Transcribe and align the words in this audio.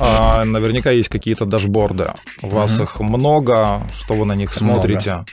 А, 0.00 0.44
наверняка 0.44 0.90
есть 0.90 1.08
какие-то 1.08 1.46
дашборды. 1.46 2.12
У 2.42 2.48
вас 2.48 2.80
их 2.80 3.00
много, 3.00 3.86
что 3.94 4.14
вы 4.14 4.24
на 4.24 4.34
них 4.34 4.52
смотрите? 4.52 5.24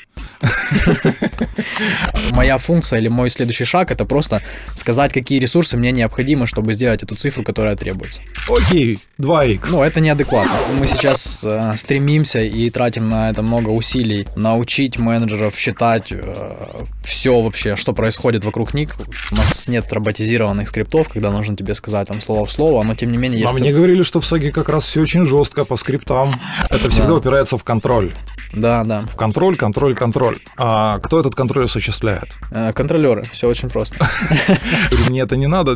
Моя 2.31 2.57
функция 2.57 2.99
или 2.99 3.07
мой 3.07 3.29
следующий 3.29 3.65
шаг 3.65 3.91
это 3.91 4.05
просто 4.05 4.41
сказать, 4.75 5.13
какие 5.13 5.39
ресурсы 5.39 5.77
мне 5.77 5.91
необходимы, 5.91 6.47
чтобы 6.47 6.73
сделать 6.73 7.03
эту 7.03 7.15
цифру, 7.15 7.43
которая 7.43 7.75
требуется. 7.75 8.21
Окей, 8.49 8.99
2х. 9.19 9.67
Ну, 9.71 9.83
это 9.83 9.99
неадекватно. 9.99 10.53
Мы 10.79 10.87
сейчас 10.87 11.43
э, 11.45 11.73
стремимся 11.77 12.39
и 12.39 12.69
тратим 12.69 13.09
на 13.09 13.29
это 13.29 13.41
много 13.41 13.69
усилий 13.69 14.27
научить 14.35 14.97
менеджеров 14.97 15.57
считать 15.57 16.11
э, 16.11 16.55
все 17.03 17.41
вообще, 17.41 17.75
что 17.75 17.93
происходит 17.93 18.43
вокруг 18.43 18.73
них. 18.73 18.95
У 19.31 19.35
нас 19.35 19.67
нет 19.67 19.91
роботизированных 19.91 20.69
скриптов, 20.69 21.09
когда 21.09 21.31
нужно 21.31 21.55
тебе 21.55 21.75
сказать 21.75 22.07
там 22.07 22.21
слово 22.21 22.45
в 22.45 22.51
слово, 22.51 22.83
но 22.83 22.95
тем 22.95 23.11
не 23.11 23.17
менее 23.17 23.41
есть... 23.41 23.53
А 23.53 23.57
мне 23.57 23.71
говорили, 23.71 24.03
что 24.03 24.19
в 24.19 24.25
САГе 24.25 24.51
как 24.51 24.69
раз 24.69 24.85
все 24.85 25.01
очень 25.01 25.25
жестко 25.25 25.65
по 25.65 25.75
скриптам. 25.75 26.33
Это 26.69 26.89
всегда 26.89 27.09
да. 27.09 27.15
упирается 27.15 27.57
в 27.57 27.63
контроль. 27.63 28.13
Да, 28.53 28.83
да. 28.83 29.01
В 29.01 29.15
контроль, 29.15 29.55
контроль, 29.55 29.95
контроль. 29.95 30.12
А 30.57 30.99
кто 30.99 31.19
этот 31.19 31.35
контроль 31.35 31.65
осуществляет? 31.65 32.29
Э, 32.51 32.73
контролеры, 32.73 33.23
все 33.31 33.47
очень 33.47 33.69
просто. 33.69 34.07
Мне 35.09 35.21
это 35.21 35.35
не 35.35 35.47
надо, 35.47 35.75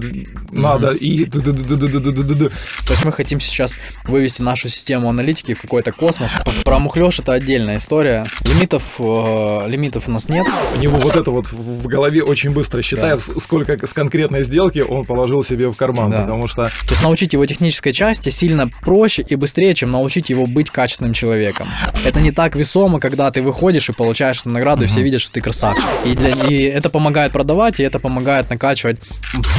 надо 0.51 0.91
и... 0.91 1.25
То 1.25 1.41
есть 1.41 3.05
мы 3.05 3.11
хотим 3.11 3.39
сейчас 3.39 3.77
вывести 4.05 4.41
нашу 4.41 4.69
систему 4.69 5.09
аналитики 5.09 5.53
в 5.53 5.61
какой-то 5.61 5.91
космос. 5.91 6.31
Про 6.63 6.79
мухлёж 6.79 7.19
это 7.19 7.33
отдельная 7.33 7.77
история. 7.77 8.25
Лимитов, 8.45 8.83
э, 8.99 9.69
лимитов 9.69 10.07
у 10.07 10.11
нас 10.11 10.29
нет. 10.29 10.45
У 10.75 10.79
него 10.79 10.97
вот 10.97 11.15
это 11.15 11.31
вот 11.31 11.51
в 11.51 11.87
голове 11.87 12.23
очень 12.23 12.51
быстро 12.51 12.81
считает, 12.81 13.21
сколько 13.21 13.85
с 13.85 13.93
конкретной 13.93 14.43
сделки 14.43 14.79
он 14.79 15.05
положил 15.05 15.43
себе 15.43 15.69
в 15.69 15.75
карман, 15.75 16.11
потому 16.11 16.47
что... 16.47 16.65
То 16.65 16.91
есть 16.91 17.03
научить 17.03 17.33
его 17.33 17.45
технической 17.45 17.93
части 17.93 18.29
сильно 18.29 18.67
проще 18.67 19.23
и 19.27 19.35
быстрее, 19.35 19.73
чем 19.75 19.91
научить 19.91 20.29
его 20.29 20.45
быть 20.45 20.69
качественным 20.69 21.13
человеком. 21.13 21.67
Это 22.05 22.19
не 22.19 22.31
так 22.31 22.55
весомо, 22.55 22.99
когда 22.99 23.31
ты 23.31 23.41
выходишь 23.41 23.89
и 23.89 23.93
получаешь 23.93 24.26
награду, 24.45 24.85
и 24.85 24.87
все 24.87 25.01
видят, 25.01 25.21
что 25.21 25.31
ты 25.33 25.41
красавчик. 25.41 25.83
И, 26.05 26.15
для, 26.15 26.29
и 26.29 26.63
это 26.63 26.89
помогает 26.89 27.31
продавать, 27.31 27.79
и 27.79 27.83
это 27.83 27.99
помогает 27.99 28.49
накачивать. 28.49 28.99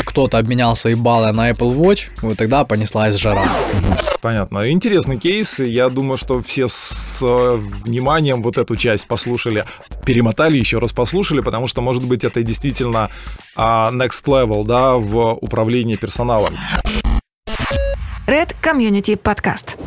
Кто-то 0.05 0.39
обменял 0.39 0.75
свои 0.75 0.95
баллы 0.95 1.33
на 1.33 1.51
Apple 1.51 1.77
Watch, 1.77 2.09
вот 2.23 2.39
тогда 2.39 2.65
понеслась 2.65 3.17
жара. 3.17 3.45
Понятно. 4.21 4.71
Интересный 4.71 5.17
кейс. 5.17 5.61
Я 5.61 5.89
думаю, 5.89 6.17
что 6.17 6.43
все 6.43 6.67
с 6.69 7.21
э, 7.23 7.61
вниманием 7.85 8.43
вот 8.43 8.59
эту 8.59 8.77
часть 8.77 9.07
послушали, 9.07 9.65
перемотали, 10.05 10.59
еще 10.59 10.79
раз 10.79 10.93
послушали, 10.93 11.41
потому 11.41 11.69
что, 11.69 11.83
может 11.83 12.05
быть, 12.05 12.25
это 12.25 12.43
действительно 12.43 13.11
uh, 13.57 13.93
next 13.93 14.25
level, 14.27 14.65
да, 14.65 14.97
в 14.97 15.35
управлении 15.35 15.95
персоналом. 15.95 16.57
Red 18.27 18.57
Community 18.61 19.17
Podcast. 19.17 19.79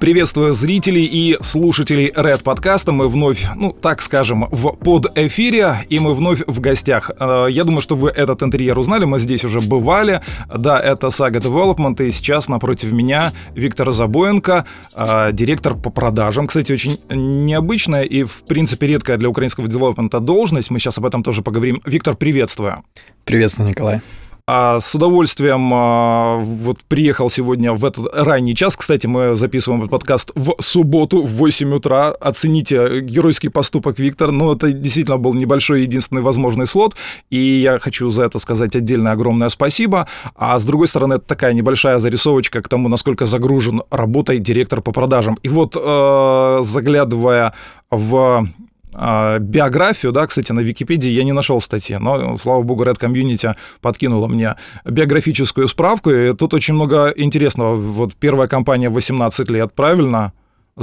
Приветствую 0.00 0.54
зрителей 0.54 1.04
и 1.04 1.36
слушателей 1.42 2.08
Red 2.08 2.42
подкаста. 2.42 2.90
Мы 2.90 3.06
вновь, 3.06 3.46
ну 3.54 3.70
так 3.70 4.00
скажем, 4.00 4.48
в 4.50 4.72
под 4.72 5.12
эфире, 5.14 5.80
и 5.90 5.98
мы 5.98 6.14
вновь 6.14 6.40
в 6.46 6.58
гостях. 6.58 7.10
Э, 7.20 7.48
я 7.50 7.64
думаю, 7.64 7.82
что 7.82 7.96
вы 7.96 8.08
этот 8.08 8.42
интерьер 8.42 8.78
узнали, 8.78 9.04
мы 9.04 9.18
здесь 9.18 9.44
уже 9.44 9.60
бывали. 9.60 10.22
Да, 10.48 10.80
это 10.80 11.08
Saga 11.08 11.42
Development, 11.42 12.02
и 12.02 12.12
сейчас 12.12 12.48
напротив 12.48 12.92
меня 12.92 13.34
Виктор 13.54 13.90
Забоенко, 13.90 14.64
э, 14.94 15.32
директор 15.34 15.74
по 15.74 15.90
продажам. 15.90 16.46
Кстати, 16.46 16.72
очень 16.72 16.98
необычная 17.10 18.04
и, 18.04 18.22
в 18.22 18.42
принципе, 18.48 18.86
редкая 18.86 19.18
для 19.18 19.28
украинского 19.28 19.68
девелопмента 19.68 20.18
должность. 20.18 20.70
Мы 20.70 20.78
сейчас 20.78 20.96
об 20.96 21.04
этом 21.04 21.22
тоже 21.22 21.42
поговорим. 21.42 21.82
Виктор, 21.84 22.16
приветствую. 22.16 22.82
Приветствую, 23.26 23.68
Николай. 23.68 24.00
А 24.46 24.80
с 24.80 24.94
удовольствием 24.94 25.70
а, 25.72 26.38
вот 26.38 26.78
приехал 26.88 27.30
сегодня 27.30 27.72
в 27.72 27.84
этот 27.84 28.06
ранний 28.12 28.54
час. 28.54 28.76
Кстати, 28.76 29.06
мы 29.06 29.34
записываем 29.34 29.82
этот 29.82 29.90
подкаст 29.90 30.32
в 30.34 30.54
субботу 30.60 31.22
в 31.22 31.30
8 31.36 31.74
утра. 31.74 32.10
Оцените 32.10 33.00
геройский 33.00 33.50
поступок 33.50 33.98
Виктор. 33.98 34.30
Ну, 34.30 34.52
это 34.52 34.72
действительно 34.72 35.18
был 35.18 35.34
небольшой 35.34 35.82
единственный 35.82 36.22
возможный 36.22 36.66
слот. 36.66 36.94
И 37.30 37.38
я 37.38 37.78
хочу 37.78 38.10
за 38.10 38.24
это 38.24 38.38
сказать 38.38 38.74
отдельное 38.76 39.12
огромное 39.12 39.48
спасибо. 39.48 40.08
А 40.34 40.58
с 40.58 40.64
другой 40.64 40.88
стороны, 40.88 41.14
это 41.14 41.24
такая 41.26 41.52
небольшая 41.52 41.98
зарисовочка 41.98 42.62
к 42.62 42.68
тому, 42.68 42.88
насколько 42.88 43.26
загружен 43.26 43.82
работой 43.90 44.38
директор 44.38 44.80
по 44.80 44.92
продажам. 44.92 45.38
И 45.42 45.48
вот 45.48 45.76
э, 45.76 46.58
заглядывая 46.62 47.54
в 47.90 48.48
биографию, 48.92 50.12
да, 50.12 50.26
кстати, 50.26 50.52
на 50.52 50.60
Википедии 50.60 51.10
я 51.10 51.24
не 51.24 51.32
нашел 51.32 51.60
статьи, 51.60 51.96
но, 51.96 52.36
слава 52.38 52.62
богу, 52.62 52.84
Red 52.84 52.98
Community 52.98 53.54
подкинула 53.80 54.26
мне 54.26 54.56
биографическую 54.84 55.68
справку, 55.68 56.10
и 56.10 56.34
тут 56.34 56.54
очень 56.54 56.74
много 56.74 57.12
интересного. 57.16 57.76
Вот 57.76 58.14
первая 58.14 58.48
компания 58.48 58.88
18 58.88 59.50
лет, 59.50 59.72
правильно? 59.74 60.32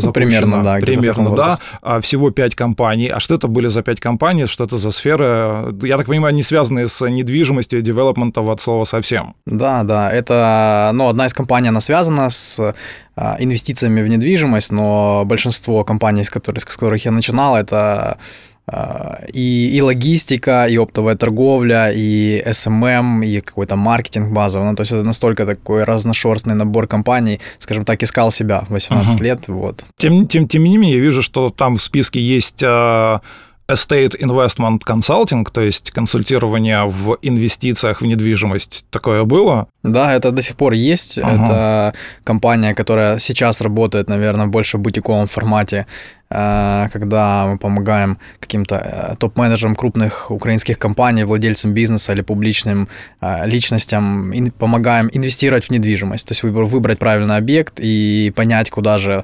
Ну, 0.06 0.12
примерно, 0.14 0.64
да. 0.64 0.76
Примерно, 0.76 1.36
да. 1.36 1.58
А 1.82 2.00
всего 2.02 2.32
пять 2.32 2.56
компаний. 2.56 3.08
А 3.08 3.20
что 3.20 3.36
это 3.36 3.48
были 3.48 3.68
за 3.68 3.82
пять 3.82 4.00
компаний? 4.00 4.46
Что 4.46 4.66
это 4.66 4.78
за 4.78 4.92
сферы? 4.92 5.76
Я 5.82 5.98
так 5.98 6.08
понимаю, 6.08 6.30
они 6.30 6.44
связаны 6.44 6.88
с 6.88 7.08
недвижимостью 7.08 7.80
и 7.80 7.82
девелопментом 7.82 8.50
от 8.50 8.62
слова 8.62 8.84
совсем. 8.86 9.36
Да, 9.46 9.84
да. 9.84 10.12
Это, 10.12 10.92
ну, 10.94 11.08
одна 11.08 11.26
из 11.26 11.34
компаний, 11.34 11.70
она 11.70 11.82
связана 11.82 12.30
с 12.30 12.74
а, 13.16 13.38
инвестициями 13.40 14.02
в 14.02 14.08
недвижимость, 14.08 14.72
но 14.72 15.24
большинство 15.26 15.84
компаний, 15.84 16.24
с 16.24 16.30
которых, 16.30 16.64
с 16.64 16.66
которых 16.66 17.04
я 17.06 17.12
начинал, 17.12 17.56
это 17.56 18.18
и, 19.32 19.78
и 19.78 19.82
логистика, 19.82 20.66
и 20.66 20.78
оптовая 20.78 21.16
торговля, 21.16 21.92
и 21.92 22.44
SMM, 22.46 23.26
и 23.26 23.40
какой-то 23.40 23.78
маркетинг 23.78 24.32
базовый. 24.32 24.70
Ну, 24.70 24.76
то 24.76 24.82
есть 24.82 24.92
это 24.92 25.04
настолько 25.04 25.46
такой 25.46 25.84
разношерстный 25.84 26.56
набор 26.56 26.88
компаний, 26.88 27.40
скажем 27.60 27.86
так, 27.86 28.04
искал 28.04 28.30
себя 28.32 28.66
18 28.68 29.16
uh-huh. 29.16 29.24
лет. 29.24 29.48
Вот. 29.48 29.86
Тем, 29.98 30.28
тем, 30.28 30.48
тем 30.48 30.64
не 30.64 30.78
менее, 30.78 30.98
я 30.98 31.02
вижу, 31.02 31.22
что 31.22 31.50
там 31.50 31.78
в 31.78 31.82
списке 31.82 32.20
есть 32.20 32.62
а, 32.64 33.22
Estate 33.68 34.16
Investment 34.20 34.80
Consulting, 34.86 35.46
то 35.52 35.62
есть 35.62 35.92
консультирование 35.92 36.86
в 36.86 37.18
инвестициях 37.22 38.02
в 38.02 38.06
недвижимость, 38.06 38.86
такое 38.90 39.24
было? 39.26 39.68
Да, 39.84 40.14
это 40.14 40.32
до 40.32 40.42
сих 40.42 40.56
пор 40.56 40.74
есть. 40.74 41.20
Ага. 41.20 41.34
Это 41.34 41.94
компания, 42.24 42.74
которая 42.74 43.20
сейчас 43.20 43.62
работает, 43.62 44.10
наверное, 44.10 44.48
больше 44.48 44.78
в 44.78 44.82
бутиковом 44.82 45.28
формате, 45.28 45.86
э, 46.30 46.88
когда 46.94 47.46
мы 47.46 47.58
помогаем 47.58 48.18
каким-то 48.40 48.76
э, 48.76 49.16
топ-менеджерам 49.18 49.76
крупных 49.76 50.32
украинских 50.32 50.80
компаний, 50.80 51.26
владельцам 51.26 51.74
бизнеса 51.74 52.14
или 52.14 52.22
публичным 52.22 52.88
э, 53.22 53.46
личностям, 53.48 54.34
помогаем 54.58 55.10
инвестировать 55.12 55.66
в 55.66 55.72
недвижимость, 55.72 56.28
то 56.28 56.32
есть 56.32 56.44
выбрать 56.44 57.00
правильный 57.00 57.36
объект 57.36 57.80
и 57.80 58.32
понять, 58.36 58.70
куда 58.70 58.98
же 58.98 59.24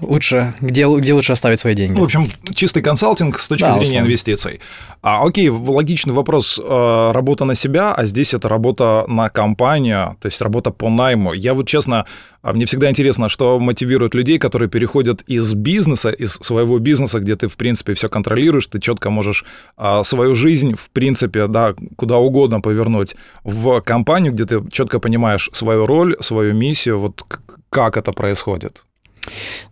лучше, 0.00 0.54
где, 0.60 0.86
где 0.86 1.14
лучше 1.14 1.32
оставить 1.32 1.60
свои 1.60 1.74
деньги. 1.74 1.98
В 1.98 2.02
общем, 2.02 2.30
чистый 2.54 2.82
консалтинг 2.82 3.38
с 3.38 3.48
точки 3.48 3.64
да, 3.64 3.72
зрения 3.72 3.88
условно. 3.88 4.06
инвестиций. 4.06 4.60
А, 5.00 5.24
окей, 5.24 5.48
логичный 5.48 6.12
вопрос. 6.12 6.58
Э, 6.62 7.12
работа 7.12 7.44
на 7.44 7.54
себя, 7.54 7.94
а 7.94 8.04
здесь 8.04 8.34
это 8.34 8.48
работа 8.48 9.04
на 9.06 9.28
компанию, 9.28 10.16
то 10.20 10.26
есть 10.26 10.42
работа 10.42 10.70
по 10.70 10.90
найму. 10.90 11.34
Я 11.34 11.54
вот 11.54 11.68
честно, 11.68 12.04
а 12.42 12.52
мне 12.52 12.66
всегда 12.66 12.90
интересно, 12.90 13.28
что 13.28 13.60
мотивирует 13.60 14.14
людей, 14.14 14.38
которые 14.38 14.68
переходят 14.68 15.22
из 15.22 15.54
бизнеса, 15.54 16.10
из 16.10 16.32
своего 16.34 16.78
бизнеса, 16.78 17.20
где 17.20 17.36
ты, 17.36 17.46
в 17.46 17.56
принципе, 17.56 17.94
все 17.94 18.08
контролируешь, 18.08 18.66
ты 18.66 18.80
четко 18.80 19.10
можешь 19.10 19.44
а, 19.76 20.02
свою 20.02 20.34
жизнь, 20.34 20.74
в 20.74 20.90
принципе, 20.90 21.46
да, 21.46 21.74
куда 21.96 22.18
угодно 22.18 22.60
повернуть 22.60 23.14
в 23.44 23.80
компанию, 23.82 24.32
где 24.32 24.44
ты 24.46 24.68
четко 24.70 24.98
понимаешь 24.98 25.48
свою 25.52 25.86
роль, 25.86 26.16
свою 26.20 26.54
миссию. 26.54 26.98
Вот 26.98 27.24
как 27.70 27.96
это 27.96 28.12
происходит? 28.12 28.84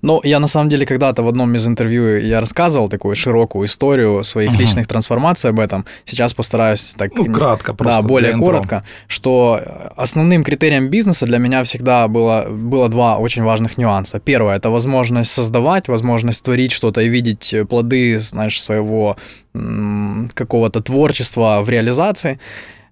Ну, 0.03 0.21
я 0.25 0.41
на 0.41 0.47
самом 0.47 0.69
деле 0.69 0.87
когда-то 0.87 1.22
в 1.22 1.28
одном 1.28 1.55
из 1.55 1.66
интервью 1.66 2.19
я 2.19 2.41
рассказывал 2.41 2.88
такую 2.88 3.16
широкую 3.16 3.66
историю 3.66 4.25
своих 4.25 4.53
угу. 4.53 4.61
личных 4.61 4.87
трансформаций 4.87 5.50
об 5.50 5.59
этом. 5.59 5.84
Сейчас 6.05 6.34
постараюсь 6.34 6.94
так... 6.94 7.15
Ну, 7.16 7.25
кратко 7.25 7.75
просто. 7.75 8.03
Да, 8.03 8.09
более 8.09 8.37
коротко. 8.37 8.84
Что 9.09 9.60
основным 9.97 10.44
критерием 10.44 10.89
бизнеса 10.89 11.27
для 11.27 11.39
меня 11.39 11.63
всегда 11.65 12.09
было, 12.09 12.47
было 12.48 12.89
два 12.89 13.19
очень 13.19 13.42
важных 13.42 13.78
нюанса. 13.78 14.21
Первое– 14.21 14.57
это 14.57 14.71
возможность 14.71 15.30
создавать, 15.30 15.89
возможность 15.89 16.45
творить 16.45 16.72
что-то 16.72 17.01
и 17.01 17.09
видеть 17.09 17.54
плоды, 17.69 18.19
знаешь, 18.19 18.63
своего 18.63 19.16
какого-то 20.34 20.80
творчества 20.80 21.60
в 21.63 21.69
реализации. 21.71 22.39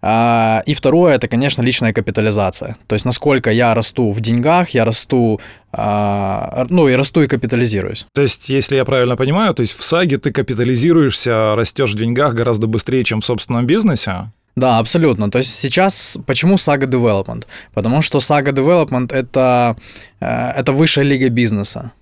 А, 0.01 0.63
и 0.67 0.75
второе, 0.75 1.15
это, 1.15 1.29
конечно, 1.29 1.63
личная 1.63 1.93
капитализация. 1.93 2.77
То 2.87 2.95
есть, 2.95 3.05
насколько 3.05 3.51
я 3.51 3.75
расту 3.75 4.11
в 4.11 4.21
деньгах, 4.21 4.71
я 4.71 4.85
расту, 4.85 5.41
а, 5.73 6.67
ну, 6.71 6.89
и 6.89 6.95
расту 6.95 7.23
и 7.23 7.27
капитализируюсь. 7.27 8.07
То 8.15 8.23
есть, 8.23 8.49
если 8.49 8.77
я 8.77 8.85
правильно 8.85 9.17
понимаю, 9.17 9.55
то 9.55 9.63
есть 9.63 9.77
в 9.77 9.83
САГе 9.83 10.19
ты 10.19 10.31
капитализируешься, 10.31 11.55
растешь 11.57 11.93
в 11.93 11.97
деньгах 11.97 12.35
гораздо 12.35 12.67
быстрее, 12.67 13.05
чем 13.05 13.21
в 13.21 13.25
собственном 13.25 13.67
бизнесе? 13.67 14.31
Да, 14.59 14.79
абсолютно. 14.79 15.31
То 15.31 15.39
есть 15.39 15.55
сейчас 15.55 16.19
почему 16.27 16.57
Saga 16.57 16.87
Development? 16.87 17.47
Потому 17.75 18.03
что 18.03 18.19
Saga 18.19 18.53
Development 18.53 19.13
это, 19.15 19.77
э, 20.21 20.27
это 20.27 20.73
высшая 20.73 21.05
лига 21.05 21.29
бизнеса. 21.29 21.93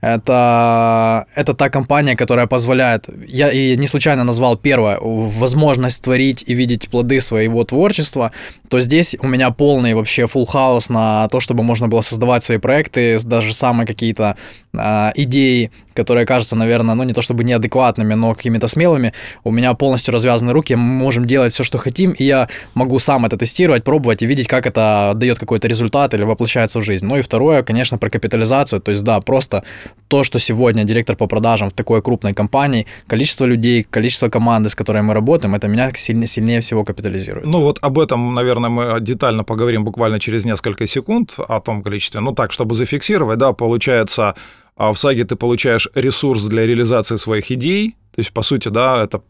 Это, 0.00 1.26
это 1.34 1.54
та 1.54 1.68
компания, 1.68 2.16
которая 2.16 2.46
позволяет, 2.46 3.06
я 3.26 3.50
и 3.50 3.76
не 3.76 3.86
случайно 3.86 4.24
назвал 4.24 4.56
первое, 4.56 4.98
возможность 5.00 6.02
творить 6.02 6.44
и 6.46 6.54
видеть 6.54 6.88
плоды 6.88 7.20
своего 7.20 7.64
творчества, 7.64 8.32
то 8.68 8.80
здесь 8.80 9.16
у 9.20 9.28
меня 9.28 9.50
полный 9.50 9.94
вообще 9.94 10.22
full 10.22 10.46
хаус 10.46 10.88
на 10.88 11.28
то, 11.28 11.40
чтобы 11.40 11.62
можно 11.62 11.88
было 11.88 12.00
создавать 12.00 12.42
свои 12.42 12.58
проекты, 12.58 13.18
даже 13.24 13.52
самые 13.52 13.86
какие-то 13.86 14.36
э, 14.72 15.10
идеи, 15.16 15.70
которые 16.00 16.26
кажутся, 16.26 16.56
наверное, 16.56 16.94
ну 16.94 17.04
не 17.04 17.12
то 17.12 17.22
чтобы 17.22 17.44
неадекватными, 17.44 18.14
но 18.14 18.34
какими-то 18.34 18.68
смелыми, 18.68 19.12
у 19.44 19.50
меня 19.50 19.74
полностью 19.74 20.12
развязаны 20.12 20.52
руки, 20.52 20.74
мы 20.74 20.82
можем 20.82 21.24
делать 21.24 21.52
все, 21.52 21.64
что 21.64 21.78
хотим, 21.78 22.12
и 22.12 22.24
я 22.24 22.48
могу 22.74 22.98
сам 22.98 23.26
это 23.26 23.36
тестировать, 23.36 23.84
пробовать 23.84 24.22
и 24.22 24.26
видеть, 24.26 24.48
как 24.48 24.66
это 24.66 25.12
дает 25.14 25.38
какой-то 25.38 25.68
результат 25.68 26.14
или 26.14 26.24
воплощается 26.24 26.80
в 26.80 26.84
жизнь. 26.84 27.06
Ну 27.06 27.16
и 27.16 27.22
второе, 27.22 27.62
конечно, 27.62 27.98
про 27.98 28.10
капитализацию, 28.10 28.80
то 28.80 28.90
есть 28.90 29.04
да, 29.04 29.20
просто 29.20 29.62
то, 30.08 30.24
что 30.24 30.38
сегодня 30.38 30.84
директор 30.84 31.16
по 31.16 31.26
продажам 31.26 31.68
в 31.68 31.72
такой 31.72 32.02
крупной 32.02 32.32
компании, 32.34 32.86
количество 33.06 33.44
людей, 33.44 33.86
количество 33.90 34.28
команды, 34.28 34.68
с 34.68 34.74
которой 34.74 35.02
мы 35.02 35.14
работаем, 35.14 35.54
это 35.54 35.68
меня 35.68 35.90
сильнее, 35.94 36.26
сильнее 36.26 36.60
всего 36.60 36.84
капитализирует. 36.84 37.46
Ну 37.46 37.60
вот 37.60 37.78
об 37.82 37.98
этом, 37.98 38.34
наверное, 38.34 38.70
мы 38.70 39.00
детально 39.00 39.44
поговорим 39.44 39.84
буквально 39.84 40.18
через 40.20 40.44
несколько 40.44 40.86
секунд, 40.86 41.36
о 41.48 41.60
том 41.60 41.82
количестве. 41.82 42.20
Ну 42.20 42.32
так, 42.32 42.52
чтобы 42.52 42.74
зафиксировать, 42.74 43.38
да, 43.38 43.52
получается, 43.52 44.34
а 44.80 44.92
в 44.92 44.98
САГе 44.98 45.24
ты 45.24 45.36
получаешь 45.36 45.88
ресурс 45.94 46.44
для 46.46 46.66
реализации 46.66 47.16
своих 47.16 47.50
идей, 47.50 47.96
то 48.14 48.20
есть, 48.20 48.32
по 48.32 48.42
сути, 48.42 48.70
да, 48.70 49.04
это 49.04 49.20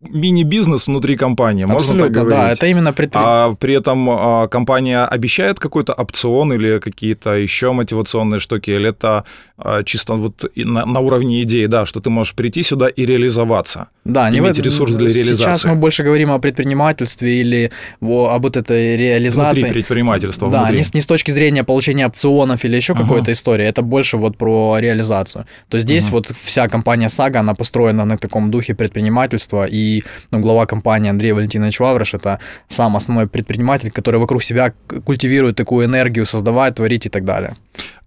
мини-бизнес 0.00 0.86
внутри 0.86 1.16
компании, 1.16 1.64
Абсолютно, 1.64 1.94
можно 1.94 2.04
так 2.04 2.12
говорить. 2.12 2.38
да, 2.38 2.52
это 2.52 2.66
именно 2.66 2.92
предприятие. 2.92 3.32
А 3.32 3.54
при 3.54 3.74
этом 3.74 4.10
а, 4.10 4.48
компания 4.48 5.04
обещает 5.04 5.58
какой-то 5.58 5.94
опцион 5.94 6.52
или 6.52 6.78
какие-то 6.78 7.30
еще 7.30 7.72
мотивационные 7.72 8.38
штуки, 8.38 8.70
или 8.70 8.90
это 8.90 9.24
а, 9.56 9.82
чисто 9.82 10.14
вот 10.14 10.44
на, 10.54 10.84
на 10.84 11.00
уровне 11.00 11.40
идеи, 11.42 11.66
да, 11.66 11.86
что 11.86 12.00
ты 12.00 12.10
можешь 12.10 12.34
прийти 12.34 12.62
сюда 12.62 12.88
и 12.88 13.06
реализоваться. 13.06 13.88
Да, 14.08 14.30
иметь 14.30 14.56
не 14.56 14.62
ресурс 14.62 14.96
для 14.96 15.06
реализации. 15.06 15.36
Сейчас 15.36 15.64
мы 15.64 15.74
больше 15.74 16.02
говорим 16.02 16.30
о 16.30 16.38
предпринимательстве 16.38 17.40
или 17.40 17.70
о, 18.00 18.30
об 18.30 18.42
вот 18.42 18.56
этой 18.56 18.96
реализации. 18.96 19.60
Внутри 19.60 19.72
предпринимательства. 19.72 20.50
Да, 20.50 20.60
внутри. 20.60 20.78
Не, 20.78 20.84
не 20.94 21.00
с 21.00 21.06
точки 21.06 21.30
зрения 21.30 21.62
получения 21.62 22.06
опционов 22.06 22.64
или 22.64 22.76
еще 22.76 22.94
uh-huh. 22.94 23.02
какой-то 23.02 23.32
истории, 23.32 23.66
это 23.66 23.82
больше 23.82 24.16
вот 24.16 24.38
про 24.38 24.78
реализацию. 24.78 25.44
То 25.68 25.78
здесь 25.78 26.08
uh-huh. 26.08 26.12
вот 26.12 26.26
вся 26.34 26.68
компания 26.68 27.10
Сага, 27.10 27.40
она 27.40 27.54
построена 27.54 28.06
на 28.06 28.16
таком 28.16 28.50
духе 28.50 28.74
предпринимательства, 28.74 29.66
и 29.66 30.02
ну, 30.30 30.40
глава 30.40 30.64
компании 30.64 31.10
Андрей 31.10 31.32
Валентинович 31.32 31.80
Ваврыш, 31.80 32.14
это 32.14 32.38
сам 32.68 32.96
основной 32.96 33.26
предприниматель, 33.26 33.90
который 33.90 34.20
вокруг 34.20 34.42
себя 34.42 34.72
культивирует 35.04 35.56
такую 35.56 35.84
энергию, 35.84 36.24
создавать, 36.24 36.76
творить 36.76 37.04
и 37.04 37.10
так 37.10 37.24
далее. 37.24 37.56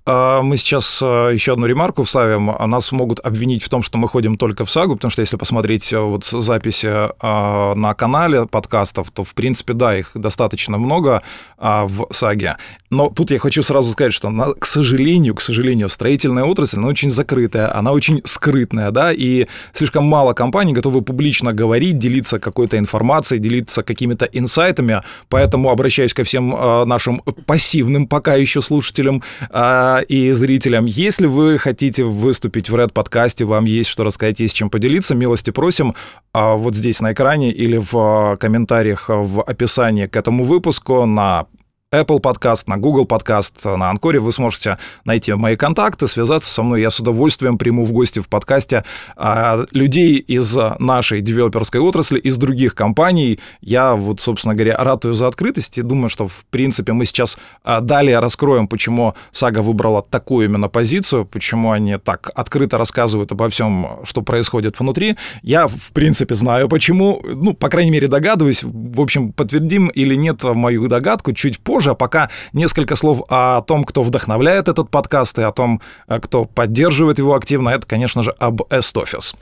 А, 0.03 0.41
мы 0.41 0.57
сейчас 0.57 0.99
а, 1.03 1.29
еще 1.29 1.53
одну 1.53 1.67
ремарку 1.67 2.03
вставим. 2.03 2.49
А 2.49 2.65
нас 2.67 2.91
могут 2.91 3.19
обвинить 3.19 3.63
в 3.63 3.69
том, 3.69 3.83
что 3.83 3.97
мы 3.97 4.07
ходим 4.07 4.37
только 4.37 4.65
в 4.65 4.71
САГу, 4.71 4.95
потому 4.95 5.11
что 5.11 5.21
если 5.21 5.37
посмотреть 5.37 5.93
вот 5.93 6.25
записи 6.25 6.91
на 7.21 7.93
канале 7.93 8.45
подкастов, 8.45 9.11
то, 9.11 9.23
в 9.23 9.33
принципе, 9.33 9.73
да, 9.73 9.97
их 9.97 10.11
достаточно 10.15 10.77
много 10.77 11.21
в 11.57 12.07
САГе. 12.11 12.57
Но 12.89 13.09
тут 13.09 13.31
я 13.31 13.39
хочу 13.39 13.63
сразу 13.63 13.91
сказать, 13.91 14.13
что, 14.13 14.29
к 14.59 14.65
сожалению, 14.65 15.35
к 15.35 15.41
сожалению, 15.41 15.89
строительная 15.89 16.43
отрасль, 16.43 16.79
она 16.79 16.87
очень 16.87 17.09
закрытая, 17.09 17.75
она 17.75 17.91
очень 17.91 18.21
скрытная, 18.25 18.91
да, 18.91 19.11
и 19.13 19.47
слишком 19.73 20.05
мало 20.05 20.33
компаний 20.33 20.73
готовы 20.73 21.01
публично 21.01 21.53
говорить, 21.53 21.97
делиться 21.97 22.39
какой-то 22.39 22.77
информацией, 22.77 23.39
делиться 23.39 23.83
какими-то 23.83 24.25
инсайтами, 24.25 25.01
поэтому 25.29 25.69
обращаюсь 25.69 26.13
ко 26.13 26.23
всем 26.23 26.49
нашим 26.87 27.21
пассивным 27.45 28.07
пока 28.07 28.35
еще 28.35 28.61
слушателям, 28.61 29.23
и 29.99 30.31
зрителям. 30.31 30.85
Если 30.85 31.25
вы 31.25 31.57
хотите 31.57 32.03
выступить 32.03 32.69
в 32.69 32.75
Red 32.75 32.93
подкасте, 32.93 33.45
вам 33.45 33.65
есть 33.65 33.89
что 33.89 34.03
рассказать, 34.03 34.39
есть 34.39 34.55
чем 34.55 34.69
поделиться, 34.69 35.15
милости 35.15 35.49
просим 35.49 35.93
а 36.33 36.55
вот 36.55 36.75
здесь 36.75 37.01
на 37.01 37.11
экране 37.11 37.51
или 37.51 37.77
в 37.77 37.93
а, 37.95 38.37
комментариях 38.37 39.05
в 39.09 39.41
описании 39.41 40.07
к 40.07 40.15
этому 40.15 40.43
выпуску 40.43 41.05
на 41.05 41.45
Apple 41.93 42.21
подкаст, 42.21 42.69
на 42.69 42.77
Google 42.77 43.05
подкаст, 43.05 43.65
на 43.65 43.89
Анкоре 43.89 44.19
вы 44.19 44.31
сможете 44.31 44.77
найти 45.03 45.33
мои 45.33 45.57
контакты, 45.57 46.07
связаться 46.07 46.49
со 46.49 46.63
мной. 46.63 46.79
Я 46.79 46.89
с 46.89 47.01
удовольствием 47.01 47.57
приму 47.57 47.83
в 47.83 47.91
гости 47.91 48.19
в 48.19 48.29
подкасте 48.29 48.85
а, 49.17 49.65
людей 49.71 50.15
из 50.15 50.57
нашей 50.79 51.19
девелоперской 51.19 51.81
отрасли, 51.81 52.17
из 52.17 52.37
других 52.37 52.75
компаний. 52.75 53.41
Я 53.59 53.95
вот, 53.95 54.21
собственно 54.21 54.55
говоря, 54.55 54.77
ратую 54.77 55.15
за 55.15 55.27
открытость 55.27 55.79
и 55.79 55.81
думаю, 55.81 56.07
что, 56.07 56.29
в 56.29 56.45
принципе, 56.49 56.93
мы 56.93 57.03
сейчас 57.03 57.37
а, 57.61 57.81
далее 57.81 58.19
раскроем, 58.19 58.69
почему 58.69 59.13
Сага 59.31 59.61
выбрала 59.61 60.01
такую 60.01 60.45
именно 60.45 60.69
позицию, 60.69 61.25
почему 61.25 61.71
они 61.71 61.97
так 61.97 62.31
открыто 62.33 62.77
рассказывают 62.77 63.33
обо 63.33 63.49
всем, 63.49 63.99
что 64.05 64.21
происходит 64.21 64.79
внутри. 64.79 65.17
Я, 65.41 65.67
в 65.67 65.91
принципе, 65.91 66.35
знаю, 66.35 66.69
почему, 66.69 67.21
ну, 67.25 67.53
по 67.53 67.67
крайней 67.67 67.91
мере, 67.91 68.07
догадываюсь. 68.07 68.63
В 68.63 69.01
общем, 69.01 69.33
подтвердим 69.33 69.89
или 69.89 70.15
нет 70.15 70.41
мою 70.45 70.87
догадку 70.87 71.33
чуть 71.33 71.59
позже 71.59 71.80
позже. 71.80 71.90
А 71.90 71.94
пока 71.94 72.28
несколько 72.52 72.96
слов 72.96 73.22
о 73.28 73.62
том, 73.62 73.84
кто 73.84 74.02
вдохновляет 74.02 74.68
этот 74.68 74.90
подкаст 74.90 75.38
и 75.38 75.42
о 75.42 75.52
том, 75.52 75.80
э, 76.08 76.20
кто 76.20 76.44
поддерживает 76.44 77.18
его 77.18 77.34
активно. 77.34 77.70
Это, 77.70 77.86
конечно 77.86 78.22
же, 78.22 78.34
об 78.38 78.62
S-Office. 78.70 79.34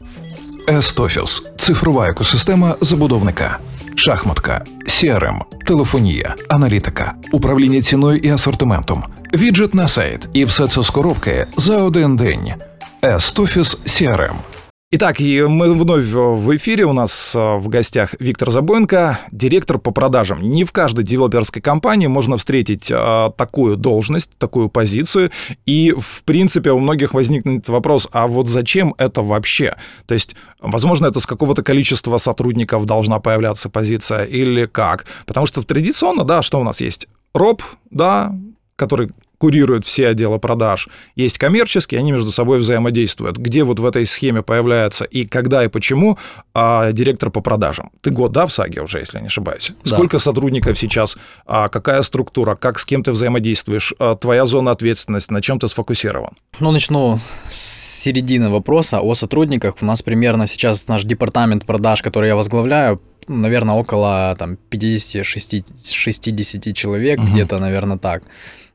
S-Office – 0.66 1.58
цифрова 1.58 2.08
екосистема 2.08 2.74
забудовника. 2.80 3.58
Шахматка, 3.96 4.64
CRM, 4.86 5.40
телефонія, 5.66 6.34
аналітика, 6.48 7.14
управління 7.32 7.82
ціною 7.82 8.18
і 8.18 8.30
асортиментом, 8.30 9.04
віджит 9.32 9.74
на 9.74 9.88
сайт. 9.88 10.28
І 10.32 10.44
все 10.44 10.68
це 10.68 10.82
з 10.82 10.90
коробки 10.90 11.46
за 11.56 11.76
один 11.76 12.16
день. 12.16 12.54
S-Office 13.02 13.78
CRM – 13.86 14.47
Итак, 14.91 15.21
и 15.21 15.43
мы 15.43 15.75
вновь 15.75 16.05
в 16.05 16.55
эфире. 16.55 16.83
У 16.85 16.93
нас 16.93 17.35
э, 17.35 17.57
в 17.57 17.67
гостях 17.67 18.15
Виктор 18.17 18.49
Забоенко, 18.49 19.19
директор 19.31 19.77
по 19.77 19.91
продажам. 19.91 20.41
Не 20.41 20.63
в 20.63 20.71
каждой 20.71 21.05
девелоперской 21.05 21.61
компании 21.61 22.07
можно 22.07 22.37
встретить 22.37 22.91
а, 22.91 23.29
такую 23.29 23.77
должность, 23.77 24.31
такую 24.39 24.67
позицию. 24.67 25.29
И, 25.67 25.93
в 25.95 26.23
принципе, 26.23 26.71
у 26.71 26.79
многих 26.79 27.13
возникнет 27.13 27.69
вопрос, 27.69 28.07
а 28.11 28.25
вот 28.25 28.47
зачем 28.47 28.95
это 28.97 29.21
вообще? 29.21 29.77
То 30.07 30.15
есть, 30.15 30.35
возможно, 30.59 31.05
это 31.05 31.19
с 31.19 31.27
какого-то 31.27 31.61
количества 31.61 32.17
сотрудников 32.17 32.87
должна 32.87 33.19
появляться 33.19 33.69
позиция 33.69 34.23
или 34.23 34.65
как? 34.65 35.05
Потому 35.27 35.45
что 35.45 35.61
традиционно, 35.61 36.23
да, 36.23 36.41
что 36.41 36.59
у 36.59 36.63
нас 36.63 36.81
есть? 36.81 37.07
Роб, 37.35 37.61
да, 37.91 38.35
который 38.75 39.11
курирует 39.39 39.85
все 39.85 40.09
отделы 40.09 40.37
продаж. 40.37 40.89
Есть 41.15 41.39
коммерческие, 41.39 41.99
они 41.99 42.11
между 42.11 42.31
собой 42.31 42.59
взаимодействуют. 42.59 43.37
Где 43.37 43.63
вот 43.63 43.79
в 43.79 43.85
этой 43.85 44.05
схеме 44.05 44.43
появляется 44.43 45.05
и 45.05 45.25
когда 45.25 45.65
и 45.65 45.67
почему 45.67 46.19
а, 46.53 46.91
директор 46.91 47.31
по 47.31 47.41
продажам? 47.41 47.89
Ты 48.01 48.11
год, 48.11 48.33
да, 48.33 48.45
в 48.45 48.51
САГе 48.51 48.81
уже, 48.81 48.99
если 48.99 49.17
я 49.17 49.21
не 49.21 49.27
ошибаюсь? 49.27 49.71
Да. 49.83 49.95
Сколько 49.95 50.19
сотрудников 50.19 50.77
сейчас? 50.77 51.17
А, 51.45 51.69
какая 51.69 52.01
структура? 52.03 52.55
Как 52.55 52.79
с 52.79 52.85
кем 52.85 53.03
ты 53.03 53.11
взаимодействуешь? 53.11 53.93
А, 53.97 54.15
твоя 54.15 54.45
зона 54.45 54.71
ответственности? 54.71 55.31
На 55.31 55.41
чем 55.41 55.57
ты 55.57 55.67
сфокусирован? 55.67 56.31
Ну, 56.59 56.71
начну 56.71 57.19
с 57.49 58.03
середины 58.03 58.49
вопроса 58.49 58.99
о 58.99 59.15
сотрудниках. 59.15 59.75
У 59.81 59.85
нас 59.85 60.01
примерно 60.01 60.47
сейчас 60.47 60.87
наш 60.87 61.05
департамент 61.05 61.65
продаж, 61.65 62.01
который 62.01 62.27
я 62.27 62.35
возглавляю, 62.35 63.01
наверное, 63.27 63.75
около 63.75 64.35
там 64.37 64.57
50-60 64.69 66.73
человек, 66.73 67.19
угу. 67.19 67.27
где-то, 67.27 67.59
наверное, 67.59 67.97
так. 67.97 68.23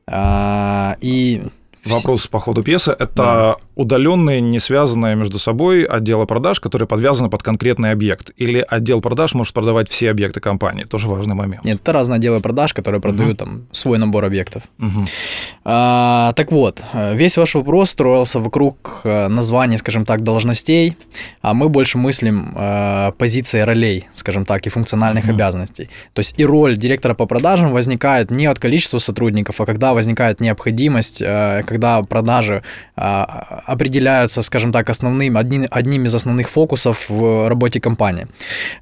А, 0.07 0.97
и 1.01 1.41
Вопрос 1.85 2.27
по 2.27 2.39
ходу 2.39 2.63
пьесы. 2.63 2.91
Это 2.91 3.13
да. 3.15 3.55
удаленные, 3.75 4.41
не 4.41 4.59
связанные 4.59 5.15
между 5.15 5.39
собой 5.39 5.83
отделы 5.83 6.25
продаж, 6.25 6.59
которые 6.59 6.87
подвязаны 6.87 7.29
под 7.29 7.43
конкретный 7.43 7.91
объект. 7.91 8.31
Или 8.37 8.65
отдел 8.67 9.01
продаж 9.01 9.33
может 9.33 9.53
продавать 9.53 9.89
все 9.89 10.09
объекты 10.09 10.39
компании. 10.39 10.83
Тоже 10.83 11.07
важный 11.07 11.35
момент. 11.35 11.63
Нет, 11.63 11.79
это 11.81 11.91
разные 11.91 12.17
отделы 12.17 12.39
продаж, 12.39 12.73
которые 12.73 13.01
продают 13.01 13.41
угу. 13.41 13.49
там 13.51 13.67
свой 13.71 13.97
набор 13.97 14.25
объектов. 14.25 14.63
Угу. 14.79 15.05
А, 15.63 16.33
так 16.33 16.51
вот, 16.51 16.83
весь 16.93 17.37
ваш 17.37 17.55
вопрос 17.55 17.91
строился 17.91 18.39
вокруг 18.39 19.01
э, 19.03 19.27
названий, 19.27 19.77
скажем 19.77 20.05
так, 20.05 20.23
должностей, 20.23 20.97
а 21.41 21.53
мы 21.53 21.69
больше 21.69 21.97
мыслим 21.97 22.53
э, 22.55 23.11
позиции 23.17 23.61
ролей, 23.61 24.07
скажем 24.13 24.45
так, 24.45 24.65
и 24.65 24.69
функциональных 24.69 25.25
угу. 25.25 25.33
обязанностей. 25.33 25.89
То 26.13 26.19
есть 26.19 26.35
и 26.37 26.45
роль 26.45 26.77
директора 26.77 27.13
по 27.13 27.25
продажам 27.25 27.71
возникает 27.71 28.31
не 28.31 28.45
от 28.47 28.59
количества 28.59 28.99
сотрудников, 28.99 29.61
а 29.61 29.65
когда 29.65 29.93
возникает 29.93 30.41
необходимость, 30.41 31.21
э, 31.21 31.61
когда 31.75 32.01
продажи 32.01 32.61
а, 32.95 33.61
определяются, 33.65 34.41
скажем 34.41 34.71
так, 34.71 34.89
основным, 34.89 35.37
одним, 35.37 35.67
одним 35.71 36.05
из 36.05 36.15
основных 36.15 36.49
фокусов 36.49 37.09
в 37.09 37.49
работе 37.49 37.79
компании. 37.79 38.27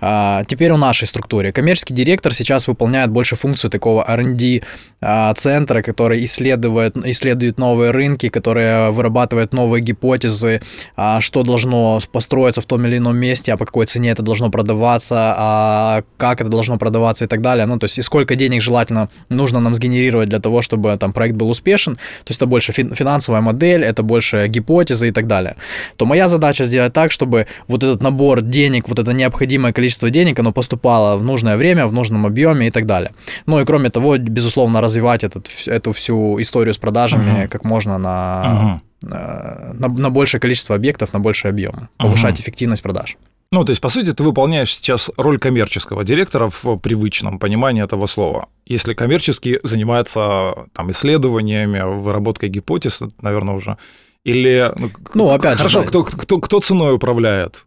А, 0.01 0.43
теперь 0.45 0.71
о 0.71 0.77
нашей 0.77 1.07
структуре. 1.07 1.51
Коммерческий 1.51 1.95
директор 1.95 2.33
сейчас 2.33 2.67
выполняет 2.67 3.09
больше 3.09 3.35
функцию 3.35 3.71
такого 3.71 4.03
R&D 4.07 4.61
а, 5.01 5.33
центра, 5.33 5.81
который 5.81 6.23
исследует 6.23 6.97
исследует, 7.05 7.59
новые 7.59 7.91
рынки, 7.91 8.29
которые 8.29 8.91
вырабатывает 8.91 9.53
новые 9.53 9.81
гипотезы, 9.81 10.61
что 11.19 11.43
должно 11.43 11.99
построиться 12.11 12.61
в 12.61 12.65
том 12.65 12.85
или 12.85 12.97
ином 12.97 13.17
месте, 13.17 13.53
а 13.53 13.57
по 13.57 13.65
какой 13.65 13.85
цене 13.85 14.11
это 14.11 14.21
должно 14.21 14.49
продаваться, 14.49 15.15
а 15.37 16.03
как 16.17 16.41
это 16.41 16.49
должно 16.49 16.77
продаваться 16.77 17.25
и 17.25 17.27
так 17.27 17.41
далее. 17.41 17.65
Ну, 17.65 17.79
то 17.79 17.85
есть, 17.85 17.97
и 17.97 18.01
сколько 18.01 18.35
денег 18.35 18.61
желательно 18.61 19.09
нужно 19.29 19.59
нам 19.59 19.75
сгенерировать 19.75 20.29
для 20.29 20.39
того, 20.39 20.61
чтобы 20.61 20.97
там 20.97 21.13
проект 21.13 21.35
был 21.35 21.49
успешен. 21.49 21.95
То 21.95 22.29
есть, 22.29 22.43
это 22.43 22.49
больше 22.49 22.71
финансовая 22.95 23.41
модель, 23.41 23.83
это 23.83 24.03
больше 24.03 24.47
гипотезы 24.47 25.07
и 25.07 25.11
так 25.11 25.27
далее. 25.27 25.55
То 25.97 26.05
моя 26.05 26.27
задача 26.27 26.63
сделать 26.63 26.93
так, 26.93 27.11
чтобы 27.11 27.47
вот 27.67 27.83
этот 27.83 28.01
набор 28.01 28.41
денег, 28.41 28.89
вот 28.89 28.99
это 28.99 29.13
необходимое 29.13 29.73
количество 29.73 30.09
денег, 30.09 30.39
оно 30.39 30.51
поступало 30.51 31.17
в 31.17 31.23
нужное 31.23 31.57
время, 31.57 31.87
в 31.87 31.93
нужном 31.93 32.25
объеме 32.25 32.67
и 32.67 32.71
так 32.71 32.85
далее. 32.85 33.11
Ну 33.45 33.59
и 33.59 33.65
кроме 33.65 33.89
того, 33.89 34.17
безусловно, 34.17 34.81
развивать 34.81 35.23
этот, 35.23 35.47
эту 35.67 35.91
всю 35.91 36.41
историю 36.41 36.73
с 36.73 36.77
продажами 36.77 37.43
uh-huh. 37.43 37.47
как 37.47 37.65
можно 37.65 37.97
на, 37.97 38.43
uh-huh. 38.45 38.79
На, 39.03 39.87
на 39.87 40.09
большее 40.09 40.41
количество 40.41 40.75
объектов, 40.75 41.13
на 41.13 41.19
больший 41.19 41.49
объем, 41.49 41.89
повышать 41.97 42.35
uh-huh. 42.35 42.41
эффективность 42.41 42.83
продаж. 42.83 43.17
Ну, 43.53 43.63
то 43.63 43.69
есть, 43.69 43.81
по 43.81 43.89
сути, 43.89 44.13
ты 44.13 44.23
выполняешь 44.23 44.73
сейчас 44.73 45.11
роль 45.15 45.37
коммерческого 45.37 46.03
директора 46.03 46.49
в 46.49 46.77
привычном 46.77 47.37
понимании 47.37 47.83
этого 47.83 48.07
слова. 48.07 48.47
Если 48.65 48.95
коммерческий 48.95 49.59
занимается 49.61 50.55
там, 50.73 50.89
исследованиями, 50.89 51.83
выработкой 52.01 52.49
гипотез, 52.49 53.03
наверное, 53.21 53.53
уже. 53.53 53.77
Или, 54.23 54.71
ну, 54.75 54.89
ну 55.13 55.29
опять 55.29 55.57
хорошо, 55.57 55.79
же, 55.79 55.85
да. 55.85 55.89
кто, 55.89 56.03
кто, 56.03 56.39
кто 56.39 56.59
ценой 56.61 56.95
управляет? 56.95 57.65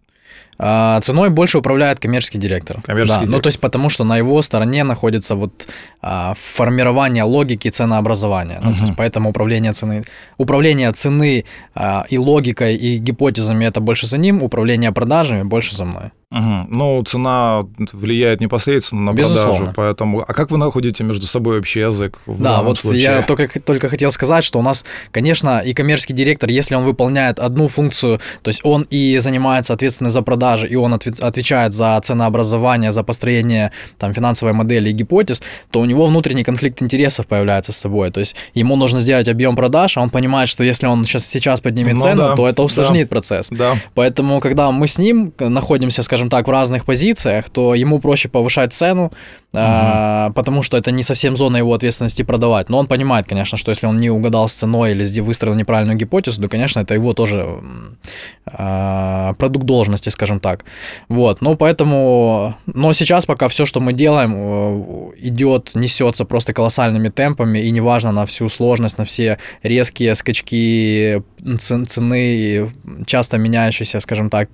А, 0.59 1.01
ценой 1.01 1.31
больше 1.31 1.59
управляет 1.59 1.99
коммерческий 1.99 2.39
директор. 2.39 2.81
Коммерческий 2.83 3.21
да, 3.21 3.27
директор. 3.27 3.37
Ну, 3.37 3.43
то 3.43 3.47
есть 3.49 3.61
потому 3.61 3.89
что 3.91 4.05
на 4.05 4.17
его 4.17 4.41
стороне 4.43 4.85
находится 4.85 5.35
вот 5.35 5.69
а, 6.03 6.35
формирование 6.35 7.25
логики 7.25 7.69
ценообразования. 7.69 8.59
Uh-huh. 8.59 8.65
Ну, 8.65 8.75
то 8.75 8.81
есть 8.81 8.97
поэтому 8.97 9.31
управление 9.31 9.73
цены, 9.73 10.05
управление 10.39 10.93
цены 10.93 11.45
а, 11.75 12.07
и 12.09 12.19
логикой 12.19 12.77
и 12.77 12.99
гипотезами 12.99 13.65
это 13.65 13.81
больше 13.81 14.07
за 14.07 14.19
ним, 14.19 14.43
управление 14.43 14.93
продажами 14.93 15.43
больше 15.43 15.77
за 15.77 15.85
мной. 15.85 16.11
Угу. 16.37 16.67
Ну, 16.69 17.03
цена 17.05 17.63
влияет 17.93 18.41
непосредственно 18.41 19.13
на 19.13 19.15
Безусловно. 19.15 19.53
продажу, 19.53 19.73
поэтому... 19.75 20.25
А 20.27 20.35
как 20.35 20.51
вы 20.51 20.59
находите 20.59 21.03
между 21.05 21.27
собой 21.27 21.59
общий 21.59 21.81
язык 21.81 22.19
в 22.27 22.43
Да, 22.43 22.63
вот 22.63 22.79
случае? 22.79 23.03
я 23.03 23.23
только, 23.23 23.61
только 23.61 23.89
хотел 23.89 24.11
сказать, 24.11 24.45
что 24.45 24.59
у 24.59 24.63
нас, 24.63 24.85
конечно, 25.13 25.61
и 25.61 25.73
коммерческий 25.73 26.13
директор, 26.13 26.51
если 26.51 26.75
он 26.75 26.85
выполняет 26.85 27.39
одну 27.39 27.69
функцию, 27.69 28.21
то 28.43 28.49
есть 28.49 28.61
он 28.65 28.87
и 28.91 29.19
занимается 29.19 29.73
ответственным 29.73 30.11
за 30.11 30.23
продажи, 30.23 30.69
и 30.69 30.75
он 30.75 30.93
отвечает 30.95 31.73
за 31.73 31.99
ценообразование, 32.03 32.93
за 32.93 33.03
построение 33.03 33.73
там, 33.99 34.13
финансовой 34.13 34.53
модели 34.53 34.91
и 34.91 34.93
гипотез, 34.93 35.43
то 35.71 35.81
у 35.81 35.85
него 35.87 36.07
внутренний 36.07 36.45
конфликт 36.45 36.83
интересов 36.83 37.27
появляется 37.27 37.73
с 37.73 37.77
собой. 37.77 38.11
То 38.11 38.21
есть 38.21 38.37
ему 38.55 38.77
нужно 38.77 39.01
сделать 39.01 39.29
объем 39.29 39.57
продаж, 39.57 39.97
а 39.97 40.03
он 40.03 40.11
понимает, 40.11 40.49
что 40.49 40.65
если 40.65 40.87
он 40.87 41.07
сейчас, 41.07 41.27
сейчас 41.27 41.61
поднимет 41.61 41.95
ну, 41.95 42.01
цену, 42.01 42.17
да, 42.17 42.37
то 42.37 42.47
это 42.47 42.63
усложнит 42.63 43.09
да, 43.09 43.09
процесс. 43.09 43.49
Да. 43.51 43.77
Поэтому, 43.95 44.41
когда 44.41 44.71
мы 44.71 44.87
с 44.87 44.99
ним 44.99 45.33
находимся, 45.39 46.03
скажем, 46.03 46.26
скажем 46.27 46.31
так, 46.31 46.49
в 46.49 46.51
разных 46.51 46.85
позициях, 46.85 47.51
то 47.51 47.75
ему 47.75 47.99
проще 47.99 48.29
повышать 48.29 48.73
цену, 48.73 49.05
угу. 49.05 49.13
а, 49.55 50.31
потому 50.35 50.63
что 50.63 50.77
это 50.77 50.93
не 50.93 51.03
совсем 51.03 51.37
зона 51.37 51.59
его 51.59 51.73
ответственности 51.73 52.25
продавать. 52.25 52.71
Но 52.71 52.79
он 52.79 52.87
понимает, 52.87 53.27
конечно, 53.27 53.59
что 53.59 53.71
если 53.71 53.89
он 53.89 54.01
не 54.01 54.11
угадал 54.11 54.49
с 54.49 54.55
ценой 54.55 54.93
или 54.93 55.21
выстроил 55.21 55.55
неправильную 55.55 55.99
гипотезу, 55.99 56.43
то, 56.43 56.49
конечно, 56.49 56.83
это 56.83 56.95
его 56.95 57.15
тоже 57.15 57.47
а, 58.47 59.35
продукт 59.39 59.67
должности, 59.67 60.11
скажем 60.11 60.41
так. 60.41 60.65
Вот, 61.09 61.43
ну 61.43 61.57
поэтому, 61.57 62.55
но 62.67 62.93
сейчас 62.93 63.27
пока 63.27 63.49
все, 63.49 63.67
что 63.67 63.81
мы 63.81 63.93
делаем, 63.93 64.35
э, 64.37 65.11
идет, 65.29 65.75
несется 65.75 66.25
просто 66.25 66.53
колоссальными 66.53 67.09
темпами, 67.09 67.59
и 67.59 67.71
неважно 67.71 68.13
на 68.13 68.25
всю 68.25 68.49
сложность, 68.49 68.99
на 68.99 69.05
все 69.05 69.39
резкие 69.63 70.15
скачки 70.15 71.23
цены, 71.59 72.71
часто 73.07 73.39
меняющиеся, 73.39 74.01
скажем 74.01 74.31
так, 74.31 74.49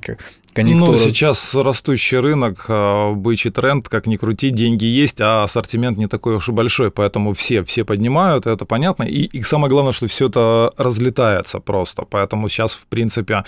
конъюнктуру. 0.52 0.92
Ну, 0.92 0.98
сейчас 0.98 1.54
растущий 1.54 2.18
рынок, 2.18 2.66
а, 2.68 3.12
бычий 3.12 3.50
тренд, 3.50 3.88
как 3.88 4.06
ни 4.06 4.16
крути, 4.16 4.50
деньги 4.50 4.84
есть, 4.84 5.20
а 5.20 5.44
ассортимент 5.44 5.98
не 5.98 6.06
такой 6.06 6.36
уж 6.36 6.48
и 6.48 6.52
большой, 6.52 6.90
поэтому 6.90 7.32
все, 7.34 7.64
все 7.64 7.84
поднимают, 7.84 8.46
это 8.46 8.64
понятно. 8.64 9.04
И, 9.04 9.24
и 9.24 9.42
самое 9.42 9.70
главное, 9.70 9.92
что 9.92 10.06
все 10.06 10.28
это 10.28 10.72
разлетается 10.76 11.60
просто, 11.60 12.04
поэтому 12.08 12.48
сейчас, 12.48 12.74
в 12.74 12.86
принципе, 12.86 13.44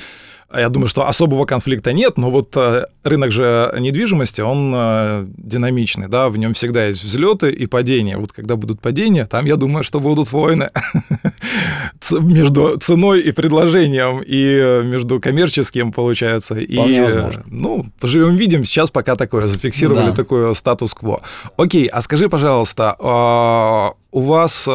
я 0.56 0.68
думаю, 0.68 0.88
что 0.88 1.08
особого 1.08 1.46
конфликта 1.46 1.92
нет, 1.92 2.16
но 2.16 2.30
вот 2.30 2.56
э, 2.56 2.84
рынок 3.02 3.32
же 3.32 3.74
недвижимости, 3.78 4.40
он 4.40 4.72
э, 4.74 5.26
динамичный, 5.36 6.08
да, 6.08 6.28
в 6.28 6.36
нем 6.36 6.54
всегда 6.54 6.86
есть 6.86 7.02
взлеты 7.02 7.50
и 7.50 7.66
падения. 7.66 8.18
Вот 8.18 8.32
когда 8.32 8.56
будут 8.56 8.80
падения, 8.80 9.26
там, 9.26 9.46
я 9.46 9.56
думаю, 9.56 9.82
что 9.82 10.00
будут 10.00 10.30
войны 10.32 10.68
между 12.20 12.76
ценой 12.78 13.20
и 13.20 13.32
предложением, 13.32 14.20
и 14.20 14.42
э, 14.44 14.82
между 14.82 15.20
коммерческим, 15.20 15.92
получается. 15.92 16.56
И, 16.56 16.76
возможно. 17.02 17.42
Ну, 17.46 17.86
поживем 18.00 18.36
видим, 18.36 18.64
сейчас 18.64 18.90
пока 18.90 19.16
такое, 19.16 19.46
зафиксировали 19.46 20.06
да. 20.06 20.12
такое 20.12 20.54
статус-кво. 20.54 21.22
Окей, 21.56 21.86
а 21.86 22.00
скажи, 22.00 22.28
пожалуйста, 22.28 22.96
а, 22.98 23.92
у 24.10 24.20
вас 24.20 24.68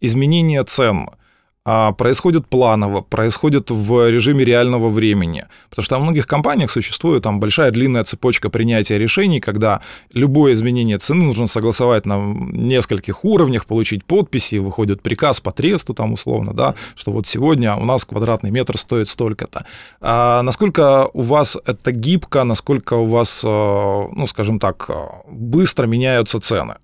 изменение 0.00 0.64
цен– 0.64 1.08
происходит 1.64 2.46
планово, 2.46 3.02
происходит 3.02 3.70
в 3.70 4.08
режиме 4.08 4.44
реального 4.44 4.88
времени. 4.88 5.46
Потому 5.68 5.84
что 5.84 5.98
в 5.98 6.02
многих 6.02 6.26
компаниях 6.26 6.70
существует 6.70 7.22
там 7.22 7.38
большая 7.38 7.70
длинная 7.70 8.04
цепочка 8.04 8.48
принятия 8.48 8.98
решений, 8.98 9.40
когда 9.40 9.82
любое 10.12 10.52
изменение 10.54 10.98
цены 10.98 11.24
нужно 11.24 11.46
согласовать 11.46 12.06
на 12.06 12.16
нескольких 12.16 13.24
уровнях, 13.24 13.66
получить 13.66 14.04
подписи, 14.04 14.56
выходит 14.56 15.02
приказ 15.02 15.40
по 15.40 15.52
тресту 15.52 15.94
там 15.94 16.12
условно, 16.12 16.54
да, 16.54 16.74
что 16.94 17.12
вот 17.12 17.26
сегодня 17.26 17.76
у 17.76 17.84
нас 17.84 18.04
квадратный 18.04 18.50
метр 18.50 18.78
стоит 18.78 19.08
столько-то. 19.08 19.66
А 20.00 20.42
насколько 20.42 21.08
у 21.12 21.22
вас 21.22 21.58
это 21.66 21.92
гибко, 21.92 22.44
насколько 22.44 22.94
у 22.94 23.04
вас, 23.04 23.42
э, 23.44 23.48
ну, 23.48 24.26
скажем 24.26 24.58
так, 24.58 24.86
э, 24.88 24.94
быстро 25.30 25.86
меняются 25.86 26.40
цены? 26.40 26.76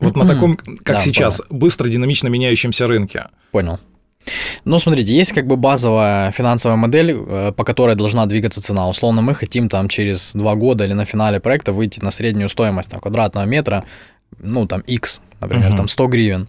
Вот 0.00 0.16
на 0.16 0.26
таком, 0.26 0.56
как 0.56 0.96
да, 0.96 1.00
сейчас, 1.00 1.38
понял. 1.38 1.60
быстро 1.60 1.88
динамично 1.88 2.28
меняющемся 2.28 2.86
рынке. 2.86 3.26
Понял. 3.52 3.78
Ну, 4.64 4.78
смотрите, 4.78 5.14
есть 5.14 5.32
как 5.32 5.46
бы 5.46 5.56
базовая 5.56 6.30
финансовая 6.30 6.76
модель, 6.76 7.12
э, 7.12 7.52
по 7.56 7.64
которой 7.64 7.96
должна 7.96 8.26
двигаться 8.26 8.62
цена. 8.62 8.88
Условно, 8.88 9.22
мы 9.22 9.34
хотим 9.34 9.68
там 9.68 9.88
через 9.88 10.34
два 10.34 10.54
года 10.54 10.84
или 10.84 10.92
на 10.92 11.04
финале 11.04 11.40
проекта 11.40 11.72
выйти 11.72 12.00
на 12.00 12.10
среднюю 12.10 12.48
стоимость 12.48 12.90
там, 12.90 13.00
квадратного 13.00 13.44
метра, 13.44 13.84
ну, 14.38 14.66
там, 14.66 14.80
X, 14.80 15.20
например, 15.40 15.70
uh-huh. 15.70 15.76
там 15.76 15.88
100 15.88 16.06
гривен. 16.06 16.48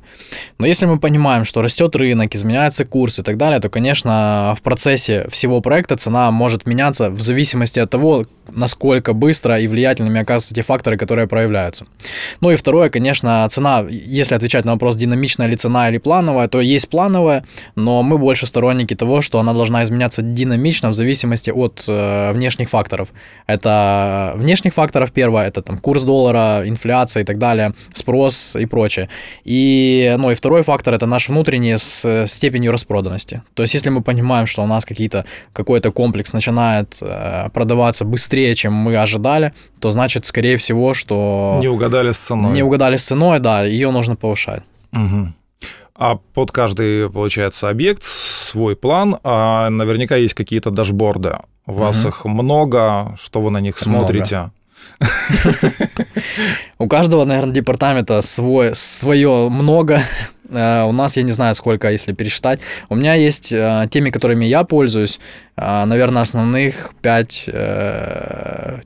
Но 0.60 0.68
если 0.68 0.86
мы 0.86 1.00
понимаем, 1.00 1.46
что 1.46 1.62
растет 1.62 1.96
рынок, 1.96 2.36
изменяется 2.36 2.86
курс 2.86 3.20
и 3.20 3.24
так 3.24 3.38
далее, 3.38 3.60
то, 3.60 3.70
конечно, 3.70 4.56
в 4.58 4.62
процессе 4.62 5.28
всего 5.30 5.62
проекта 5.62 5.96
цена 5.96 6.32
может 6.32 6.66
меняться 6.66 7.10
в 7.10 7.22
зависимости 7.22 7.80
от 7.80 7.90
того, 7.90 8.24
насколько 8.54 9.14
быстро 9.14 9.60
и 9.60 9.68
влиятельными 9.68 10.22
оказываются 10.22 10.56
те 10.56 10.62
факторы, 10.62 10.98
которые 10.98 11.28
проявляются. 11.28 11.86
Ну 12.42 12.52
и 12.52 12.56
второе, 12.56 12.90
конечно, 12.90 13.48
цена, 13.50 13.86
если 13.90 14.36
отвечать 14.36 14.66
на 14.66 14.74
вопрос, 14.74 14.96
динамичная 14.96 15.48
ли 15.48 15.56
цена 15.56 15.90
или 15.90 15.98
плановая, 15.98 16.48
то 16.48 16.62
есть 16.62 16.90
плановая, 16.90 17.44
но 17.76 18.04
мы 18.04 18.18
больше 18.18 18.48
сторонники 18.48 18.96
того, 18.96 19.22
что 19.22 19.40
она 19.40 19.54
должна 19.54 19.84
изменяться 19.84 20.22
динамично 20.22 20.90
в 20.90 20.94
зависимости 20.94 21.50
от 21.50 21.86
э, 21.88 22.32
внешних 22.34 22.70
факторов. 22.70 23.10
Это 23.48 24.34
внешних 24.36 24.74
факторов 24.74 25.12
первое, 25.12 25.48
это 25.48 25.62
там 25.62 25.78
курс 25.78 26.04
доллара, 26.04 26.64
инфляция 26.66 27.24
и 27.24 27.26
так 27.26 27.38
далее, 27.38 27.74
спрос 27.94 28.56
и 28.56 28.66
прочее. 28.66 29.10
И, 29.44 30.16
ну 30.18 30.32
и 30.32 30.36
второй 30.36 30.64
фактор 30.64 30.94
это 30.94 31.06
наш 31.06 31.30
внутренний 31.30 31.78
с 31.78 32.26
степенью 32.28 32.72
распроданности. 32.72 33.42
То 33.54 33.64
есть 33.64 33.74
если 33.74 33.90
мы 33.90 34.02
понимаем, 34.02 34.48
что 34.48 34.64
у 34.64 34.68
нас 34.68 34.86
какие-то, 34.86 35.26
какой-то 35.54 35.92
комплекс 35.92 36.34
начинает 36.34 36.98
э, 37.02 37.50
продаваться 37.54 38.06
быстрее, 38.06 38.56
чем 38.56 38.74
мы 38.74 38.98
ожидали, 38.98 39.54
то 39.80 39.92
значит, 39.92 40.26
скорее 40.26 40.58
всего, 40.58 40.94
что... 40.94 41.58
Не 41.62 41.68
угадали 41.68 42.12
с 42.12 42.18
ценой. 42.18 42.54
Не 42.54 42.64
угадали 42.64 42.98
с 42.98 43.04
ценой, 43.04 43.40
да, 43.40 43.64
ее 43.64 43.92
нужно 43.92 44.16
повышать. 44.16 44.64
Угу. 44.94 45.34
А 45.98 46.18
под 46.34 46.52
каждый, 46.52 47.10
получается, 47.10 47.70
объект 47.70 48.04
свой 48.04 48.76
план, 48.76 49.18
а 49.24 49.70
наверняка 49.70 50.18
есть 50.18 50.34
какие-то 50.34 50.70
дашборды. 50.70 51.38
У 51.66 51.74
вас 51.74 52.02
угу. 52.02 52.10
их 52.10 52.26
много, 52.26 53.16
что 53.22 53.42
вы 53.42 53.50
на 53.50 53.62
них 53.62 53.78
смотрите? 53.78 54.52
У 56.78 56.88
каждого, 56.88 57.26
наверное, 57.26 57.54
департамента 57.54 58.22
свое 58.74 59.50
много. 59.50 60.02
Э, 60.50 60.84
у 60.84 60.92
нас, 60.92 61.18
я 61.18 61.24
не 61.24 61.32
знаю, 61.32 61.56
сколько, 61.56 61.92
если 61.92 62.14
пересчитать. 62.14 62.60
У 62.90 62.96
меня 62.96 63.14
есть 63.14 63.52
э, 63.52 63.88
теми, 63.90 64.10
которыми 64.10 64.46
я 64.46 64.64
пользуюсь, 64.64 65.20
э, 65.58 65.86
наверное, 65.86 66.22
основных 66.22 66.94
5, 67.02 67.50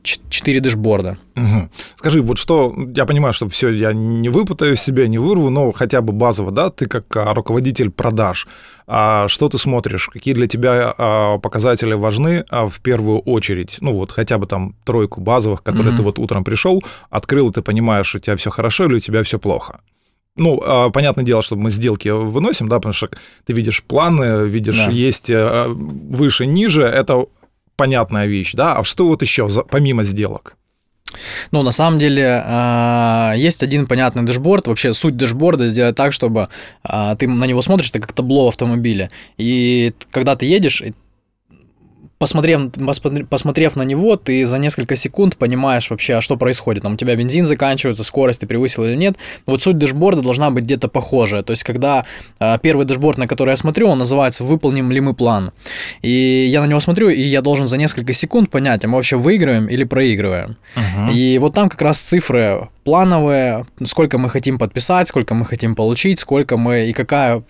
4 0.03 0.59
дэшборда. 0.59 1.17
Угу. 1.35 1.69
Скажи, 1.95 2.21
вот 2.21 2.37
что, 2.37 2.75
я 2.95 3.05
понимаю, 3.05 3.33
что 3.33 3.47
все, 3.47 3.69
я 3.69 3.93
не 3.93 4.29
выпутаю 4.29 4.75
себя, 4.75 5.07
не 5.07 5.17
вырву, 5.17 5.49
но 5.49 5.71
хотя 5.71 6.01
бы 6.01 6.11
базово, 6.11 6.51
да, 6.51 6.69
ты 6.69 6.85
как 6.85 7.15
а, 7.15 7.33
руководитель 7.33 7.89
продаж, 7.89 8.47
а 8.87 9.27
что 9.27 9.47
ты 9.47 9.57
смотришь, 9.57 10.09
какие 10.09 10.33
для 10.33 10.47
тебя 10.47 10.93
а, 10.97 11.37
показатели 11.37 11.93
важны 11.93 12.43
в 12.51 12.81
первую 12.81 13.19
очередь, 13.19 13.77
ну 13.79 13.93
вот 13.93 14.11
хотя 14.11 14.37
бы 14.37 14.47
там 14.47 14.75
тройку 14.83 15.21
базовых, 15.21 15.63
которые 15.63 15.93
угу. 15.93 15.97
ты 15.97 16.03
вот 16.03 16.19
утром 16.19 16.43
пришел, 16.43 16.83
открыл, 17.09 17.49
и 17.49 17.53
ты 17.53 17.61
понимаешь, 17.61 18.13
у 18.15 18.19
тебя 18.19 18.35
все 18.35 18.49
хорошо 18.49 18.85
или 18.85 18.95
у 18.95 18.99
тебя 18.99 19.23
все 19.23 19.39
плохо? 19.39 19.79
Ну, 20.39 20.61
а, 20.65 20.89
понятное 20.89 21.25
дело, 21.25 21.41
что 21.41 21.55
мы 21.55 21.69
сделки 21.69 22.09
выносим, 22.09 22.67
да, 22.67 22.77
потому 22.77 22.93
что 22.93 23.09
ты 23.45 23.53
видишь 23.53 23.83
планы, 23.83 24.47
видишь, 24.47 24.77
Да. 24.85 24.91
есть 24.91 25.29
э, 25.29 25.65
выше, 25.67 26.45
ниже, 26.45 26.83
это 26.83 27.25
понятная 27.75 28.25
вещь, 28.27 28.53
да, 28.53 28.75
а 28.77 28.83
что 28.83 29.07
вот 29.07 29.21
еще 29.21 29.47
помимо 29.69 30.03
сделок? 30.03 30.55
Ну, 31.51 31.63
на 31.63 31.71
самом 31.71 31.99
деле, 31.99 32.43
а, 32.45 33.33
есть 33.35 33.63
один 33.63 33.87
понятный 33.87 34.23
дэшборд. 34.23 34.67
Вообще, 34.67 34.93
суть 34.93 35.17
дэшборда 35.17 35.67
сделать 35.67 35.95
так, 35.95 36.13
чтобы 36.13 36.49
а, 36.83 37.15
ты 37.15 37.27
на 37.27 37.45
него 37.45 37.61
смотришь, 37.61 37.89
это 37.89 37.99
как 37.99 38.13
табло 38.13 38.45
в 38.45 38.49
автомобиле. 38.49 39.09
И 39.37 39.93
когда 40.11 40.35
ты 40.35 40.45
едешь, 40.45 40.83
посмотрев, 42.19 42.71
посмотрев 43.29 43.75
на 43.75 43.83
него, 43.83 44.17
ты 44.17 44.45
за 44.45 44.59
несколько 44.59 44.95
секунд 44.95 45.37
понимаешь 45.37 45.89
вообще, 45.89 46.15
а 46.15 46.21
что 46.21 46.37
происходит. 46.37 46.83
Там 46.83 46.93
у 46.93 46.97
тебя 46.97 47.15
бензин 47.15 47.45
заканчивается, 47.45 48.03
скорость 48.03 48.41
ты 48.41 48.47
превысил 48.47 48.83
или 48.83 48.95
нет. 48.95 49.15
Вот 49.47 49.63
суть 49.63 49.77
дэшборда 49.77 50.21
должна 50.21 50.51
быть 50.51 50.65
где-то 50.65 50.89
похожая. 50.89 51.43
То 51.43 51.51
есть, 51.51 51.63
когда 51.63 52.05
а, 52.39 52.57
первый 52.57 52.85
дэшборд, 52.85 53.17
на 53.17 53.27
который 53.27 53.51
я 53.51 53.55
смотрю, 53.55 53.87
он 53.87 53.99
называется 53.99 54.43
«Выполним 54.43 54.91
ли 54.91 54.99
мы 54.99 55.13
план?». 55.13 55.51
И 56.01 56.47
я 56.51 56.61
на 56.61 56.67
него 56.67 56.81
смотрю, 56.81 57.09
и 57.09 57.21
я 57.21 57.41
должен 57.41 57.67
за 57.67 57.77
несколько 57.77 58.13
секунд 58.13 58.49
понять, 58.51 58.83
а 58.83 58.87
мы 58.87 58.95
вообще 58.95 59.15
выигрываем 59.15 59.67
или 59.67 59.85
проигрываем. 59.85 60.57
И 61.11 61.37
вот 61.39 61.53
там 61.53 61.69
как 61.69 61.81
раз 61.81 61.99
цифры 61.99 62.67
плановые, 62.83 63.65
сколько 63.85 64.17
мы 64.17 64.29
хотим 64.29 64.57
подписать, 64.57 65.07
сколько 65.07 65.35
мы 65.35 65.45
хотим 65.45 65.75
получить, 65.75 66.19
сколько 66.19 66.57
мы 66.57 66.89
и 66.89 66.93
какая 66.93 67.43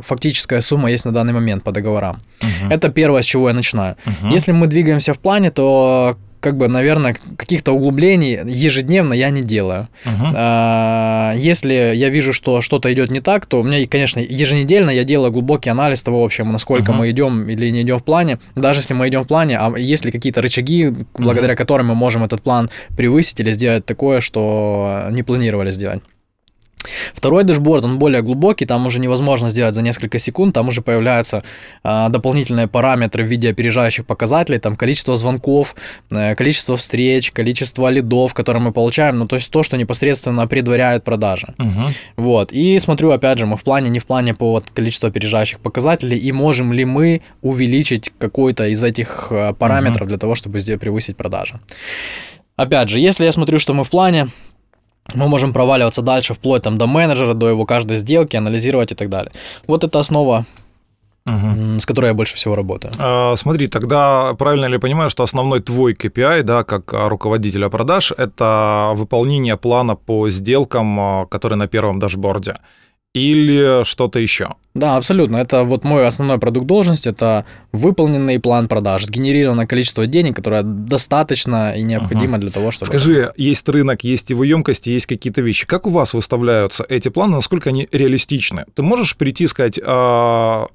фактическая 0.00 0.60
сумма 0.60 0.90
есть 0.90 1.04
на 1.04 1.12
данный 1.12 1.32
момент 1.32 1.64
по 1.64 1.72
договорам. 1.72 2.20
Это 2.68 2.90
первое, 2.90 3.22
с 3.22 3.24
чего 3.24 3.48
я 3.48 3.54
начинаю. 3.54 3.96
Если 4.30 4.52
мы 4.52 4.66
двигаемся 4.66 5.14
в 5.14 5.18
плане, 5.18 5.50
то 5.50 6.16
как 6.40 6.56
бы, 6.56 6.68
наверное, 6.68 7.16
каких-то 7.36 7.72
углублений 7.72 8.40
ежедневно 8.46 9.12
я 9.12 9.28
не 9.30 9.42
делаю. 9.42 9.88
Мгм. 10.06 10.32
А, 10.34 11.34
Если 11.36 11.74
я 11.94 12.08
вижу, 12.08 12.32
что 12.32 12.60
что-то 12.62 12.90
идет 12.92 13.10
не 13.10 13.20
так, 13.20 13.46
то 13.46 13.60
у 13.60 13.62
меня, 13.62 13.86
конечно, 13.86 14.20
еженедельно 14.20 14.90
я 14.90 15.04
делаю 15.04 15.32
глубокий 15.32 15.68
анализ 15.70 16.02
того, 16.02 16.22
в 16.22 16.24
общем, 16.24 16.50
насколько 16.50 16.92
Мгм. 16.92 16.98
мы 17.00 17.10
идем 17.10 17.48
или 17.48 17.70
не 17.70 17.82
идем 17.82 17.98
в 17.98 18.04
плане. 18.04 18.38
Даже 18.56 18.80
если 18.80 18.94
мы 18.94 19.08
идем 19.08 19.22
в 19.24 19.26
плане, 19.28 19.58
а 19.58 19.72
есть 19.78 20.04
ли 20.06 20.10
какие-то 20.10 20.40
рычаги, 20.40 20.92
благодаря 21.18 21.54
которым 21.54 21.88
мы 21.88 21.94
можем 21.94 22.24
этот 22.24 22.40
план 22.42 22.70
превысить 22.96 23.38
или 23.40 23.50
сделать 23.50 23.84
такое, 23.84 24.20
что 24.20 25.08
не 25.10 25.22
планировали 25.22 25.70
сделать. 25.70 26.00
Второй 27.14 27.44
дэшборд, 27.44 27.84
он 27.84 27.98
более 27.98 28.22
глубокий, 28.22 28.66
там 28.66 28.86
уже 28.86 29.00
невозможно 29.00 29.50
сделать 29.50 29.74
за 29.74 29.82
несколько 29.82 30.18
секунд, 30.18 30.54
там 30.54 30.68
уже 30.68 30.82
появляются 30.82 31.42
а, 31.82 32.08
дополнительные 32.08 32.68
параметры 32.68 33.24
в 33.24 33.26
виде 33.26 33.50
опережающих 33.50 34.06
показателей, 34.06 34.58
там 34.58 34.76
количество 34.76 35.16
звонков, 35.16 35.74
э, 36.10 36.34
количество 36.34 36.76
встреч, 36.76 37.32
количество 37.32 37.88
лидов, 37.88 38.34
которые 38.34 38.62
мы 38.62 38.72
получаем, 38.72 39.18
ну 39.18 39.26
то 39.26 39.36
есть 39.36 39.50
то, 39.50 39.62
что 39.62 39.76
непосредственно 39.76 40.46
предваряет 40.46 41.04
продажи. 41.04 41.54
Мгм. 41.58 41.88
Вот, 42.16 42.52
и 42.52 42.78
смотрю, 42.78 43.10
опять 43.10 43.38
же, 43.38 43.46
мы 43.46 43.56
в 43.56 43.62
плане, 43.62 43.90
не 43.90 43.98
в 43.98 44.06
плане 44.06 44.34
по 44.34 44.52
вот 44.52 44.70
количеству 44.70 45.08
опережающих 45.08 45.60
показателей, 45.60 46.18
и 46.18 46.32
можем 46.32 46.72
ли 46.72 46.84
мы 46.84 47.22
увеличить 47.42 48.12
какой-то 48.18 48.68
из 48.68 48.82
этих 48.82 49.28
э, 49.30 49.52
параметров 49.54 50.08
для 50.08 50.18
того, 50.18 50.34
чтобы 50.34 50.60
сделать, 50.60 50.80
превысить 50.80 51.16
продажи. 51.16 51.60
Опять 52.56 52.90
же, 52.90 53.00
если 53.00 53.24
я 53.24 53.32
смотрю, 53.32 53.58
что 53.58 53.72
мы 53.72 53.84
в 53.84 53.90
плане, 53.90 54.28
мы 55.14 55.28
можем 55.28 55.52
проваливаться 55.52 56.02
дальше, 56.02 56.34
вплоть 56.34 56.62
там 56.62 56.78
до 56.78 56.86
менеджера, 56.86 57.34
до 57.34 57.48
его 57.48 57.66
каждой 57.66 57.96
сделки, 57.96 58.36
анализировать 58.36 58.92
и 58.92 58.94
так 58.94 59.08
далее. 59.08 59.32
Вот 59.66 59.84
это 59.84 59.98
основа, 59.98 60.44
м, 61.26 61.80
с 61.80 61.86
которой 61.86 62.06
я 62.06 62.14
больше 62.14 62.34
всего 62.36 62.54
работаю. 62.54 62.92
А, 62.98 63.36
Смотри, 63.36 63.68
тогда 63.68 64.34
правильно 64.34 64.66
ли 64.66 64.74
я 64.74 64.80
понимаю, 64.80 65.10
что 65.10 65.22
основной 65.22 65.60
твой 65.60 65.94
KPI, 65.94 66.42
да, 66.42 66.64
как 66.64 66.94
а, 66.94 67.08
руководителя 67.08 67.68
продаж, 67.68 68.12
это 68.16 68.92
выполнение 68.94 69.56
плана 69.56 69.96
по 69.96 70.30
сделкам, 70.30 71.00
а, 71.00 71.26
который 71.26 71.56
на 71.56 71.66
первом 71.66 71.98
дашборде, 71.98 72.56
или 73.12 73.84
что-то 73.84 74.18
еще? 74.20 74.54
Да, 74.74 74.96
абсолютно. 74.96 75.36
Это 75.36 75.64
вот 75.64 75.82
мой 75.82 76.06
основной 76.06 76.38
продукт 76.38 76.66
должности, 76.66 77.08
это 77.08 77.44
выполненный 77.72 78.38
план 78.38 78.68
продаж, 78.68 79.04
сгенерированное 79.04 79.66
количество 79.66 80.06
денег, 80.06 80.36
которое 80.36 80.62
достаточно 80.62 81.76
и 81.76 81.82
необходимо 81.82 82.38
для 82.38 82.50
того, 82.50 82.70
чтобы... 82.70 82.86
Скажи, 82.86 83.32
есть 83.36 83.68
рынок, 83.68 84.04
есть 84.04 84.30
его 84.30 84.44
емкости, 84.44 84.90
есть 84.90 85.06
какие-то 85.06 85.40
вещи. 85.40 85.66
Как 85.66 85.86
у 85.86 85.90
вас 85.90 86.14
выставляются 86.14 86.84
эти 86.88 87.08
планы, 87.08 87.36
насколько 87.36 87.70
они 87.70 87.88
реалистичны? 87.90 88.64
Ты 88.74 88.82
можешь 88.82 89.16
прийти 89.16 89.44
и 89.44 89.48
сказать, 89.48 89.80
«А, 89.84 90.68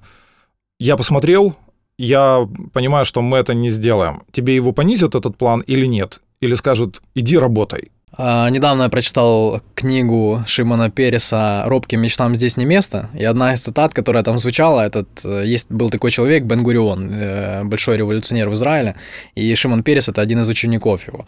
я 0.78 0.98
посмотрел, 0.98 1.56
я 1.98 2.46
понимаю, 2.74 3.06
что 3.06 3.22
мы 3.22 3.38
это 3.38 3.54
не 3.54 3.70
сделаем. 3.70 4.24
Тебе 4.32 4.56
его 4.56 4.74
понизят, 4.74 5.16
этот 5.16 5.38
план, 5.38 5.62
или 5.62 5.86
нет? 5.86 6.22
Или 6.42 6.56
скажут, 6.56 7.02
иди 7.16 7.38
работай. 7.38 7.92
А, 8.18 8.50
Недавно 8.50 8.84
я 8.84 8.90
прочитал 8.90 9.62
книгу 9.74 10.44
Шимона 10.48 10.90
Переса 10.90 11.64
«Робким 11.66 12.02
мечтам 12.02 12.36
здесь 12.36 12.56
не 12.58 12.66
место», 12.66 13.10
и 13.14 13.26
одна 13.26 13.54
из 13.54 13.62
цитат, 13.62 13.94
которая 13.94 14.24
там 14.24 14.40
звучала, 14.40 14.82
этот, 14.82 15.08
э, 15.26 15.44
есть, 15.46 15.70
был 15.70 15.90
такой 15.90 16.12
человек, 16.12 16.44
Бен 16.44 16.64
Гурион, 16.64 17.10
э, 17.12 17.64
большой 17.66 17.98
революционер 17.98 18.50
в 18.50 18.54
Израиле, 18.54 18.96
и 19.36 19.54
Шимон 19.56 19.84
Перес– 19.84 20.08
это 20.10 20.22
один 20.22 20.40
из 20.40 20.50
учеников 20.50 21.08
его. 21.08 21.26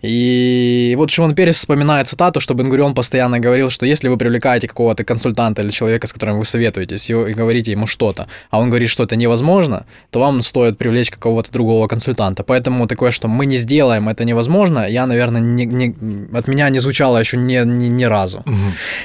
И 0.00 0.94
вот 0.96 1.10
Шимон 1.10 1.34
Перес 1.34 1.56
вспоминает 1.56 2.08
цитату, 2.08 2.40
что 2.40 2.54
Бен 2.54 2.70
Гурион 2.70 2.94
постоянно 2.94 3.38
говорил, 3.38 3.68
что 3.68 3.84
если 3.84 4.08
вы 4.08 4.16
привлекаете 4.16 4.66
какого-то 4.66 5.04
консультанта 5.04 5.60
или 5.60 5.70
человека, 5.70 6.06
с 6.06 6.12
которым 6.12 6.38
вы 6.38 6.46
советуетесь, 6.46 7.10
и 7.10 7.34
говорите 7.34 7.72
ему 7.72 7.86
что-то, 7.86 8.28
а 8.50 8.60
он 8.60 8.70
говорит, 8.70 8.88
что 8.88 9.04
это 9.04 9.14
невозможно, 9.16 9.84
то 10.10 10.20
вам 10.20 10.42
стоит 10.42 10.78
привлечь 10.78 11.10
какого-то 11.10 11.52
другого 11.52 11.86
консультанта. 11.86 12.44
Поэтому 12.44 12.86
такое, 12.86 13.10
что 13.10 13.28
мы 13.28 13.44
не 13.44 13.56
сделаем, 13.58 14.08
это 14.08 14.24
невозможно, 14.24 14.88
я, 14.88 15.06
наверное, 15.06 15.42
не, 15.42 15.66
не- 15.66 16.29
от 16.32 16.48
меня 16.48 16.68
не 16.70 16.78
звучало 16.78 17.18
еще 17.18 17.36
ни, 17.36 17.64
ни, 17.64 17.86
ни 17.86 18.04
разу. 18.04 18.44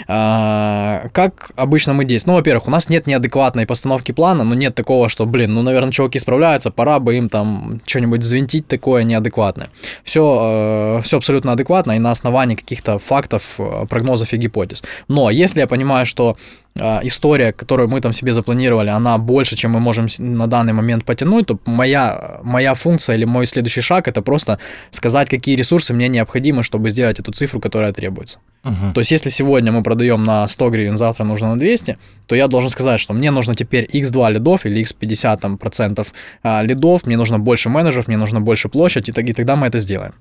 А, 0.08 1.08
как 1.12 1.52
обычно 1.56 1.94
мы 1.94 2.06
действуем? 2.06 2.34
Ну, 2.34 2.40
во-первых, 2.40 2.68
у 2.68 2.72
нас 2.72 2.90
нет 2.90 3.08
неадекватной 3.08 3.66
постановки 3.66 4.12
плана, 4.12 4.44
но 4.44 4.56
нет 4.56 4.76
такого, 4.76 5.10
что, 5.10 5.26
блин, 5.26 5.54
ну, 5.54 5.62
наверное, 5.62 5.92
чуваки 5.92 6.20
справляются, 6.20 6.72
пора 6.72 7.00
бы 7.00 7.18
им 7.18 7.30
там 7.30 7.82
что-нибудь 7.86 8.22
взвинтить 8.22 8.68
такое 8.68 9.04
неадекватное. 9.04 9.70
Все, 10.04 11.02
все 11.04 11.18
абсолютно 11.18 11.52
адекватно 11.52 11.94
и 11.94 12.00
на 12.00 12.12
основании 12.12 12.56
каких-то 12.56 13.00
фактов, 13.00 13.44
э, 13.58 13.86
прогнозов 13.90 14.34
и 14.34 14.38
гипотез. 14.38 14.84
Но 15.08 15.30
если 15.30 15.60
я 15.60 15.68
понимаю, 15.68 16.06
что 16.06 16.32
э, 16.32 16.65
история, 17.04 17.54
которую 17.54 17.90
мы 17.90 18.02
там 18.02 18.14
себе 18.14 18.34
запланировали, 18.34 18.90
она 18.90 19.18
больше, 19.18 19.56
чем 19.56 19.72
мы 19.72 19.80
можем 19.80 20.08
на 20.18 20.48
данный 20.48 20.74
момент 20.74 21.06
потянуть, 21.06 21.48
то 21.48 21.58
моя, 21.66 22.40
моя 22.44 22.74
функция 22.74 23.16
или 23.16 23.26
мой 23.26 23.48
следующий 23.48 23.82
шаг 23.82 24.08
это 24.08 24.22
просто 24.22 24.60
сказать, 24.92 25.30
какие 25.30 25.56
ресурсы 25.56 25.94
мне 25.94 26.10
необходимы, 26.10 26.64
чтобы 26.64 26.90
сделать 26.90 27.20
эту 27.20 27.32
цифру, 27.32 27.62
которая 27.62 27.94
требуется. 27.94 28.40
Мгм. 28.64 28.94
То 28.94 29.02
есть, 29.02 29.12
если 29.12 29.30
сегодня 29.30 29.72
мы 29.72 29.84
продаем 29.84 30.24
на 30.24 30.48
100 30.48 30.70
гривен, 30.70 30.98
завтра 30.98 31.24
нужно 31.24 31.50
на 31.50 31.60
200, 31.60 31.98
то 32.26 32.36
я 32.36 32.48
должен 32.48 32.70
сказать, 32.70 33.00
что 33.00 33.14
мне 33.14 33.32
нужно 33.32 33.56
теперь 33.56 33.86
x2 33.94 34.32
лидов 34.32 34.66
или 34.66 34.82
x50 34.82 35.40
там, 35.40 35.58
процентов 35.58 36.14
а, 36.44 36.62
лидов, 36.64 37.06
мне 37.06 37.16
нужно 37.16 37.40
больше 37.40 37.70
менеджеров, 37.70 38.08
мне 38.08 38.18
нужно 38.18 38.42
больше 38.42 38.68
площадь, 38.68 39.10
и, 39.10 39.12
так- 39.12 39.30
и 39.30 39.34
тогда 39.34 39.56
мы 39.56 39.68
это 39.68 39.80
сделаем. 39.80 40.14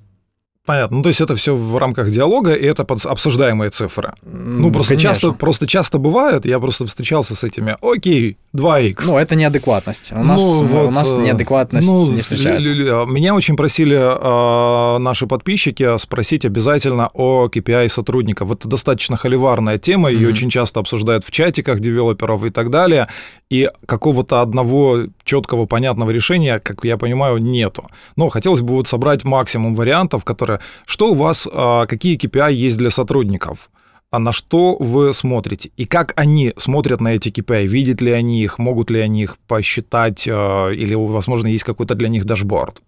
Понятно. 0.66 0.96
Ну, 0.96 1.02
то 1.02 1.10
есть 1.10 1.20
это 1.20 1.34
все 1.34 1.54
в 1.54 1.76
рамках 1.76 2.10
диалога, 2.10 2.54
и 2.54 2.64
это 2.64 2.84
обсуждаемые 2.84 3.68
цифры. 3.68 4.14
Ну, 4.22 4.70
просто 4.72 4.94
Конечно. 4.94 5.10
часто, 5.10 5.32
просто 5.32 5.66
часто 5.66 5.98
бывает, 5.98 6.46
я 6.46 6.58
просто 6.58 6.86
встречался 6.86 7.36
с 7.36 7.44
этими, 7.44 7.76
окей, 7.82 8.38
2х. 8.54 9.02
Ну, 9.06 9.18
это 9.18 9.34
неадекватность. 9.36 10.12
У 10.12 10.22
нас, 10.24 10.40
Ну, 10.40 10.48
у 10.60 10.64
вот, 10.64 10.90
нас 10.92 11.14
э, 11.14 11.18
неадекватность 11.18 11.86
ну, 11.86 12.10
не 12.10 12.20
встречается. 12.20 12.72
Меня 13.06 13.34
очень 13.34 13.56
просили 13.56 13.94
э, 13.96 14.98
наши 14.98 15.26
подписчики 15.26 15.98
спросить 15.98 16.46
обязательно 16.46 17.10
о 17.12 17.46
KPI 17.46 17.90
сотрудника. 17.90 18.46
Вот 18.46 18.60
это 18.60 18.68
достаточно 18.68 19.18
холиварная 19.18 19.76
тема, 19.76 20.08
ее 20.10 20.28
Мгм. 20.28 20.32
очень 20.32 20.50
часто 20.50 20.80
обсуждают 20.80 21.24
в 21.26 21.30
чатиках 21.30 21.80
девелоперов 21.80 22.42
и 22.46 22.50
так 22.50 22.70
далее. 22.70 23.08
И 23.50 23.68
какого-то 23.86 24.40
одного 24.40 25.00
четкого, 25.24 25.66
понятного 25.66 26.10
решения, 26.10 26.60
как 26.60 26.84
я 26.84 26.96
понимаю, 26.96 27.38
нету. 27.38 27.88
Но 28.16 28.28
хотелось 28.28 28.60
бы 28.60 28.74
вот 28.74 28.88
собрать 28.88 29.24
максимум 29.24 29.74
вариантов, 29.74 30.24
которые... 30.24 30.60
Что 30.86 31.10
у 31.10 31.14
вас, 31.14 31.48
э, 31.50 31.86
какие 31.88 32.16
KPI 32.18 32.52
есть 32.52 32.78
для 32.78 32.90
сотрудников? 32.90 33.70
а 34.14 34.20
на 34.20 34.30
что 34.30 34.76
вы 34.78 35.12
смотрите? 35.12 35.72
И 35.76 35.86
как 35.86 36.12
они 36.14 36.52
смотрят 36.56 37.00
на 37.00 37.16
эти 37.16 37.30
KPI? 37.30 37.66
Видят 37.66 38.00
ли 38.00 38.12
они 38.12 38.44
их? 38.44 38.60
Могут 38.60 38.88
ли 38.90 39.00
они 39.00 39.24
их 39.24 39.38
посчитать? 39.48 40.28
э, 40.28 40.30
Или, 40.74 40.94
возможно, 40.94 41.48
есть 41.48 41.64
какой-то 41.64 41.96
для 41.96 42.08
них 42.08 42.24
dashboard? 42.24 42.80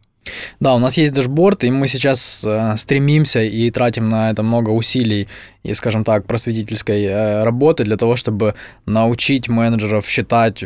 Да, 0.60 0.74
у 0.74 0.78
нас 0.78 0.96
есть 0.96 1.12
dashboard, 1.12 1.64
и 1.64 1.70
мы 1.70 1.88
сейчас 1.88 2.44
э, 2.46 2.76
стремимся 2.76 3.42
и 3.42 3.70
тратим 3.70 4.08
на 4.08 4.30
это 4.30 4.42
много 4.42 4.70
усилий 4.70 5.28
и, 5.62 5.74
скажем 5.74 6.04
так, 6.04 6.26
просветительской 6.26 7.04
э, 7.04 7.44
работы 7.44 7.84
для 7.84 7.96
того, 7.96 8.16
чтобы 8.16 8.54
научить 8.86 9.48
менеджеров 9.48 10.08
считать 10.08 10.64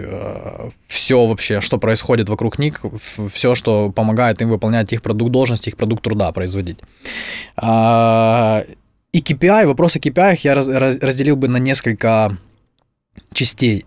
все 0.86 1.26
вообще, 1.26 1.60
что 1.60 1.78
происходит 1.78 2.28
вокруг 2.28 2.58
них, 2.58 2.84
все, 3.32 3.54
что 3.54 3.90
помогает 3.90 4.40
им 4.42 4.48
выполнять 4.50 4.92
их 4.92 5.02
продукт 5.02 5.32
должности, 5.32 5.68
их 5.68 5.76
продукт 5.76 6.02
труда 6.04 6.32
производить. 6.32 6.78
А, 7.56 8.64
И 9.12 9.20
KPI, 9.20 9.66
вопрос 9.66 9.96
о 9.96 9.98
KPI 9.98 10.38
я 10.42 10.54
раз- 10.54 10.68
раз- 10.68 10.98
разделил 11.00 11.36
бы 11.36 11.48
на 11.48 11.56
несколько 11.58 12.36
частей. 13.32 13.84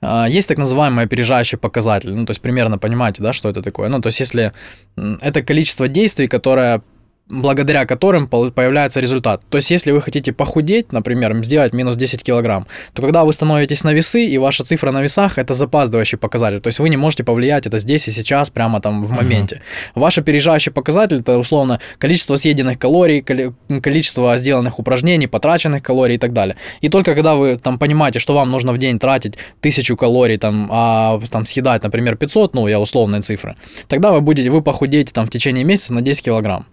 А, 0.00 0.26
Есть 0.28 0.48
так 0.48 0.58
называемый 0.58 1.04
опережающий 1.04 1.58
показатель, 1.58 2.14
ну, 2.14 2.26
то 2.26 2.30
есть 2.30 2.40
примерно 2.40 2.78
понимаете, 2.78 3.22
да, 3.22 3.32
что 3.32 3.48
это 3.48 3.62
такое. 3.62 3.88
Ну, 3.88 4.00
то 4.00 4.08
есть 4.08 4.20
если 4.20 4.52
это 4.96 5.42
количество 5.42 5.88
действий, 5.88 6.28
которое 6.28 6.82
благодаря 7.30 7.86
которым 7.86 8.26
появляется 8.26 9.00
результат. 9.00 9.42
То 9.48 9.58
есть, 9.58 9.70
если 9.70 9.92
вы 9.92 10.00
хотите 10.00 10.32
похудеть, 10.32 10.92
например, 10.92 11.34
сделать 11.44 11.72
минус 11.72 11.96
10 11.96 12.22
килограмм, 12.22 12.66
то 12.92 13.02
когда 13.02 13.24
вы 13.24 13.32
становитесь 13.32 13.84
на 13.84 13.92
весы, 13.92 14.26
и 14.26 14.38
ваша 14.38 14.64
цифра 14.64 14.90
на 14.90 15.02
весах, 15.02 15.38
это 15.38 15.54
запаздывающий 15.54 16.18
показатель. 16.18 16.60
То 16.60 16.68
есть, 16.68 16.78
вы 16.80 16.88
не 16.88 16.96
можете 16.96 17.24
повлиять 17.24 17.66
это 17.66 17.78
здесь 17.78 18.08
и 18.08 18.10
сейчас, 18.10 18.50
прямо 18.50 18.80
там 18.80 19.04
в 19.04 19.10
моменте. 19.10 19.62
Ваш 19.94 20.18
опережающий 20.18 20.72
показатель, 20.72 21.20
это 21.20 21.38
условно 21.38 21.80
количество 21.98 22.36
съеденных 22.36 22.78
калорий, 22.78 23.20
коли- 23.20 23.52
количество 23.82 24.36
сделанных 24.36 24.78
упражнений, 24.78 25.26
потраченных 25.26 25.82
калорий 25.82 26.16
и 26.16 26.18
так 26.18 26.32
далее. 26.32 26.56
И 26.80 26.88
только 26.88 27.14
когда 27.14 27.34
вы 27.34 27.56
там 27.56 27.78
понимаете, 27.78 28.18
что 28.18 28.34
вам 28.34 28.50
нужно 28.50 28.72
в 28.72 28.78
день 28.78 28.98
тратить 28.98 29.34
тысячу 29.60 29.96
калорий, 29.96 30.36
там, 30.38 30.68
а 30.72 31.20
там 31.30 31.46
съедать, 31.46 31.82
например, 31.82 32.16
500, 32.16 32.54
ну, 32.54 32.66
я 32.68 32.80
условные 32.80 33.22
цифры, 33.22 33.54
тогда 33.88 34.10
вы 34.12 34.20
будете, 34.20 34.50
вы 34.50 34.62
похудеете 34.62 35.12
там 35.12 35.26
в 35.26 35.30
течение 35.30 35.64
месяца 35.64 35.94
на 35.94 36.02
10 36.02 36.24
килограмм. 36.24 36.66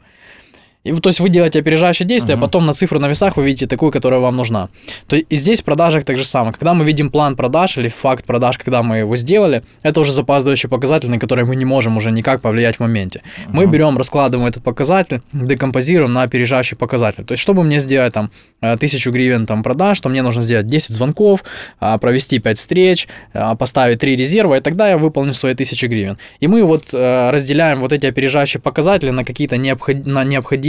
И, 0.88 0.93
то 0.93 1.10
есть 1.10 1.19
вы 1.19 1.30
делаете 1.30 1.60
опережающее 1.60 2.08
действие, 2.08 2.34
а 2.34 2.38
Мгм. 2.38 2.45
потом 2.45 2.65
на 2.65 2.73
цифру 2.73 3.00
на 3.00 3.08
весах 3.08 3.38
вы 3.38 3.45
видите 3.45 3.67
такую, 3.67 3.91
которая 3.91 4.19
вам 4.19 4.36
нужна. 4.36 4.69
То 5.08 5.15
и 5.15 5.36
здесь 5.38 5.62
в 5.62 5.63
продажах 5.63 6.06
так 6.06 6.17
же 6.17 6.23
самое. 6.23 6.54
Когда 6.54 6.73
мы 6.73 6.86
видим 6.86 7.10
план 7.10 7.36
продаж 7.36 7.78
или 7.78 7.89
факт 7.89 8.26
продаж, 8.26 8.58
когда 8.58 8.84
мы 8.84 8.97
его 8.97 9.15
сделали, 9.17 9.63
это 9.84 10.00
уже 10.00 10.12
запаздывающий 10.12 10.69
показатель, 10.69 11.10
на 11.10 11.19
который 11.19 11.45
мы 11.45 11.56
не 11.56 11.65
можем 11.65 11.97
уже 11.97 12.12
никак 12.12 12.41
повлиять 12.41 12.78
в 12.78 12.80
моменте. 12.80 13.21
Мы 13.47 13.65
берем, 13.65 13.97
раскладываем 13.97 14.47
этот 14.47 14.63
показатель, 14.63 15.21
декомпозируем 15.34 16.13
на 16.13 16.23
опережающий 16.23 16.78
показатель. 16.78 17.23
То 17.23 17.34
есть, 17.34 17.43
чтобы 17.43 17.63
мне 17.63 17.80
сделать 17.80 18.13
там 18.13 18.30
э, 18.62 18.78
тысячу 18.78 19.12
гривен 19.12 19.45
там 19.45 19.63
продаж, 19.63 20.00
то 20.00 20.10
мне 20.10 20.21
нужно 20.21 20.41
сделать 20.41 20.67
10 20.67 20.91
звонков, 20.95 21.43
а, 21.80 21.97
провести 21.97 22.39
5 22.39 22.58
встреч, 22.58 23.08
а, 23.34 23.56
поставить 23.56 24.00
3 24.00 24.15
резерва, 24.15 24.56
и 24.56 24.62
тогда 24.62 24.89
я 24.89 24.97
выполню 24.97 25.34
свои 25.34 25.54
тысячи 25.54 25.86
гривен. 25.86 26.17
И 26.39 26.47
мы 26.47 26.63
вот 26.63 26.93
э, 26.93 27.30
разделяем 27.32 27.82
вот 27.82 27.93
эти 27.93 28.06
опережающие 28.06 28.62
показатели 28.62 29.12
на 29.12 29.23
какие-то 29.23 29.58
необход... 29.58 30.06
на 30.06 30.23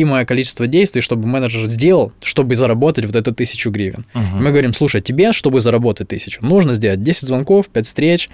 необходимое 0.09 0.25
количество 0.25 0.67
действий, 0.67 1.03
чтобы 1.03 1.27
менеджер 1.29 1.67
сделал, 1.71 2.13
чтобы 2.23 2.55
заработать 2.55 3.05
вот 3.07 3.17
эту 3.17 3.33
тысячу 3.35 3.71
гривен. 3.71 4.05
Мгм. 4.15 4.45
Мы 4.45 4.51
говорим, 4.51 4.73
слушай, 4.73 5.01
тебе, 5.01 5.33
чтобы 5.33 5.61
заработать 5.61 6.09
тысячу, 6.09 6.45
нужно 6.47 6.75
сделать 6.75 7.03
10 7.03 7.27
звонков, 7.27 7.67
5 7.69 7.85
встреч, 7.87 8.31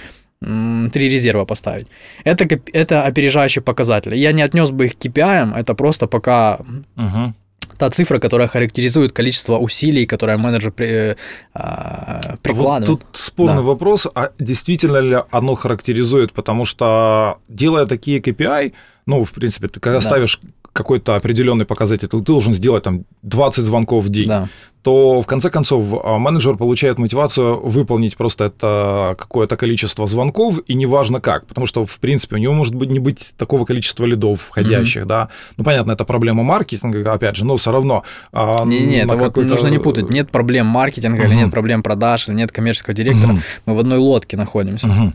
три 0.93 1.09
резерва 1.11 1.45
поставить. 1.45 1.87
Это, 2.25 2.45
это 2.73 3.07
опережающие 3.07 3.63
показатели. 3.63 4.17
Я 4.17 4.33
не 4.33 4.43
отнес 4.45 4.71
бы 4.71 4.85
их 4.85 4.93
к 4.99 5.07
KPI, 5.07 5.55
это 5.57 5.75
просто 5.75 6.07
пока 6.07 6.59
Мгм. 6.97 7.35
та 7.79 7.91
цифра, 7.91 8.19
которая 8.19 8.49
характеризует 8.49 9.13
количество 9.13 9.59
усилий, 9.59 10.07
которое 10.07 10.37
менеджер 10.39 10.71
при, 10.73 10.87
э, 10.87 11.17
а, 11.55 12.21
Вот 12.31 12.41
прикладывает. 12.41 12.87
тут 12.87 13.03
спорный 13.13 13.57
Да. 13.63 13.63
вопрос, 13.63 14.07
а 14.15 14.29
действительно 14.39 14.99
ли 15.01 15.17
оно 15.33 15.55
характеризует, 15.55 16.33
потому 16.33 16.67
что 16.67 17.37
делая 17.49 17.87
такие 17.87 18.21
KPI, 18.21 18.73
ну, 19.07 19.25
в 19.25 19.33
принципе, 19.33 19.69
ты 19.69 19.81
когда 19.81 19.99
Да. 19.99 20.05
ставишь 20.05 20.41
какой-то 20.73 21.15
определенный 21.15 21.65
показатель, 21.67 22.09
ты 22.09 22.19
должен 22.21 22.53
сделать 22.53 22.83
там 22.83 23.05
20 23.23 23.65
звонков 23.65 24.05
в 24.05 24.09
день, 24.09 24.27
Да. 24.29 24.49
то 24.83 25.23
в 25.23 25.27
конце 25.27 25.49
концов 25.49 25.85
а, 26.05 26.19
менеджер 26.19 26.57
получает 26.57 26.99
мотивацию 26.99 27.61
выполнить 27.61 28.17
просто 28.17 28.47
это 28.47 29.15
какое-то 29.17 29.57
количество 29.57 30.07
звонков, 30.09 30.59
и 30.67 30.75
неважно 30.75 31.21
как, 31.21 31.47
потому 31.47 31.67
что, 31.67 31.87
в 31.87 31.99
принципе, 32.01 32.35
у 32.35 32.39
него 32.39 32.55
может 32.55 32.75
быть 32.75 32.91
не 32.91 32.99
быть 32.99 33.35
такого 33.39 33.65
количества 33.65 34.05
лидов 34.05 34.43
входящих, 34.43 35.07
да. 35.07 35.29
Ну, 35.57 35.63
понятно, 35.65 35.93
это 35.93 36.05
проблема 36.05 36.43
маркетинга, 36.43 37.13
опять 37.13 37.37
же, 37.37 37.45
но 37.45 37.57
все 37.57 37.71
равно. 37.71 38.03
а, 38.33 38.65
Не-не, 38.65 39.05
на 39.05 39.13
это 39.13 39.17
вот 39.17 39.37
нужно 39.37 39.69
не 39.69 39.79
путать. 39.79 40.11
Нет 40.11 40.31
проблем 40.33 40.67
маркетинга 40.67 41.23
или 41.23 41.35
Мгм. 41.35 41.39
нет 41.45 41.51
проблем 41.53 41.83
продаж, 41.85 42.29
или 42.29 42.35
нет 42.35 42.51
коммерческого 42.51 42.95
директора. 42.95 43.35
Мгм. 43.35 43.43
Мы 43.67 43.75
в 43.77 43.79
одной 43.79 43.99
лодке 43.99 44.37
находимся. 44.37 44.89
Мгм. 44.89 45.15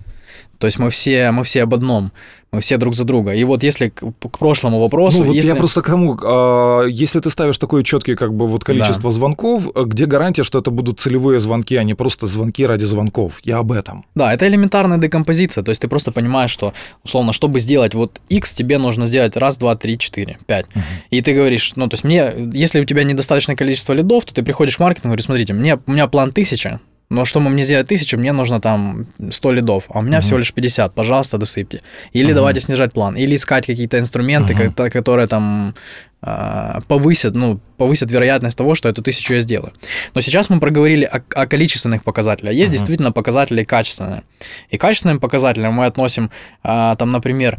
То 0.60 0.68
есть 0.68 0.78
мы 0.78 0.90
все, 0.90 1.32
мы 1.32 1.44
все 1.46 1.64
об 1.64 1.74
одном. 1.74 2.12
Мы 2.52 2.62
все 2.62 2.78
друг 2.78 2.96
за 2.96 3.06
друга. 3.06 3.34
И 3.34 3.44
вот 3.44 3.64
если 3.64 3.90
к, 3.90 4.02
к 4.02 4.38
прошлому 4.40 4.80
вопросу... 4.80 5.20
Ну, 5.20 5.26
вот 5.26 5.36
если... 5.36 5.52
я 5.52 5.56
просто 5.56 5.82
к 5.82 5.86
тому, 5.86 6.20
а, 6.22 6.86
если 6.86 7.20
ты 7.20 7.30
ставишь 7.30 7.58
такое 7.58 7.84
четкое 7.84 8.16
как 8.16 8.34
бы 8.34 8.48
вот 8.48 8.64
количество 8.64 9.12
звонков, 9.12 9.68
а 9.76 9.84
где 9.84 10.06
гарантия, 10.06 10.44
что 10.44 10.60
это 10.60 10.72
будут 10.72 11.00
целевые 11.00 11.40
звонки, 11.40 11.76
а 11.76 11.84
не 11.84 11.94
просто 11.94 12.28
звонки 12.28 12.66
ради 12.66 12.86
звонков? 12.86 13.40
Я 13.44 13.60
об 13.60 13.72
этом. 13.72 14.04
Да, 14.16 14.34
это 14.34 14.48
элементарная 14.48 14.98
декомпозиция. 14.98 15.64
То 15.64 15.70
есть 15.70 15.82
ты 15.82 15.88
просто 15.88 16.12
понимаешь, 16.12 16.52
что, 16.52 16.74
условно, 17.04 17.34
чтобы 17.34 17.60
сделать 17.60 17.94
вот 17.94 18.20
X, 18.30 18.54
тебе 18.54 18.80
нужно 18.80 19.06
сделать 19.06 19.38
раз, 19.38 19.58
два, 19.58 19.76
три, 19.76 19.98
четыре, 19.98 20.40
пять. 20.46 20.66
И 21.12 21.22
ты 21.22 21.34
говоришь, 21.34 21.74
ну, 21.76 21.88
то 21.88 21.94
есть 21.94 22.04
мне, 22.04 22.34
если 22.52 22.82
у 22.82 22.84
тебя 22.84 23.04
недостаточное 23.04 23.56
количество 23.56 23.94
лидов, 23.94 24.26
то 24.26 24.34
ты 24.34 24.44
приходишь 24.44 24.76
в 24.76 24.80
маркетинг 24.80 25.06
и 25.06 25.08
говоришь, 25.10 25.26
смотрите, 25.26 25.54
мне, 25.54 25.80
у 25.86 25.92
меня 25.92 26.08
план 26.08 26.32
тысяча, 26.32 26.82
но 27.10 27.26
чтобы 27.26 27.50
мне 27.50 27.64
сделать 27.64 27.88
тысячу, 27.88 28.18
мне 28.18 28.32
нужно 28.34 28.60
там 28.62 29.08
100 29.32 29.52
лидов, 29.52 29.84
а 29.90 30.00
у 30.00 30.02
меня 30.02 30.18
Мгм. 30.18 30.22
всего 30.22 30.38
лишь 30.40 30.54
50, 30.54 30.94
пожалуйста, 30.94 31.38
досыпьте. 31.38 31.82
Или 32.14 32.28
Мгм. 32.28 32.36
давайте 32.36 32.60
снижать 32.62 32.94
план, 32.94 33.16
или 33.16 33.36
искать 33.36 33.66
какие-то 33.66 33.98
инструменты, 34.00 34.54
ко- 34.56 34.90
которые 34.90 35.28
там 35.28 35.74
а, 36.22 36.82
повысят, 36.90 37.34
ну, 37.34 37.62
повысят 37.78 38.12
вероятность 38.12 38.58
того, 38.58 38.76
что 38.76 38.90
эту 38.90 39.02
тысячу 39.02 39.36
я 39.36 39.40
сделаю. 39.40 39.72
Но 40.14 40.20
сейчас 40.22 40.50
мы 40.50 40.60
проговорили 40.60 41.06
о, 41.06 41.22
о 41.34 41.48
количественных 41.48 42.04
показателях. 42.04 42.54
Есть 42.54 42.72
Мгм. 42.72 42.74
действительно 42.74 43.12
показатели 43.14 43.64
качественные. 43.64 44.24
И 44.70 44.78
к 44.78 44.82
качественным 44.82 45.22
показателям 45.22 45.74
мы 45.76 45.86
относим, 45.86 46.30
а, 46.62 46.98
там, 46.98 47.14
например, 47.14 47.58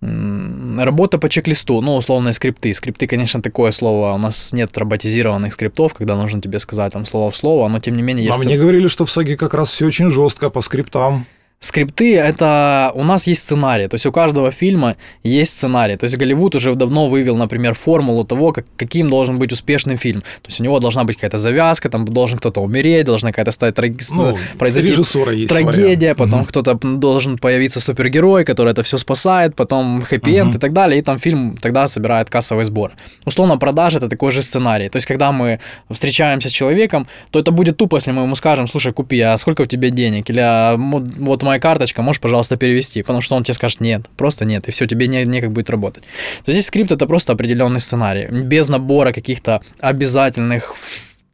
работа 0.00 1.18
по 1.18 1.28
чек-листу, 1.28 1.80
ну, 1.82 1.96
условные 1.96 2.32
скрипты. 2.32 2.72
Скрипты, 2.72 3.06
конечно, 3.06 3.42
такое 3.42 3.70
слово, 3.70 4.14
у 4.14 4.18
нас 4.18 4.52
нет 4.52 4.76
роботизированных 4.76 5.52
скриптов, 5.52 5.94
когда 5.94 6.16
нужно 6.16 6.40
тебе 6.40 6.58
сказать 6.58 6.92
там 6.92 7.04
слово 7.04 7.30
в 7.30 7.36
слово, 7.36 7.68
но 7.68 7.80
тем 7.80 7.96
не 7.96 8.02
менее 8.02 8.30
А 8.30 8.34
есть... 8.34 8.46
мне 8.46 8.56
говорили, 8.56 8.88
что 8.88 9.04
в 9.04 9.10
САГе 9.10 9.36
как 9.36 9.54
раз 9.54 9.70
все 9.70 9.86
очень 9.86 10.08
жестко 10.08 10.48
по 10.48 10.62
скриптам. 10.62 11.26
Скрипты 11.70 12.16
это 12.16 12.90
у 12.94 13.04
нас 13.04 13.26
есть 13.26 13.42
сценарий, 13.42 13.86
то 13.86 13.94
есть 13.96 14.06
у 14.06 14.12
каждого 14.12 14.50
фильма 14.50 14.96
есть 15.22 15.52
сценарий. 15.52 15.96
То 15.98 16.04
есть 16.04 16.16
Голливуд 16.16 16.54
уже 16.54 16.74
давно 16.74 17.06
вывел, 17.06 17.36
например, 17.36 17.74
формулу 17.74 18.24
того, 18.24 18.52
как, 18.52 18.64
каким 18.78 19.10
должен 19.10 19.38
быть 19.38 19.52
успешный 19.52 19.96
фильм. 19.96 20.22
То 20.22 20.46
есть 20.48 20.58
у 20.60 20.64
него 20.64 20.80
должна 20.80 21.04
быть 21.04 21.16
какая-то 21.16 21.36
завязка, 21.36 21.90
там 21.90 22.06
должен 22.06 22.38
кто-то 22.38 22.62
умереть, 22.62 23.04
должна 23.04 23.28
какая-то 23.28 23.50
стать 23.50 23.74
траги... 23.74 24.02
Ну, 24.10 24.38
произойти 24.58 24.88
есть 24.92 25.12
трагедия, 25.54 26.14
своя. 26.14 26.14
потом 26.14 26.40
Мгм. 26.40 26.46
кто-то 26.46 26.74
должен 26.82 27.36
появиться 27.36 27.78
супергерой, 27.78 28.46
который 28.46 28.72
это 28.72 28.82
все 28.82 28.96
спасает, 28.96 29.54
потом 29.54 30.00
хэппи-энд 30.00 30.48
Мгм. 30.48 30.56
и 30.56 30.60
так 30.60 30.72
далее, 30.72 30.98
и 30.98 31.02
там 31.02 31.18
фильм 31.18 31.58
тогда 31.60 31.88
собирает 31.88 32.30
кассовый 32.30 32.64
сбор. 32.64 32.92
Условно, 33.26 33.58
продажи 33.58 33.98
это 33.98 34.08
такой 34.08 34.30
же 34.30 34.40
сценарий. 34.40 34.88
То 34.88 34.96
есть, 34.96 35.06
когда 35.06 35.30
мы 35.30 35.60
встречаемся 35.90 36.48
с 36.48 36.52
человеком, 36.52 37.06
то 37.30 37.38
это 37.38 37.50
будет 37.50 37.76
тупо, 37.76 37.96
если 37.96 38.12
мы 38.12 38.22
ему 38.22 38.34
скажем, 38.34 38.66
слушай, 38.66 38.94
купи, 38.94 39.20
а 39.20 39.36
сколько 39.36 39.60
у 39.60 39.66
тебя 39.66 39.90
денег? 39.90 40.30
Или 40.30 40.40
а, 40.40 40.76
вот 40.78 41.49
моя 41.50 41.60
карточка, 41.60 42.02
можешь, 42.02 42.20
пожалуйста, 42.20 42.56
перевести? 42.56 43.02
Потому 43.02 43.20
что 43.20 43.36
он 43.36 43.44
тебе 43.44 43.54
скажет 43.54 43.80
нет, 43.80 44.08
просто 44.16 44.44
нет, 44.44 44.68
и 44.68 44.70
все, 44.70 44.86
тебе 44.86 45.06
не, 45.06 45.24
некак 45.24 45.50
будет 45.50 45.70
работать. 45.70 46.04
То 46.44 46.52
здесь 46.52 46.66
скрипт 46.66 46.92
это 46.92 47.06
просто 47.06 47.32
определенный 47.32 47.80
сценарий, 47.80 48.28
без 48.30 48.68
набора 48.68 49.12
каких-то 49.12 49.60
обязательных 49.80 50.74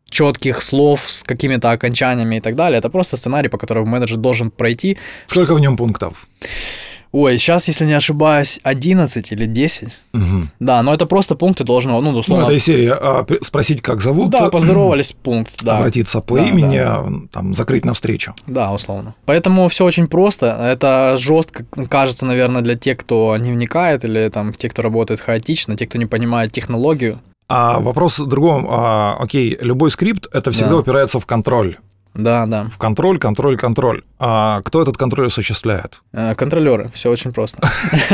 четких 0.09 0.63
слов 0.63 1.05
с 1.09 1.23
какими-то 1.23 1.71
окончаниями 1.71 2.37
и 2.37 2.41
так 2.41 2.55
далее. 2.55 2.79
Это 2.79 2.89
просто 2.89 3.17
сценарий, 3.17 3.49
по 3.49 3.59
которому 3.59 3.87
менеджер 3.87 4.17
должен 4.17 4.51
пройти. 4.51 4.99
Сколько 5.27 5.55
в 5.55 5.61
нем 5.61 5.77
пунктов? 5.77 6.27
Ой, 7.13 7.39
сейчас, 7.39 7.69
если 7.69 7.87
не 7.87 7.93
ошибаюсь, 7.95 8.61
11 8.63 9.33
или 9.33 9.47
10. 9.47 9.89
Мгм. 10.13 10.51
Да, 10.61 10.83
но 10.83 10.93
это 10.93 11.07
просто 11.07 11.35
пункты 11.35 11.65
должны, 11.65 11.93
ну, 11.93 12.01
Ну, 12.13 12.19
условно... 12.19 12.45
это 12.45 12.53
из 12.53 12.65
серии 12.65 12.89
а, 12.93 13.25
спросить, 13.43 13.81
как 13.81 14.01
зовут, 14.01 14.31
да, 14.31 14.49
поздоровались, 14.51 15.15
пункт, 15.23 15.63
да. 15.63 15.79
обратиться 15.79 16.21
по 16.21 16.37
Да, 16.37 16.45
имени, 16.47 16.79
да. 16.79 17.07
там, 17.33 17.55
закрыть 17.55 17.85
навстречу. 17.85 18.35
Да, 18.47 18.73
условно. 18.73 19.15
Поэтому 19.25 19.69
все 19.69 19.85
очень 19.85 20.09
просто. 20.09 20.47
Это 20.47 21.17
жестко 21.19 21.65
кажется, 21.89 22.27
наверное, 22.27 22.63
для 22.63 22.77
тех, 22.77 22.99
кто 22.99 23.37
не 23.37 23.53
вникает, 23.53 24.05
или 24.05 24.29
там 24.29 24.53
те, 24.53 24.69
кто 24.69 24.83
работает 24.83 25.21
хаотично, 25.21 25.77
те, 25.77 25.87
кто 25.87 25.99
не 25.99 26.07
понимает 26.07 26.53
технологию. 26.53 27.21
А 27.49 27.79
вопрос 27.79 28.19
в 28.19 28.27
другом. 28.27 28.67
А, 28.69 29.17
окей, 29.21 29.57
любой 29.61 29.91
скрипт 29.91 30.27
это 30.33 30.51
всегда 30.51 30.71
Да. 30.71 30.77
упирается 30.79 31.21
в 31.21 31.27
контроль. 31.27 31.77
Да, 32.17 32.47
да. 32.47 32.67
В 32.73 32.79
контроль, 32.79 33.19
контроль, 33.19 33.57
контроль. 33.57 34.03
А 34.19 34.63
кто 34.63 34.81
этот 34.83 34.97
контроль 34.97 35.27
осуществляет? 35.27 36.01
Э, 36.13 36.35
Контролеры, 36.35 36.91
все 36.95 37.11
очень 37.11 37.33
просто. 37.33 37.59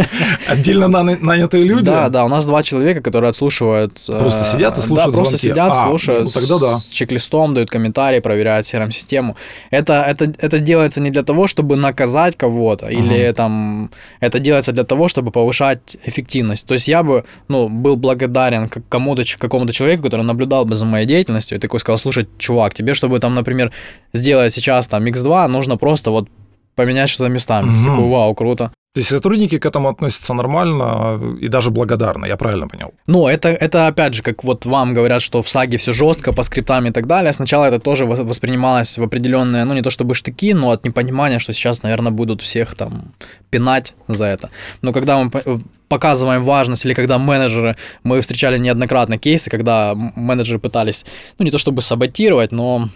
Отдельно 0.48 0.88
нанятые 0.88 1.64
люди? 1.64 1.84
Да, 1.86 2.08
да, 2.08 2.24
у 2.24 2.28
нас 2.28 2.46
два 2.46 2.62
человека, 2.62 3.00
которые 3.00 3.30
отслушивают. 3.30 4.00
э, 4.08 4.18
Просто 4.18 4.44
сидят 4.44 4.74
и 4.78 4.80
да, 4.80 4.86
слушают 4.86 5.14
просто 5.14 5.36
звонки. 5.36 5.46
сидят, 5.48 5.72
А, 5.72 5.86
слушают. 5.88 6.24
ну 6.24 6.30
тогда 6.30 6.58
да. 6.58 6.78
С 6.80 6.86
чек-листом 6.88 7.54
дают 7.54 7.70
комментарии, 7.70 8.20
проверяют 8.20 8.66
CRM-систему. 8.66 9.36
Это, 9.70 10.02
это, 10.02 10.32
это 10.38 10.58
делается 10.58 11.00
не 11.00 11.10
для 11.10 11.22
того, 11.22 11.46
чтобы 11.46 11.76
наказать 11.76 12.36
кого-то, 12.36 12.88
или 12.88 13.32
там 13.32 13.90
это 14.20 14.38
делается 14.38 14.72
для 14.72 14.84
того, 14.84 15.08
чтобы 15.08 15.30
повышать 15.30 15.96
эффективность. 16.04 16.66
То 16.66 16.74
есть 16.74 16.88
я 16.88 17.02
бы, 17.02 17.24
ну, 17.48 17.68
был 17.68 17.96
благодарен 17.96 18.68
кому-то, 18.68 19.22
какому-то 19.38 19.72
человеку, 19.72 20.02
который 20.04 20.22
наблюдал 20.24 20.64
бы 20.64 20.74
за 20.74 20.84
моей 20.84 21.06
деятельностью, 21.06 21.58
и 21.58 21.60
такой 21.60 21.80
сказал, 21.80 21.98
слушай, 21.98 22.28
чувак, 22.38 22.74
тебе, 22.74 22.94
чтобы 22.94 23.20
там, 23.20 23.34
например, 23.34 23.70
сделать 24.12 24.52
сейчас 24.52 24.88
там 24.88 25.04
X2, 25.06 25.46
нужно 25.48 25.76
просто 25.76 26.10
вот 26.10 26.28
поменять 26.74 27.10
что-то 27.10 27.30
местами. 27.30 27.66
Мгм. 27.66 27.84
такой, 27.84 28.08
вау, 28.08 28.34
круто. 28.34 28.70
То 28.94 28.98
есть 29.00 29.08
сотрудники 29.10 29.58
к 29.58 29.64
этому 29.64 29.88
относятся 29.88 30.34
нормально 30.34 31.18
и 31.40 31.48
даже 31.48 31.70
благодарны, 31.70 32.26
я 32.26 32.36
правильно 32.36 32.68
понял? 32.68 32.92
Ну, 33.06 33.26
это, 33.26 33.48
это 33.48 33.86
опять 33.86 34.12
же, 34.12 34.22
как 34.22 34.44
вот 34.44 34.66
вам 34.66 34.92
говорят, 34.92 35.22
что 35.22 35.40
в 35.40 35.48
саге 35.48 35.78
все 35.78 35.92
жестко, 35.92 36.34
по 36.34 36.42
скриптам 36.42 36.84
и 36.86 36.90
так 36.90 37.06
далее. 37.06 37.32
Сначала 37.32 37.64
это 37.64 37.78
тоже 37.78 38.04
вос- 38.04 38.22
воспринималось 38.22 38.98
в 38.98 39.02
определенные, 39.02 39.64
ну, 39.64 39.72
не 39.74 39.80
то 39.80 39.88
чтобы 39.88 40.14
штыки, 40.14 40.52
но 40.52 40.70
от 40.72 40.84
непонимания, 40.84 41.38
что 41.38 41.54
сейчас, 41.54 41.82
наверное, 41.82 42.12
будут 42.12 42.42
всех 42.42 42.74
там 42.74 43.14
пинать 43.48 43.94
за 44.08 44.26
это. 44.26 44.50
Но 44.82 44.92
когда 44.92 45.22
мы 45.22 45.30
по- 45.30 45.60
показываем 45.88 46.42
важность, 46.42 46.84
или 46.84 46.92
когда 46.92 47.18
менеджеры, 47.18 47.76
мы 48.04 48.20
встречали 48.20 48.58
неоднократно 48.58 49.16
кейсы, 49.16 49.48
когда 49.50 49.94
менеджеры 49.94 50.58
пытались, 50.58 51.06
ну, 51.38 51.46
не 51.46 51.50
то 51.50 51.56
чтобы 51.56 51.80
саботировать, 51.80 52.52
но 52.52 52.90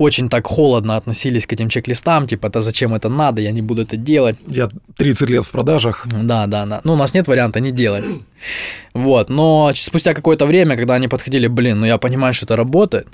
очень 0.00 0.30
так 0.30 0.46
холодно 0.46 0.96
относились 0.96 1.46
к 1.46 1.52
этим 1.52 1.68
чек-листам, 1.68 2.26
типа, 2.26 2.46
это 2.46 2.60
зачем 2.60 2.94
это 2.94 3.10
надо, 3.10 3.42
я 3.42 3.52
не 3.52 3.60
буду 3.62 3.82
это 3.82 3.98
делать. 3.98 4.36
Я 4.46 4.70
30 4.96 5.30
лет 5.30 5.44
в 5.44 5.50
продажах. 5.50 6.06
Да, 6.10 6.46
да, 6.46 6.64
да. 6.66 6.80
Ну, 6.84 6.94
у 6.94 6.96
нас 6.96 7.14
нет 7.14 7.28
варианта 7.28 7.60
не 7.60 7.70
делать. 7.70 8.04
Вот, 8.94 9.28
но 9.28 9.72
спустя 9.74 10.14
какое-то 10.14 10.46
время, 10.46 10.76
когда 10.76 10.94
они 10.94 11.08
подходили, 11.08 11.48
блин, 11.48 11.80
ну 11.80 11.86
я 11.86 11.98
понимаю, 11.98 12.32
что 12.32 12.46
это 12.46 12.56
работает, 12.56 13.06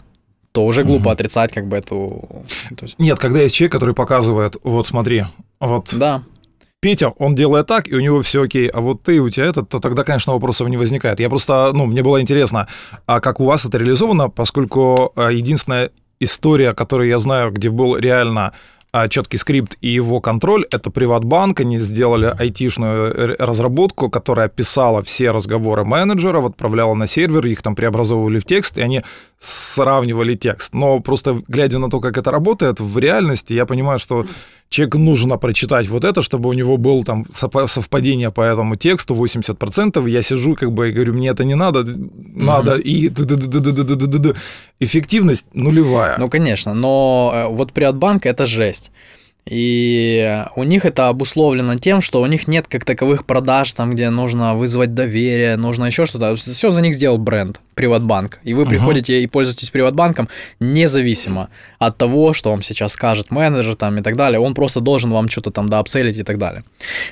то 0.52 0.64
уже 0.64 0.84
глупо 0.84 1.10
отрицать 1.10 1.52
как 1.52 1.66
бы 1.66 1.76
эту... 1.76 2.44
Нет, 2.98 3.18
когда 3.18 3.40
есть 3.40 3.54
человек, 3.54 3.72
который 3.72 3.94
показывает, 3.94 4.56
вот 4.62 4.86
смотри, 4.86 5.24
вот 5.58 5.92
Да. 5.92 6.22
Петя, 6.80 7.08
он 7.18 7.34
делает 7.34 7.66
так, 7.66 7.88
и 7.88 7.94
у 7.96 8.00
него 8.00 8.22
все 8.22 8.42
окей, 8.42 8.68
а 8.68 8.80
вот 8.80 9.02
ты, 9.02 9.18
у 9.20 9.28
тебя 9.28 9.46
этот, 9.46 9.68
то 9.68 9.80
тогда, 9.80 10.04
конечно, 10.04 10.34
вопросов 10.34 10.68
не 10.68 10.76
возникает. 10.76 11.18
Я 11.18 11.28
просто, 11.28 11.72
ну, 11.74 11.86
мне 11.86 12.02
было 12.02 12.20
интересно, 12.20 12.68
а 13.06 13.20
как 13.20 13.40
у 13.40 13.44
вас 13.44 13.64
это 13.64 13.78
реализовано, 13.78 14.28
поскольку 14.28 15.12
а, 15.16 15.32
единственная 15.32 15.90
история, 16.20 16.72
которую 16.74 17.08
я 17.08 17.18
знаю, 17.18 17.50
где 17.50 17.70
был 17.70 17.96
реально 17.96 18.52
а, 18.92 19.08
четкий 19.08 19.36
скрипт 19.36 19.76
и 19.82 19.90
его 19.90 20.20
контроль, 20.20 20.64
это 20.70 20.90
Приватбанк, 20.90 21.60
они 21.60 21.78
сделали 21.78 22.32
айтишную 22.38 23.14
р- 23.14 23.36
разработку, 23.38 24.08
которая 24.08 24.48
писала 24.48 25.02
все 25.02 25.32
разговоры 25.32 25.84
менеджеров, 25.84 26.46
отправляла 26.46 26.94
на 26.94 27.06
сервер, 27.06 27.44
их 27.46 27.60
там 27.62 27.74
преобразовывали 27.74 28.38
в 28.38 28.46
текст, 28.46 28.78
и 28.78 28.80
они 28.80 29.02
сравнивали 29.38 30.34
текст. 30.34 30.74
Но 30.74 31.00
просто 31.00 31.42
глядя 31.48 31.78
на 31.78 31.90
то, 31.90 32.00
как 32.00 32.16
это 32.16 32.30
работает 32.30 32.80
в 32.80 32.98
реальности, 32.98 33.52
я 33.54 33.66
понимаю, 33.66 33.98
что 33.98 34.26
человеку 34.68 34.98
нужно 34.98 35.36
прочитать 35.36 35.88
вот 35.88 36.04
это, 36.04 36.22
чтобы 36.22 36.48
у 36.48 36.52
него 36.52 36.76
был 36.76 37.04
там 37.04 37.26
совпадение 37.32 38.30
по 38.30 38.40
этому 38.40 38.76
тексту 38.76 39.14
80%. 39.14 40.08
Я 40.08 40.22
сижу 40.22 40.54
как 40.54 40.72
бы 40.72 40.88
и 40.88 40.92
говорю, 40.92 41.12
мне 41.14 41.28
это 41.28 41.44
не 41.44 41.54
надо, 41.54 41.84
надо, 41.84 42.76
и 42.76 43.08
эффективность 44.80 45.46
нулевая. 45.52 46.18
Ну, 46.18 46.28
конечно, 46.30 46.74
но 46.74 47.32
э, 47.34 47.48
вот 47.48 47.72
Приватбанк 47.72 48.26
это 48.26 48.46
жесть. 48.46 48.90
И 49.48 50.44
у 50.56 50.64
них 50.64 50.84
это 50.84 51.08
обусловлено 51.08 51.76
тем, 51.76 52.00
что 52.00 52.20
у 52.20 52.26
них 52.26 52.48
нет 52.48 52.66
как 52.66 52.84
таковых 52.84 53.24
продаж, 53.24 53.72
там, 53.74 53.92
где 53.92 54.10
нужно 54.10 54.56
вызвать 54.56 54.94
доверие, 54.94 55.56
нужно 55.56 55.84
еще 55.84 56.04
что-то. 56.04 56.34
Все 56.34 56.72
за 56.72 56.82
них 56.82 56.94
сделал 56.94 57.18
бренд, 57.18 57.60
Приватбанк. 57.76 58.40
И 58.42 58.54
вы 58.54 58.62
Ага. 58.62 58.70
приходите 58.70 59.22
и 59.22 59.26
пользуетесь 59.26 59.68
Приватбанком 59.70 60.28
независимо 60.60 61.50
от 61.78 61.98
того, 61.98 62.32
что 62.32 62.50
вам 62.50 62.62
сейчас 62.62 62.92
скажет 62.94 63.30
менеджер 63.30 63.74
там 63.76 63.98
и 63.98 64.02
так 64.02 64.16
далее. 64.16 64.40
Он 64.40 64.54
просто 64.54 64.80
должен 64.80 65.10
вам 65.12 65.28
что-то 65.28 65.50
там 65.50 65.68
доапселить 65.68 66.16
и 66.16 66.22
так 66.22 66.38
далее. 66.38 66.64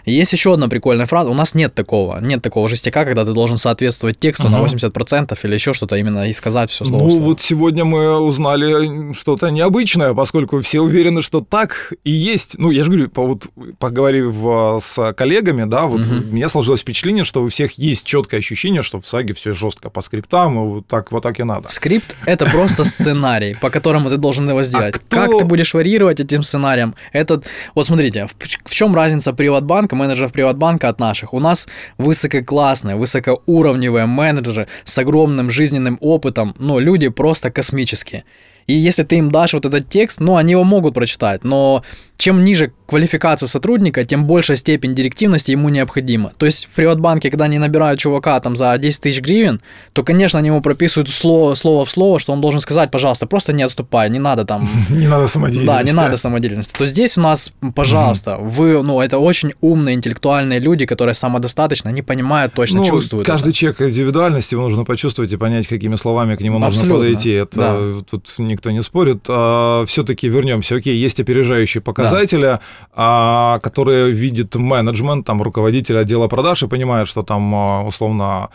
Есть 0.07 0.33
еще 0.33 0.55
одна 0.55 0.69
прикольная 0.69 1.05
фраза. 1.07 1.29
У 1.31 1.35
нас 1.35 1.55
нет 1.55 1.75
такого. 1.75 2.19
Нет 2.21 2.41
такого 2.43 2.69
жестяка, 2.71 3.05
когда 3.05 3.27
ты 3.27 3.33
должен 3.35 3.59
соответствовать 3.59 4.19
тексту 4.19 4.49
на 4.49 4.59
Ага. 4.59 4.67
80% 4.75 5.39
или 5.45 5.55
еще 5.55 5.75
что-то 5.75 5.97
именно 5.97 6.29
и 6.29 6.33
сказать 6.33 6.71
все 6.71 6.87
слово. 6.87 7.03
Ну, 7.05 7.11
слово. 7.11 7.25
вот 7.25 7.41
сегодня 7.43 7.85
мы 7.85 8.19
узнали 8.19 9.13
что-то 9.13 9.51
необычное, 9.51 10.15
поскольку 10.15 10.61
все 10.63 10.81
уверены, 10.81 11.21
что 11.21 11.43
так 11.43 11.93
и 12.05 12.11
есть. 12.11 12.55
Ну, 12.59 12.71
я 12.71 12.85
же 12.85 12.91
говорю, 12.91 13.11
по, 13.11 13.23
вот, 13.27 13.49
поговорив 13.79 14.35
с 14.83 15.13
коллегами, 15.13 15.65
да, 15.69 15.85
вот 15.87 16.07
Мгм. 16.07 16.31
у 16.31 16.35
меня 16.35 16.49
сложилось 16.49 16.81
впечатление, 16.81 17.25
что 17.25 17.43
у 17.43 17.49
всех 17.49 17.73
есть 17.73 18.07
четкое 18.07 18.41
ощущение, 18.41 18.83
что 18.83 18.99
в 18.99 19.07
САГе 19.07 19.35
все 19.35 19.53
жестко 19.53 19.91
по 19.91 20.01
скриптам, 20.01 20.54
и 20.55 20.69
вот 20.75 20.87
так, 20.87 21.13
вот 21.13 21.23
так 21.23 21.41
и 21.41 21.45
надо. 21.45 21.69
Скрипт— 21.71 22.17
это 22.27 22.47
просто 22.47 22.85
сценарий, 22.85 23.55
по 23.61 23.71
которому 23.71 24.11
ты 24.11 24.17
должен 24.17 24.49
его 24.49 24.63
сделать. 24.63 24.95
А 24.97 24.99
кто- 24.99 25.17
Как 25.17 25.39
ты 25.39 25.45
будешь 25.45 25.75
варьировать 25.75 26.21
этим 26.21 26.43
сценарием? 26.43 26.95
Это... 27.13 27.43
Вот 27.75 27.87
смотрите, 27.87 28.27
в, 28.27 28.35
в 28.69 28.73
чем 28.75 28.95
разница 28.95 29.33
Приватбанка, 29.33 29.97
менеджеров 29.97 30.33
Приватбанка 30.33 30.89
от 30.89 31.01
наших? 31.01 31.35
У 31.35 31.41
нас 31.41 31.67
высококлассные, 31.99 32.97
высокоуровневые 32.97 34.07
менеджеры 34.07 34.69
с 34.85 34.99
огромным 34.99 35.51
жизненным 35.51 35.99
опытом, 36.01 36.55
но 36.59 36.79
люди 36.79 37.09
просто 37.09 37.51
космические. 37.51 38.25
И 38.67 38.75
если 38.75 39.03
ты 39.03 39.17
им 39.17 39.31
дашь 39.31 39.53
вот 39.53 39.67
этот 39.67 39.89
текст, 39.89 40.21
ну, 40.21 40.37
они 40.37 40.53
его 40.53 40.65
могут 40.65 40.95
прочитать, 40.95 41.45
но 41.45 41.83
чем 42.17 42.45
ниже 42.45 42.73
квалификация 42.87 43.47
сотрудника, 43.49 44.05
тем 44.05 44.25
большая 44.27 44.57
степень 44.57 44.95
директивности 44.95 45.51
ему 45.51 45.69
необходима. 45.69 46.33
То 46.39 46.47
есть 46.47 46.67
в 46.67 46.71
Приватбанке, 46.71 47.29
когда 47.31 47.47
они 47.47 47.59
набирают 47.59 47.99
чувака 47.99 48.39
там 48.41 48.55
за 48.57 48.77
10 48.79 49.01
тысяч 49.01 49.21
гривен, 49.21 49.61
то, 49.93 50.05
конечно, 50.05 50.39
они 50.39 50.49
ему 50.49 50.61
прописывают 50.61 51.09
слово, 51.11 51.55
слово 51.55 51.85
в 51.85 51.91
слово, 51.91 52.21
что 52.21 52.33
он 52.33 52.41
должен 52.41 52.61
сказать, 52.61 52.91
пожалуйста, 52.93 53.27
просто 53.27 53.53
не 53.53 53.63
отступай, 53.65 54.09
не 54.11 54.19
надо 54.21 54.45
там 54.45 54.69
Не 54.91 55.09
надо 55.09 55.27
самодеятельности. 55.27 55.67
да, 55.67 55.83
не 55.83 55.93
надо 55.93 56.17
самодеятельности. 56.17 56.75
То 56.79 56.87
здесь 56.87 57.19
у 57.19 57.21
нас, 57.21 57.53
пожалуйста, 57.75 58.37
вы, 58.39 58.81
ну, 58.83 59.01
это 59.01 59.19
очень 59.19 59.55
умные, 59.61 59.97
интеллектуальные 59.97 60.61
люди, 60.61 60.87
которые 60.87 61.15
самодостаточно, 61.15 61.91
они 61.91 62.03
понимают, 62.03 62.55
точно 62.55 62.81
Ну, 62.81 62.87
чувствуют. 62.87 63.27
каждый 63.27 63.49
это. 63.49 63.59
человек 63.59 63.83
индивидуальность, 63.83 64.53
его 64.53 64.63
нужно 64.63 64.85
почувствовать 64.85 65.33
и 65.33 65.37
понять, 65.37 65.67
какими 65.67 65.97
словами 65.97 66.37
к 66.37 66.41
нему 66.41 66.59
нужно 66.61 66.89
подойти. 66.89 67.33
Это 67.33 67.57
да. 67.57 68.03
тут 68.09 68.29
никто 68.55 68.71
не 68.71 68.83
спорит. 68.83 69.25
все-таки 69.25 70.29
вернемся. 70.29 70.77
Окей, 70.77 70.97
есть 70.97 71.21
опережающие 71.21 71.81
показатели, 71.81 72.59
а, 72.93 73.59
которые 73.61 74.11
видит 74.11 74.55
менеджмент, 74.55 75.27
там 75.27 75.43
руководитель 75.43 75.99
отдела 75.99 76.29
продаж 76.29 76.63
и 76.63 76.67
понимает, 76.67 77.09
что 77.09 77.23
там 77.23 77.55
а, 77.55 77.83
условно 77.83 78.25
а, 78.25 78.51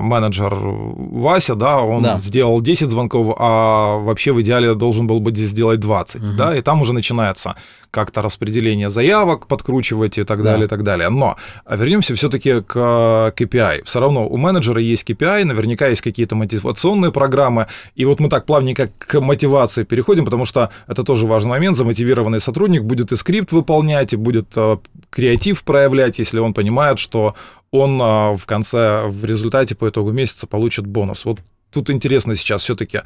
менеджер 0.00 0.54
Вася, 0.54 1.54
да, 1.54 1.80
он 1.80 2.02
Да. 2.02 2.20
сделал 2.20 2.60
10 2.60 2.90
звонков, 2.90 3.34
а 3.38 3.96
вообще 3.98 4.32
в 4.32 4.40
идеале 4.42 4.74
должен 4.74 5.06
был 5.06 5.20
бы 5.20 5.34
сделать 5.34 5.80
20, 5.80 6.20
Мгм. 6.22 6.36
да, 6.36 6.56
и 6.56 6.60
там 6.62 6.80
уже 6.82 6.92
начинается 6.92 7.54
как-то 7.90 8.22
распределение 8.22 8.88
заявок, 8.90 9.46
подкручивать 9.48 10.18
и 10.18 10.24
так 10.24 10.38
Да. 10.38 10.44
далее, 10.52 10.66
и 10.66 10.68
так 10.68 10.82
далее. 10.84 11.08
Но 11.08 11.36
а 11.64 11.76
вернемся 11.76 12.14
все-таки 12.14 12.60
к 12.62 12.76
э, 12.76 13.32
KPI. 13.36 13.82
Все 13.84 13.98
равно 14.00 14.28
у 14.28 14.36
менеджера 14.36 14.80
есть 14.80 15.04
KPI, 15.10 15.44
наверняка 15.44 15.88
есть 15.88 16.02
какие-то 16.02 16.36
мотивационные 16.36 17.10
программы, 17.10 17.66
и 17.96 18.04
вот 18.04 18.20
мы 18.20 18.28
так 18.28 18.46
плавненько 18.46 18.90
к 18.98 19.20
мотивации 19.20 19.82
переходим, 19.84 20.24
потому 20.24 20.44
что 20.44 20.70
это 20.86 21.02
тоже 21.02 21.26
важный 21.26 21.50
момент. 21.50 21.76
Замотивированный 21.76 22.40
сотрудник 22.40 22.84
будет 22.84 23.10
и 23.12 23.16
скрипт 23.16 23.50
выполнять, 23.52 24.12
и 24.12 24.16
будет 24.16 24.52
э, 24.56 24.76
креатив 25.10 25.64
проявлять, 25.64 26.18
если 26.20 26.38
он 26.38 26.54
понимает, 26.54 26.98
что 27.00 27.34
он 27.72 28.00
э, 28.00 28.36
в 28.36 28.44
конце, 28.46 29.06
в 29.06 29.24
результате 29.24 29.74
по 29.74 29.88
итогу 29.88 30.10
месяца 30.12 30.46
получит 30.46 30.86
бонус. 30.86 31.24
Вот 31.24 31.40
тут 31.70 31.90
интересно 31.90 32.34
сейчас 32.36 32.62
все-таки 32.62 33.02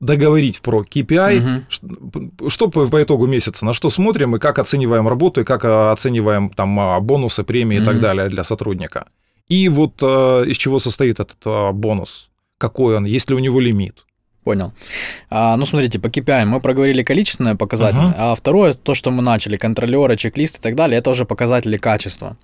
договорить 0.00 0.60
про 0.60 0.82
KPI. 0.82 1.38
Ш- 1.68 2.48
что 2.48 2.68
по, 2.68 2.86
по 2.86 3.02
итогу 3.02 3.26
месяца, 3.26 3.64
на 3.64 3.72
что 3.72 3.90
смотрим 3.90 4.36
и 4.36 4.38
как 4.38 4.58
оцениваем 4.58 5.08
работу, 5.08 5.40
и 5.40 5.44
как 5.44 5.64
э, 5.64 5.90
оцениваем 5.90 6.48
там 6.48 6.78
а, 6.78 7.00
бонусы, 7.00 7.42
премии 7.44 7.76
и 7.78 7.84
так 7.84 8.00
далее 8.00 8.28
для 8.28 8.44
сотрудника. 8.44 9.06
И 9.48 9.68
вот 9.68 10.02
из 10.02 10.56
чего 10.56 10.78
состоит 10.78 11.20
этот 11.20 11.74
бонус? 11.74 12.30
Какой 12.58 12.96
он? 12.96 13.04
Есть 13.04 13.28
ли 13.30 13.36
у 13.36 13.40
него 13.40 13.60
лимит? 13.60 14.06
Понял. 14.44 14.72
А, 15.30 15.56
ну, 15.56 15.64
смотрите, 15.64 15.98
по 15.98 16.08
KPI 16.08 16.44
мы 16.44 16.60
проговорили 16.60 17.02
количественное 17.02 17.54
показательное, 17.54 18.08
Ага. 18.12 18.32
а 18.32 18.34
второе, 18.34 18.74
то, 18.74 18.94
что 18.94 19.10
мы 19.10 19.22
начали, 19.22 19.56
контролеры, 19.56 20.16
чек-листы 20.16 20.58
и 20.58 20.60
так 20.62 20.74
далее, 20.74 20.98
это 20.98 21.10
уже 21.10 21.24
показатели 21.24 21.78
качества. 21.78 22.36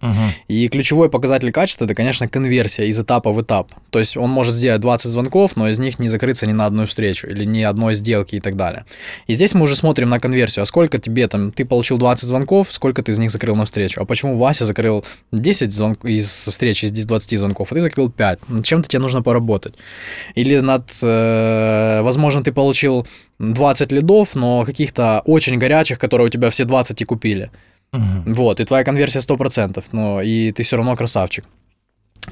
И 0.49 0.69
ключевой 0.69 1.11
показатель 1.11 1.53
качества 1.53 1.85
это, 1.85 1.95
конечно, 1.95 2.27
конверсия 2.27 2.87
из 2.87 2.99
этапа 2.99 3.33
в 3.33 3.43
этап. 3.43 3.69
То 3.91 3.99
есть 3.99 4.17
он 4.17 4.31
может 4.31 4.55
сделать 4.55 4.81
20 4.81 5.11
звонков, 5.11 5.57
но 5.57 5.69
из 5.69 5.79
них 5.79 5.99
не 5.99 6.09
закрыться 6.09 6.47
ни 6.47 6.53
на 6.53 6.65
одну 6.67 6.87
встречу 6.87 7.27
или 7.27 7.45
ни 7.45 7.63
одной 7.63 7.95
сделки 7.95 8.37
и 8.37 8.41
так 8.41 8.57
далее. 8.57 8.85
И 9.27 9.35
здесь 9.35 9.53
мы 9.55 9.63
уже 9.63 9.77
смотрим 9.77 10.09
на 10.09 10.19
конверсию. 10.21 10.63
А 10.63 10.67
сколько 10.67 10.97
тебе 10.99 11.29
там, 11.29 11.53
ты 11.53 11.67
получил 11.67 11.99
20 11.99 12.25
звонков, 12.27 12.69
сколько 12.73 13.03
ты 13.03 13.13
из 13.13 13.19
них 13.19 13.31
закрыл 13.31 13.57
на 13.57 13.65
встречу? 13.67 14.01
А 14.01 14.05
почему 14.07 14.39
Вася 14.39 14.65
закрыл 14.65 15.05
10 15.33 15.71
звонков 15.71 16.05
из 16.09 16.49
встреч 16.49 16.83
из 16.85 17.05
20 17.05 17.39
звонков, 17.39 17.73
а 17.73 17.75
ты 17.75 17.81
закрыл 17.83 18.09
5? 18.11 18.49
Над 18.49 18.65
чем-то 18.65 18.89
тебе 18.89 19.01
нужно 19.01 19.23
поработать. 19.23 19.75
Или 20.35 20.61
над, 20.61 20.89
э, 21.03 21.90
возможно, 22.03 22.43
ты 22.43 22.53
получил 22.53 23.07
20 23.39 23.93
лидов, 23.93 24.35
но 24.35 24.65
каких-то 24.65 25.23
очень 25.25 25.59
горячих, 25.59 25.99
которые 25.99 26.27
у 26.27 26.31
тебя 26.31 26.51
все 26.51 26.65
20 26.65 27.03
и 27.03 27.05
купили. 27.05 27.51
Мгм. 27.93 28.35
Вот, 28.35 28.61
и 28.61 28.65
твоя 28.65 28.85
конверсия 28.85 29.21
100%, 29.21 29.85
но 29.93 30.23
и 30.23 30.53
ты 30.53 30.63
все 30.63 30.77
равно 30.77 30.97
красавчик. 30.97 31.45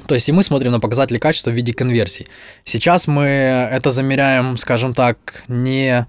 То 0.07 0.15
есть 0.15 0.29
и 0.29 0.31
мы 0.31 0.43
смотрим 0.43 0.71
на 0.71 0.79
показатели 0.79 1.17
качества 1.17 1.51
в 1.51 1.53
виде 1.53 1.73
конверсий. 1.73 2.27
Сейчас 2.63 3.07
мы 3.07 3.25
это 3.25 3.89
замеряем, 3.89 4.57
скажем 4.57 4.93
так, 4.93 5.43
не, 5.47 6.05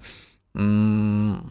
не 0.53 1.49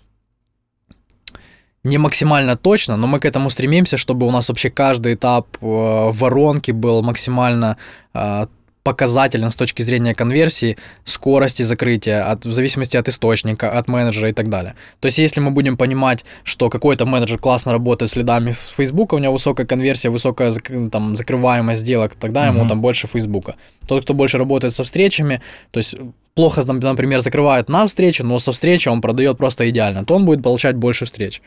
максимально 1.98 2.56
точно, 2.56 2.96
но 2.96 3.06
мы 3.06 3.20
к 3.20 3.24
этому 3.24 3.50
стремимся, 3.50 3.96
чтобы 3.96 4.26
у 4.26 4.30
нас 4.30 4.48
вообще 4.48 4.70
каждый 4.70 5.14
этап 5.14 5.56
э, 5.60 5.60
воронки 5.60 6.70
был 6.70 7.02
максимально 7.02 7.76
э, 8.14 8.46
показателен 8.82 9.50
с 9.50 9.56
точки 9.56 9.82
зрения 9.82 10.14
конверсии, 10.14 10.76
скорости 11.04 11.62
закрытия, 11.62 12.30
от, 12.30 12.46
в 12.46 12.52
зависимости 12.52 12.96
от 12.96 13.08
источника, 13.08 13.70
от 13.78 13.88
менеджера 13.88 14.30
и 14.30 14.32
так 14.32 14.48
далее. 14.48 14.74
То 15.00 15.06
есть, 15.06 15.18
если 15.18 15.40
мы 15.40 15.50
будем 15.50 15.76
понимать, 15.76 16.24
что 16.44 16.70
какой-то 16.70 17.04
менеджер 17.06 17.38
классно 17.38 17.72
работает 17.72 18.10
с 18.10 18.16
лидами 18.16 18.54
Фейсбука, 18.76 19.14
у 19.14 19.18
него 19.18 19.32
высокая 19.34 19.66
конверсия, 19.66 20.08
высокая 20.10 20.50
там, 20.90 21.14
закрываемость 21.16 21.80
сделок, 21.80 22.14
тогда 22.14 22.46
ему 22.46 22.60
Мгм. 22.60 22.68
там 22.68 22.80
больше 22.80 23.06
Фейсбука. 23.06 23.56
Тот, 23.86 24.04
кто 24.04 24.14
больше 24.14 24.38
работает 24.38 24.72
со 24.72 24.82
встречами, 24.82 25.40
то 25.70 25.78
есть 25.78 25.94
плохо, 26.34 26.62
например, 26.66 27.20
закрывает 27.20 27.68
на 27.68 27.86
встрече, 27.86 28.22
но 28.22 28.38
со 28.38 28.52
встречи 28.52 28.88
он 28.88 29.00
продает 29.00 29.36
просто 29.36 29.68
идеально, 29.68 30.04
то 30.04 30.14
он 30.14 30.24
будет 30.24 30.42
получать 30.42 30.76
больше 30.76 31.04
встреч. 31.04 31.42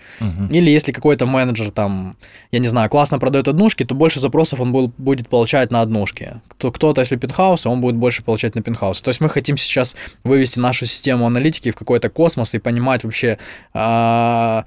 Или 0.52 0.70
если 0.70 0.92
какой-то 0.92 1.26
менеджер 1.26 1.72
там, 1.72 2.16
я 2.52 2.60
не 2.60 2.68
знаю, 2.68 2.90
классно 2.90 3.18
продает 3.20 3.48
однушки, 3.48 3.86
то 3.86 3.96
больше 3.96 4.20
запросов 4.20 4.60
он 4.60 4.76
бу- 4.76 4.92
будет 4.98 5.30
получать 5.30 5.72
на 5.72 5.82
однушки. 5.82 6.34
Кто- 6.50 6.72
Кто-то, 6.72 7.02
если 7.02 7.16
пентхаусы, 7.16 7.70
он 7.70 7.82
будет 7.82 7.96
больше 7.96 8.24
получать 8.24 8.56
на 8.56 8.62
пентхаусы. 8.62 9.04
То 9.04 9.10
есть 9.10 9.22
мы 9.22 9.30
хотим 9.30 9.58
сейчас 9.58 9.96
вывести 10.24 10.60
нашу 10.60 10.86
систему 10.86 11.26
аналитики 11.26 11.72
в 11.72 11.76
какой-то 11.76 12.10
космос 12.10 12.54
и 12.54 12.60
понимать 12.60 13.04
вообще, 13.04 13.38
а, 13.74 14.66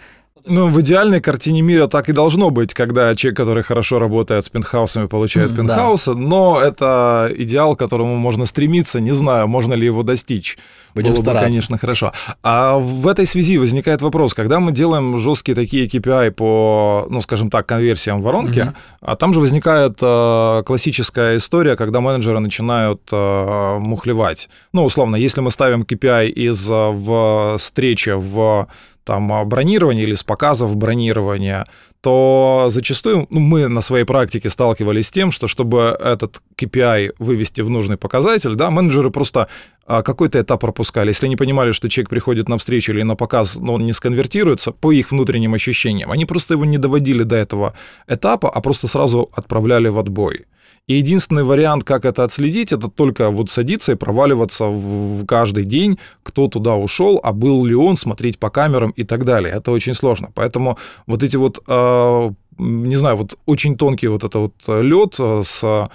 Ну, 0.49 0.69
в 0.69 0.81
идеальной 0.81 1.21
картине 1.21 1.61
мира 1.61 1.89
так 1.89 2.09
и 2.09 2.13
должно 2.13 2.51
быть, 2.51 2.73
когда 2.73 3.15
человек, 3.17 3.37
который 3.37 3.65
хорошо 3.65 3.99
работает 3.99 4.45
с 4.45 4.49
пентхаусами, 4.49 5.07
получает 5.07 5.51
М, 5.51 5.57
пентхаусы, 5.57 6.15
но 6.15 6.61
это 6.61 7.29
идеал, 7.37 7.75
к 7.75 7.81
которому 7.81 8.17
можно 8.17 8.47
стремиться, 8.47 9.01
не 9.01 9.11
знаю, 9.11 9.49
можно 9.49 9.75
ли 9.75 9.87
его 9.87 10.05
достичь. 10.05 10.57
Будем 10.95 11.09
Было 11.09 11.17
бы, 11.17 11.23
стараться. 11.25 11.45
конечно, 11.51 11.79
хорошо. 11.79 12.13
А 12.45 12.77
в 12.79 13.09
этой 13.09 13.27
связи 13.27 13.59
возникает 13.59 14.03
вопрос, 14.03 14.35
когда 14.35 14.61
мы 14.61 14.71
делаем 14.73 15.19
жесткие 15.19 15.55
такие 15.57 15.89
KPI 15.89 16.31
по, 16.31 17.07
ну, 17.11 17.21
скажем 17.23 17.51
так, 17.51 17.67
конверсиям 17.67 18.21
в 18.21 18.23
воронке, 18.25 18.65
Мгм. 18.65 18.75
а 19.01 19.17
там 19.17 19.35
же 19.35 19.41
возникает 19.41 19.99
э, 20.01 20.63
классическая 20.65 21.37
история, 21.39 21.75
когда 21.77 22.01
менеджеры 22.01 22.39
начинают 22.39 23.03
э, 23.13 23.79
мухлевать. 23.81 24.49
Ну, 24.73 24.85
условно, 24.85 25.17
если 25.17 25.41
мы 25.41 25.51
ставим 25.51 25.83
KPI 25.83 26.29
из 26.29 26.71
э, 26.71 26.91
в 26.93 27.57
встречи 27.59 28.11
в 28.17 28.69
там 29.07 29.49
бронирование 29.49 30.05
или 30.05 30.15
с 30.15 30.25
показов 30.25 30.77
бронирования, 30.77 31.67
то 32.01 32.67
зачастую 32.69 33.27
ну, 33.31 33.41
мы 33.41 33.69
на 33.69 33.81
своей 33.81 34.05
практике 34.05 34.51
сталкивались 34.51 35.07
с 35.07 35.11
тем, 35.11 35.31
что 35.31 35.47
чтобы 35.47 35.97
этот 35.99 36.43
KPI 36.57 37.15
вывести 37.19 37.61
в 37.61 37.71
нужный 37.71 37.97
показатель, 37.97 38.57
да, 38.57 38.71
менеджеры 38.71 39.11
просто 39.11 39.49
а, 39.87 40.03
какой-то 40.03 40.41
этап 40.41 40.61
пропускали. 40.61 41.09
Если 41.09 41.27
они 41.27 41.37
понимали, 41.37 41.71
что 41.71 41.89
человек 41.89 42.11
приходит 42.11 42.49
на 42.49 42.59
встречу 42.59 42.93
или 42.93 43.03
на 43.03 43.15
показ, 43.15 43.57
но 43.57 43.75
он 43.75 43.87
не 43.87 43.93
сконвертируется 43.93 44.73
по 44.73 44.91
их 44.91 45.13
внутренним 45.13 45.55
ощущениям, 45.55 46.11
они 46.11 46.25
просто 46.27 46.55
его 46.55 46.65
не 46.65 46.79
доводили 46.79 47.23
до 47.23 47.37
этого 47.37 47.75
этапа, 48.09 48.51
а 48.51 48.61
просто 48.61 48.89
сразу 48.89 49.31
отправляли 49.33 49.89
в 49.89 49.99
отбой. 49.99 50.47
И 50.87 50.95
единственный 50.95 51.43
вариант, 51.43 51.83
как 51.83 52.05
это 52.05 52.23
отследить, 52.23 52.73
это 52.73 52.89
только 52.89 53.31
вот 53.31 53.51
садиться 53.51 53.93
и 53.93 53.97
проваливаться 53.97 54.67
в, 54.67 55.27
каждый 55.27 55.65
день, 55.65 55.99
кто 56.23 56.47
туда 56.47 56.77
ушел, 56.77 57.19
а 57.25 57.33
был 57.33 57.65
ли 57.65 57.75
он, 57.75 57.97
смотреть 57.97 58.39
по 58.39 58.51
камерам 58.51 58.91
и 58.91 59.03
так 59.03 59.25
далее. 59.25 59.53
Это 59.53 59.73
очень 59.73 59.95
сложно. 59.95 60.31
Поэтому 60.35 60.79
вот 61.07 61.25
эти 61.25 61.37
вот, 61.37 61.59
э, 61.67 62.31
не 62.59 62.97
знаю, 62.97 63.17
вот 63.17 63.37
очень 63.47 63.77
тонкий 63.77 64.07
вот 64.07 64.23
это 64.23 64.39
вот 64.39 64.55
лед 64.69 65.19
с 65.19 65.89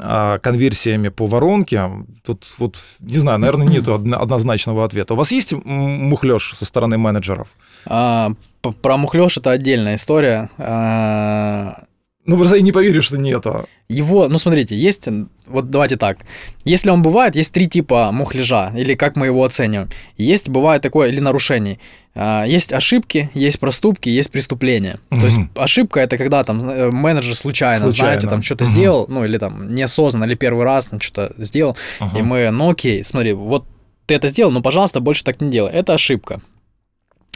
а, 0.00 0.38
конверсиями 0.38 1.08
по 1.08 1.26
воронке, 1.26 1.90
тут 2.24 2.46
вот, 2.58 2.76
не 3.00 3.18
знаю, 3.18 3.38
наверное, 3.38 3.66
нет 3.66 3.88
однозначного 3.88 4.84
ответа. 4.84 5.14
У 5.14 5.16
вас 5.16 5.32
есть 5.32 5.52
мухлёж 5.52 6.54
со 6.54 6.64
стороны 6.64 6.98
менеджеров? 6.98 7.48
а, 7.86 8.32
про 8.80 8.96
мухлёж 8.96 9.36
это 9.36 9.50
отдельная 9.50 9.96
история. 9.96 10.50
А, 10.58 11.84
Ну, 12.24 12.36
просто 12.36 12.56
я 12.56 12.62
не 12.62 12.70
поверю, 12.70 13.02
что 13.02 13.18
нету. 13.18 13.66
Его, 13.88 14.28
ну 14.28 14.38
смотрите, 14.38 14.76
есть, 14.76 15.08
вот 15.46 15.70
давайте 15.70 15.96
так, 15.96 16.18
если 16.64 16.90
он 16.90 17.02
бывает, 17.02 17.34
есть 17.34 17.52
три 17.52 17.66
типа 17.66 18.12
мухляжа, 18.12 18.72
или 18.76 18.94
как 18.94 19.16
мы 19.16 19.26
его 19.26 19.42
оцениваем. 19.44 19.88
Есть, 20.16 20.48
бывает 20.48 20.82
такое, 20.82 21.08
или 21.08 21.18
нарушений. 21.18 21.80
А, 22.14 22.44
Есть 22.44 22.72
ошибки, 22.72 23.28
есть 23.34 23.58
проступки, 23.58 24.08
есть 24.08 24.30
преступления. 24.30 25.00
То 25.10 25.16
есть 25.24 25.38
ошибка 25.56 25.98
это 26.00 26.16
когда 26.16 26.44
там 26.44 26.60
э, 26.60 26.90
менеджер 26.92 27.34
случайно, 27.34 27.82
Случайно. 27.90 28.12
знаете, 28.12 28.28
там 28.28 28.42
что-то 28.42 28.64
Мгм. 28.64 28.72
сделал, 28.72 29.06
ну 29.08 29.24
или 29.24 29.38
там 29.38 29.74
неосознанно, 29.74 30.24
или 30.24 30.34
первый 30.36 30.64
раз 30.64 30.86
там 30.86 31.00
что-то 31.00 31.34
сделал, 31.42 31.76
Ага. 31.98 32.18
и 32.18 32.22
мы, 32.22 32.50
ну 32.50 32.70
окей, 32.70 33.02
смотри, 33.02 33.32
вот 33.32 33.66
ты 34.06 34.14
это 34.14 34.28
сделал, 34.28 34.52
но, 34.52 34.62
пожалуйста, 34.62 35.00
больше 35.00 35.24
так 35.24 35.40
не 35.40 35.50
делай. 35.50 35.72
Это 35.72 35.94
ошибка. 35.94 36.40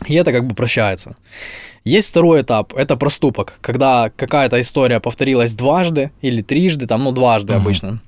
И 0.07 0.14
это 0.14 0.31
как 0.31 0.46
бы 0.46 0.55
прощается. 0.55 1.16
Есть 1.87 2.11
второй 2.11 2.42
этап, 2.42 2.75
это 2.75 2.96
проступок, 2.96 3.59
когда 3.61 4.11
какая-то 4.16 4.61
история 4.61 4.99
повторилась 5.01 5.55
дважды 5.55 6.11
или 6.20 6.42
трижды, 6.42 6.87
там, 6.87 7.05
ну, 7.05 7.12
дважды 7.12 7.53
Мгм. 7.55 7.62
обычно, 7.62 8.01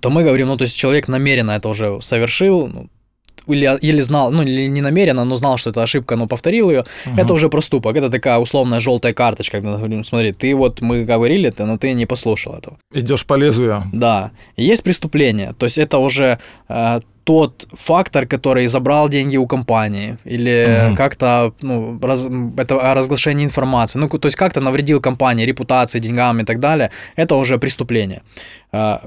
то 0.00 0.08
мы 0.10 0.24
говорим, 0.24 0.48
ну, 0.48 0.56
то 0.56 0.64
есть 0.64 0.76
человек 0.76 1.06
намеренно 1.08 1.50
это 1.52 1.68
уже 1.68 2.00
совершил, 2.00 2.68
ну, 2.68 2.86
или, 3.46 3.78
или 3.82 4.00
знал, 4.00 4.32
ну, 4.32 4.42
или 4.42 4.66
не 4.68 4.80
намеренно, 4.80 5.24
но 5.24 5.36
знал, 5.36 5.58
что 5.58 5.70
это 5.70 5.82
ошибка, 5.82 6.16
но 6.16 6.26
повторил 6.26 6.70
ее, 6.70 6.84
Мгм. 7.04 7.18
это 7.18 7.34
уже 7.34 7.48
проступок, 7.48 7.96
это 7.96 8.08
такая 8.10 8.38
условная 8.38 8.80
желтая 8.80 9.12
карточка, 9.12 9.60
когда 9.60 9.76
говорим, 9.76 10.02
смотри, 10.02 10.32
ты 10.32 10.54
вот, 10.54 10.80
мы 10.80 11.04
говорили 11.04 11.50
это, 11.50 11.66
но 11.66 11.76
ты 11.76 11.92
не 11.92 12.06
послушал 12.06 12.54
этого. 12.54 12.78
Идешь 12.94 13.26
по 13.26 13.34
лезвию. 13.34 13.82
Да. 13.92 14.30
И 14.56 14.64
есть 14.64 14.82
преступление. 14.82 15.52
То 15.58 15.66
есть 15.66 15.76
это 15.78 15.98
уже 15.98 16.38
э, 16.68 17.00
тот 17.26 17.66
фактор, 17.72 18.26
который 18.26 18.68
забрал 18.68 19.08
деньги 19.08 19.36
у 19.38 19.46
компании. 19.46 20.16
Или 20.24 20.86
Мгм. 20.86 20.96
как-то, 20.96 21.52
ну, 21.62 21.98
раз- 22.02 22.28
это 22.56 22.94
разглашение 22.94 23.44
информации. 23.44 23.98
Ну, 23.98 24.08
то 24.08 24.26
есть 24.28 24.36
как-то 24.36 24.60
навредил 24.60 25.00
компании, 25.00 25.44
репутации, 25.46 25.98
деньгам 26.00 26.40
и 26.40 26.44
так 26.44 26.60
далее. 26.60 26.90
Это 27.16 27.34
уже 27.34 27.58
преступление. 27.58 28.20
Э, 28.72 28.98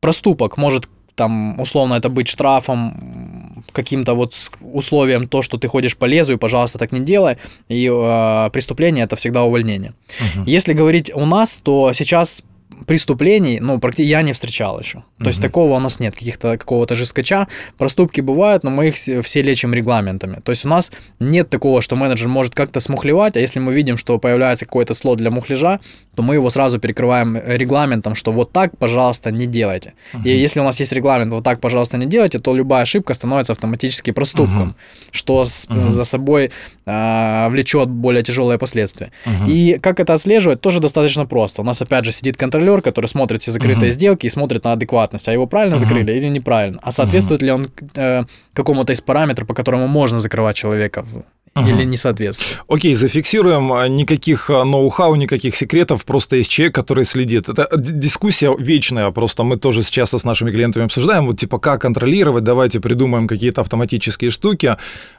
проступок 0.00 0.58
может 0.58 0.86
там, 1.14 1.60
условно, 1.60 1.94
это 1.94 2.08
быть 2.10 2.28
штрафом, 2.28 3.64
каким-то 3.72 4.14
вот 4.14 4.34
условием, 4.74 5.26
то, 5.28 5.42
что 5.42 5.56
ты 5.58 5.68
ходишь 5.68 5.94
по 5.96 6.06
лезвию, 6.06 6.38
пожалуйста, 6.38 6.78
так 6.78 6.92
не 6.92 7.00
делай. 7.00 7.36
И 7.70 7.86
э, 7.90 8.50
преступление– 8.52 9.04
это 9.06 9.16
всегда 9.16 9.42
увольнение. 9.44 9.92
Мгм. 10.34 10.44
Если 10.46 10.74
говорить 10.74 11.10
у 11.14 11.26
нас, 11.26 11.60
то 11.64 11.92
сейчас 11.94 12.42
преступлений, 12.86 13.58
ну, 13.60 13.76
практи- 13.78 14.02
я 14.04 14.22
не 14.22 14.32
встречал 14.32 14.78
еще. 14.80 15.02
То 15.18 15.26
есть 15.28 15.38
Мгм. 15.40 15.48
такого 15.48 15.76
у 15.76 15.78
нас 15.80 16.00
нет, 16.00 16.14
каких-то 16.14 16.56
какого-то 16.58 16.94
жескача. 16.94 17.46
Проступки 17.78 18.20
бывают, 18.20 18.64
но 18.64 18.70
мы 18.70 18.88
их 18.88 18.94
все- 18.96 19.42
лечим 19.42 19.74
регламентами. 19.74 20.40
То 20.44 20.50
есть 20.52 20.64
у 20.64 20.68
нас 20.68 20.92
нет 21.20 21.48
такого, 21.50 21.80
что 21.82 21.96
менеджер 21.96 22.28
может 22.28 22.54
как-то 22.54 22.80
смухлевать, 22.80 23.36
а 23.36 23.40
если 23.40 23.60
мы 23.60 23.72
видим, 23.74 23.96
что 23.96 24.18
появляется 24.18 24.64
какой-то 24.66 24.94
слот 24.94 25.18
для 25.18 25.30
мухляжа, 25.30 25.80
то 26.14 26.22
мы 26.22 26.34
его 26.34 26.50
сразу 26.50 26.78
перекрываем 26.78 27.36
э, 27.36 27.56
регламентом, 27.56 28.14
что 28.14 28.32
вот 28.32 28.52
так, 28.52 28.76
пожалуйста, 28.78 29.30
не 29.30 29.46
делайте. 29.46 29.92
И 30.24 30.30
если 30.30 30.60
у 30.60 30.64
нас 30.64 30.80
есть 30.80 30.92
регламент, 30.92 31.32
вот 31.32 31.44
так, 31.44 31.60
пожалуйста, 31.60 31.96
не 31.98 32.06
делайте, 32.06 32.38
то 32.38 32.54
любая 32.54 32.82
ошибка 32.82 33.14
становится 33.14 33.52
автоматически 33.52 34.12
проступком, 34.12 34.58
Мгм. 34.62 34.76
что 35.10 35.44
с- 35.44 35.68
Мгм. 35.68 35.90
за 35.90 36.04
собой 36.04 36.50
а, 36.84 37.48
влечет 37.48 37.88
более 37.88 38.22
тяжелые 38.24 38.58
последствия. 38.58 39.12
Мгм. 39.24 39.46
И 39.48 39.78
как 39.78 40.00
это 40.00 40.14
отслеживать, 40.14 40.60
тоже 40.60 40.80
достаточно 40.80 41.26
просто. 41.26 41.62
У 41.62 41.64
нас 41.64 41.80
опять 41.80 42.04
же 42.04 42.10
сидит 42.12 42.36
контролер, 42.62 42.82
который 42.82 43.06
смотрит 43.06 43.42
все 43.42 43.50
закрытые 43.50 43.88
Мгм. 43.90 43.92
сделки 43.92 44.26
и 44.26 44.28
смотрит 44.30 44.64
на 44.64 44.72
адекватность, 44.72 45.28
а 45.28 45.32
его 45.32 45.46
правильно 45.46 45.76
Мгм. 45.76 45.80
закрыли 45.84 46.12
или 46.12 46.28
неправильно, 46.28 46.78
а 46.82 46.92
соответствует 46.92 47.42
ли 47.42 47.50
он 47.52 47.68
э, 47.96 48.24
какому-то 48.54 48.92
из 48.92 49.00
параметров, 49.00 49.46
по 49.46 49.54
которому 49.54 49.86
можно 49.88 50.20
закрывать 50.20 50.56
человека, 50.56 51.04
Мгм. 51.54 51.66
или 51.68 51.84
не 51.84 51.96
соответствует. 51.98 52.60
Окей, 52.66 52.94
зафиксируем. 52.94 53.72
а, 53.72 53.86
Никаких 53.86 54.48
а, 54.48 54.64
ноу-хау, 54.64 55.16
никаких 55.16 55.54
секретов, 55.54 56.04
просто 56.06 56.36
есть 56.36 56.50
человек, 56.50 56.74
который 56.74 57.04
следит. 57.04 57.48
Это 57.48 57.68
дискуссия 57.76 58.54
вечная, 58.58 59.10
просто 59.10 59.42
мы 59.42 59.56
тоже 59.56 59.82
сейчас 59.82 60.14
с 60.14 60.24
нашими 60.24 60.50
клиентами 60.50 60.86
обсуждаем, 60.86 61.26
вот 61.26 61.38
типа 61.38 61.58
как 61.58 61.82
контролировать, 61.82 62.44
давайте 62.44 62.80
придумаем 62.80 63.28
какие-то 63.28 63.60
автоматические 63.60 64.30
штуки. 64.30 64.76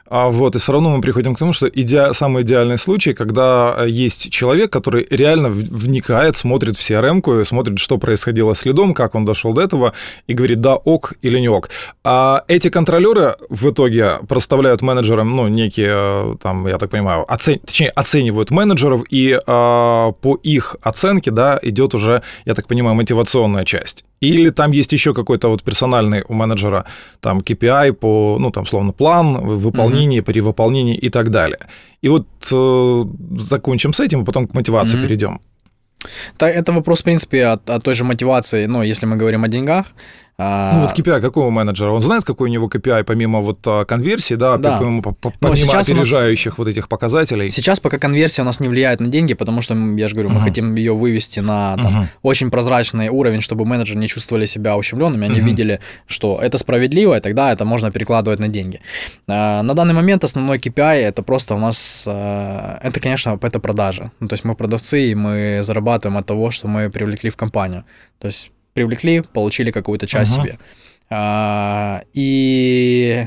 А, 0.08 0.28
Вот, 0.28 0.56
и 0.56 0.58
все 0.58 0.72
равно 0.72 0.90
мы 0.90 1.00
приходим 1.00 1.34
к 1.34 1.38
тому, 1.38 1.52
что 1.52 1.68
иде... 1.68 2.12
самый 2.14 2.42
идеальный 2.42 2.78
случай, 2.78 3.14
когда 3.14 3.84
есть 3.86 4.30
человек, 4.30 4.72
который 4.72 5.06
реально 5.10 5.50
вникает, 5.50 6.36
смотрит 6.36 6.76
в 6.76 6.80
CRM-ку, 6.80 7.40
и 7.40 7.44
смотрит, 7.44 7.78
что 7.78 7.98
происходило 7.98 8.54
с 8.54 8.58
следом, 8.60 8.92
как 8.94 9.14
он 9.14 9.24
дошел 9.24 9.52
до 9.52 9.62
этого, 9.62 9.92
и 10.26 10.34
говорит, 10.34 10.60
да, 10.60 10.74
ок 10.74 11.12
или 11.22 11.38
не 11.38 11.48
ок. 11.48 11.70
А 12.02 12.42
эти 12.48 12.70
контролеры 12.70 13.36
в 13.48 13.70
итоге 13.70 14.18
проставляют 14.28 14.82
менеджерам, 14.82 15.36
ну, 15.36 15.48
некие, 15.48 16.23
там, 16.40 16.66
я 16.66 16.78
так 16.78 16.90
понимаю, 16.90 17.24
оцен... 17.28 17.58
точнее, 17.58 17.90
оценивают 17.90 18.50
менеджеров, 18.50 19.02
и 19.12 19.32
э, 19.32 20.12
по 20.20 20.38
их 20.42 20.76
оценке, 20.82 21.30
да, 21.30 21.58
идет 21.62 21.94
уже, 21.94 22.22
я 22.46 22.54
так 22.54 22.66
понимаю, 22.66 22.94
мотивационная 22.96 23.64
часть. 23.64 24.04
Или 24.20 24.50
там 24.50 24.72
есть 24.72 24.92
еще 24.92 25.12
какой-то 25.12 25.48
вот 25.48 25.62
персональный 25.62 26.24
у 26.28 26.34
менеджера 26.34 26.84
там 27.20 27.38
KPI 27.38 27.92
по, 27.92 28.36
ну, 28.40 28.50
там, 28.50 28.66
словно 28.66 28.92
план, 28.92 29.36
в- 29.36 29.58
выполнение, 29.62 30.22
перевыполнение 30.22 30.96
и 30.96 31.10
так 31.10 31.30
далее. 31.30 31.58
И 32.02 32.08
вот 32.08 32.26
э, 32.52 33.04
закончим 33.38 33.92
с 33.92 34.00
этим, 34.00 34.22
и 34.22 34.24
потом 34.24 34.46
к 34.46 34.54
мотивации 34.54 34.96
Мгм. 34.96 35.06
перейдем. 35.06 35.40
Это 36.38 36.72
вопрос, 36.72 37.00
в 37.00 37.04
принципе, 37.04 37.46
о, 37.46 37.58
о 37.66 37.80
той 37.80 37.94
же 37.94 38.04
мотивации, 38.04 38.66
ну, 38.66 38.82
если 38.82 39.06
мы 39.06 39.16
говорим 39.16 39.44
о 39.44 39.48
деньгах. 39.48 39.86
А, 40.38 40.74
Ну 40.74 40.80
вот 40.82 40.98
KPI 40.98 41.20
какого 41.20 41.50
менеджера? 41.50 41.90
Он 41.90 42.00
знает, 42.00 42.24
какой 42.24 42.48
у 42.48 42.52
него 42.52 42.68
KPI, 42.68 43.04
помимо 43.04 43.40
вот 43.40 43.58
а, 43.66 43.84
конверсии, 43.84 44.34
да, 44.34 44.56
Да. 44.56 44.78
помимо, 44.78 45.02
по- 45.02 45.12
по- 45.12 45.30
Но 45.40 45.48
помимо 45.48 45.70
у 45.70 45.74
нас- 45.74 45.88
опережающих 45.88 46.58
вот 46.58 46.68
этих 46.68 46.88
показателей? 46.88 47.48
Сейчас 47.48 47.80
пока 47.80 47.98
конверсия 47.98 48.42
у 48.42 48.44
нас 48.44 48.60
не 48.60 48.68
влияет 48.68 49.00
на 49.00 49.06
деньги, 49.08 49.34
потому 49.34 49.60
что, 49.62 49.74
я 49.74 50.08
же 50.08 50.14
говорю, 50.14 50.30
мы 50.30 50.36
Мгм. 50.36 50.44
хотим 50.44 50.74
ее 50.74 50.92
вывести 50.94 51.40
на 51.40 51.76
там, 51.76 51.92
Мгм. 51.94 52.08
очень 52.22 52.50
прозрачный 52.50 53.08
уровень, 53.10 53.40
чтобы 53.40 53.64
менеджеры 53.64 53.98
не 54.00 54.08
чувствовали 54.08 54.46
себя 54.46 54.76
ущемленными, 54.76 55.24
они 55.26 55.38
Мгм. 55.40 55.46
видели, 55.46 55.80
что 56.06 56.38
это 56.42 56.58
справедливо, 56.58 57.16
и 57.16 57.20
тогда 57.20 57.52
это 57.52 57.64
можно 57.64 57.90
перекладывать 57.90 58.40
на 58.40 58.48
деньги. 58.48 58.80
А, 59.28 59.62
На 59.62 59.74
данный 59.74 59.94
момент 59.94 60.24
основной 60.24 60.58
KPI 60.58 60.96
это 61.08 61.22
просто 61.22 61.54
у 61.54 61.58
нас, 61.58 62.06
это, 62.06 63.00
конечно, 63.00 63.38
это 63.42 63.60
продажи. 63.60 64.10
Ну, 64.20 64.28
то 64.28 64.34
есть 64.34 64.44
мы 64.44 64.54
продавцы, 64.54 65.10
и 65.10 65.14
мы 65.14 65.60
зарабатываем 65.62 66.18
от 66.18 66.26
того, 66.26 66.50
что 66.50 66.68
мы 66.68 66.90
привлекли 66.90 67.30
в 67.30 67.36
компанию. 67.36 67.84
То 68.18 68.26
есть 68.28 68.50
привлекли, 68.74 69.22
получили 69.22 69.70
какую-то 69.70 70.06
часть 70.06 70.36
Ага. 70.36 70.42
себе. 70.42 70.58
А, 71.10 72.02
и, 72.12 73.26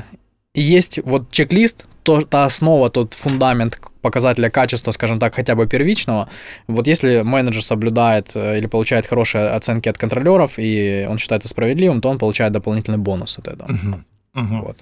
и 0.54 0.60
есть 0.60 1.00
вот 1.04 1.30
чек-лист, 1.30 1.86
то, 2.02 2.22
та 2.22 2.44
основа, 2.44 2.90
тот 2.90 3.14
фундамент 3.14 3.80
показателя 4.00 4.50
качества, 4.50 4.92
скажем 4.92 5.18
так, 5.18 5.34
хотя 5.34 5.54
бы 5.54 5.66
первичного. 5.66 6.28
Вот 6.66 6.86
если 6.86 7.22
менеджер 7.22 7.62
соблюдает 7.62 8.30
э, 8.34 8.58
или 8.58 8.66
получает 8.66 9.06
хорошие 9.06 9.48
оценки 9.48 9.90
от 9.90 9.98
контролеров, 9.98 10.54
и 10.58 11.06
он 11.08 11.18
считает 11.18 11.42
это 11.42 11.48
справедливым, 11.48 12.00
то 12.00 12.08
он 12.08 12.18
получает 12.18 12.52
дополнительный 12.52 12.98
бонус 12.98 13.38
от 13.38 13.48
этого. 13.48 13.72
Мгм. 13.72 14.04
Мгм. 14.34 14.62
Вот. 14.62 14.78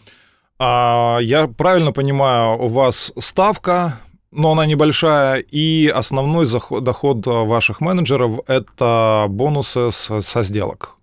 А, 0.59 1.19
я 1.21 1.47
правильно 1.49 1.93
понимаю, 1.93 2.59
у 2.59 2.69
вас 2.69 3.13
ставка, 3.19 3.99
но 4.37 4.53
она 4.53 4.67
небольшая, 4.67 5.39
и 5.39 5.89
основной 5.89 6.47
заход- 6.47 6.81
доход 6.81 7.27
а, 7.27 7.45
ваших 7.45 7.81
менеджеров– 7.81 8.41
это 8.47 9.27
бонусы 9.29 9.91
с- 9.91 10.21
со 10.23 10.43
сделок. 10.43 10.97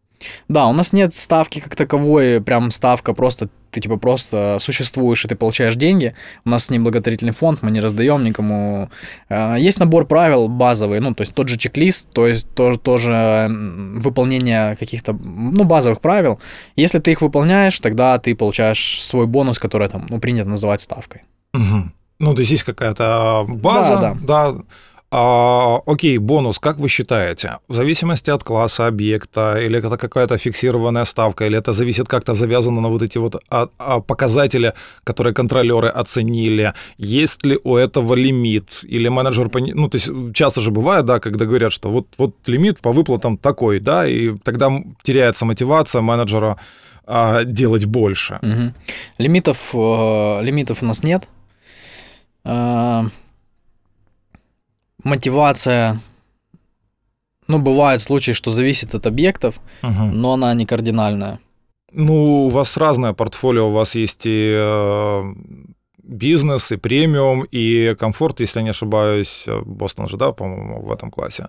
Да, 0.48 0.68
у 0.68 0.74
нас 0.74 0.94
нет 0.94 1.14
ставки 1.14 1.60
как 1.60 1.76
таковой, 1.76 2.40
прям 2.42 2.72
ставка 2.72 3.14
просто 3.14 3.50
ты 3.72 3.82
типа 3.82 3.98
просто 3.98 4.58
существуешь 4.60 5.26
и 5.26 5.28
ты 5.28 5.36
получаешь 5.36 5.76
деньги. 5.76 6.14
У 6.46 6.50
нас 6.52 6.70
не 6.70 6.78
благотворительный 6.80 7.34
фонд, 7.34 7.64
мы 7.64 7.72
не 7.72 7.82
раздаем 7.82 8.24
никому. 8.24 8.90
Э, 9.30 9.56
Есть 9.58 9.80
набор 9.80 10.06
правил 10.06 10.48
базовый, 10.48 11.00
ну, 11.00 11.14
то 11.16 11.22
есть 11.24 11.34
тот 11.34 11.48
же 11.50 11.58
чек-лист, 11.58 12.08
то 12.14 12.28
есть 12.28 12.48
тоже, 12.54 12.78
тоже 12.78 13.48
выполнение 14.00 14.76
каких-то, 14.76 15.14
ну, 15.14 15.64
базовых 15.64 16.02
правил. 16.02 16.40
Если 16.76 17.00
ты 17.00 17.12
их 17.12 17.22
выполняешь, 17.22 17.80
тогда 17.80 18.18
ты 18.20 18.36
получаешь 18.36 19.04
свой 19.04 19.26
бонус, 19.26 19.58
который 19.60 19.90
там, 19.90 20.06
ну, 20.10 20.20
принято 20.20 20.48
называть 20.48 20.82
ставкой. 20.82 21.24
Мгм. 21.54 21.94
Ну, 22.20 22.34
то 22.34 22.42
есть 22.42 22.52
есть 22.52 22.64
какая-то 22.64 23.46
база, 23.48 23.96
Да, 24.00 24.18
да. 24.22 24.56
А, 25.16 25.80
окей, 25.86 26.18
бонус, 26.18 26.58
как 26.58 26.80
вы 26.80 26.88
считаете? 26.90 27.58
В 27.68 27.74
зависимости 27.76 28.32
от 28.32 28.44
класса 28.44 28.88
объекта, 28.88 29.60
или 29.62 29.78
это 29.78 29.96
какая-то 29.98 30.38
фиксированная 30.40 31.06
ставка, 31.06 31.46
или 31.46 31.56
это 31.56 31.72
зависит 31.72 32.08
как-то 32.08 32.34
завязано 32.34 32.82
на 32.82 32.90
вот 32.90 33.04
эти 33.04 33.20
вот 33.20 33.36
а, 33.52 33.68
а, 33.78 34.00
показатели, 34.00 34.74
которые 35.04 35.36
контролеры 35.36 35.90
оценили? 35.90 36.74
Есть 36.98 37.46
ли 37.46 37.60
у 37.64 37.76
этого 37.76 38.16
лимит? 38.16 38.80
Или 38.82 39.08
менеджер... 39.10 39.50
пони- 39.50 39.74
Ну, 39.76 39.88
то 39.88 39.98
есть 39.98 40.10
часто 40.34 40.62
же 40.62 40.72
бывает, 40.72 41.06
да, 41.06 41.20
когда 41.20 41.46
говорят, 41.46 41.72
что 41.74 41.92
вот, 41.92 42.08
вот 42.18 42.34
лимит 42.48 42.80
по 42.80 42.92
выплатам 42.92 43.38
такой, 43.38 43.80
да, 43.80 44.08
и 44.08 44.32
тогда 44.44 44.72
теряется 45.04 45.46
мотивация 45.46 46.02
менеджера 46.02 46.58
а, 47.06 47.44
делать 47.44 47.86
больше. 47.86 48.40
Мгм. 48.42 48.74
Лимитов, 49.20 49.58
э, 49.76 50.40
лимитов 50.44 50.82
у 50.82 50.86
нас 50.88 51.04
нет. 51.04 51.28
Э, 52.46 53.04
Мотивация, 55.04 56.00
ну, 57.48 57.60
бывают 57.60 58.02
случаи, 58.02 58.32
что 58.32 58.52
зависит 58.52 58.96
от 58.96 59.06
объектов, 59.06 59.60
Мгм. 59.82 60.12
но 60.22 60.34
она 60.34 60.54
не 60.54 60.66
кардинальная. 60.66 61.40
Ну, 61.92 62.46
у 62.46 62.50
вас 62.50 62.78
разное 62.78 63.14
портфолио, 63.14 63.68
у 63.70 63.74
вас 63.74 63.96
есть 63.96 64.22
и 64.26 64.54
э, 64.56 65.34
бизнес, 66.04 66.72
и 66.72 66.78
премиум, 66.78 67.46
и 67.52 67.96
комфорт, 68.00 68.40
если 68.42 68.60
я 68.60 68.64
не 68.64 68.70
ошибаюсь, 68.72 69.44
э, 69.48 69.62
Бостон 69.66 70.08
же, 70.08 70.18
да, 70.18 70.32
по-моему, 70.32 70.82
в 70.82 70.92
этом 70.92 71.10
классе. 71.12 71.48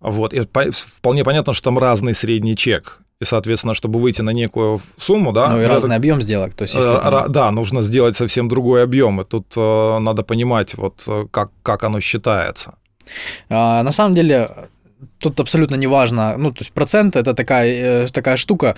Вот, 0.00 0.32
и 0.34 0.40
по- 0.46 0.70
вполне 0.72 1.22
понятно, 1.24 1.52
что 1.54 1.64
там 1.64 1.78
разный 1.78 2.14
средний 2.14 2.56
чек, 2.56 3.00
и, 3.20 3.24
соответственно, 3.24 3.74
чтобы 3.74 4.00
выйти 4.00 4.22
на 4.22 4.30
некую 4.32 4.80
сумму, 4.98 5.32
да, 5.32 5.48
ну, 5.50 5.60
и 5.62 5.64
разный 5.66 5.90
так- 5.90 5.98
объем 5.98 6.20
сделок. 6.22 6.54
То 6.54 6.62
есть, 6.64 6.74
если 6.74 6.96
э, 6.98 7.00
там- 7.00 7.32
да, 7.32 7.50
нужно 7.52 7.82
сделать 7.82 8.16
совсем 8.16 8.48
другой 8.48 8.82
объем, 8.82 9.20
и 9.20 9.24
тут 9.24 9.54
э, 9.56 9.98
надо 10.00 10.22
понимать, 10.24 10.74
вот, 10.74 11.04
э, 11.08 11.26
как, 11.30 11.50
как 11.62 11.84
оно 11.84 12.00
считается. 12.00 12.74
А, 13.48 13.82
на 13.82 13.90
самом 13.92 14.14
деле, 14.14 14.50
тут 15.18 15.40
абсолютно 15.40 15.76
не 15.76 15.86
важно, 15.86 16.36
ну, 16.38 16.50
то 16.52 16.60
есть 16.60 16.72
процент 16.72 17.16
это 17.16 17.34
такая, 17.34 18.04
э, 18.04 18.06
такая 18.12 18.36
штука, 18.36 18.76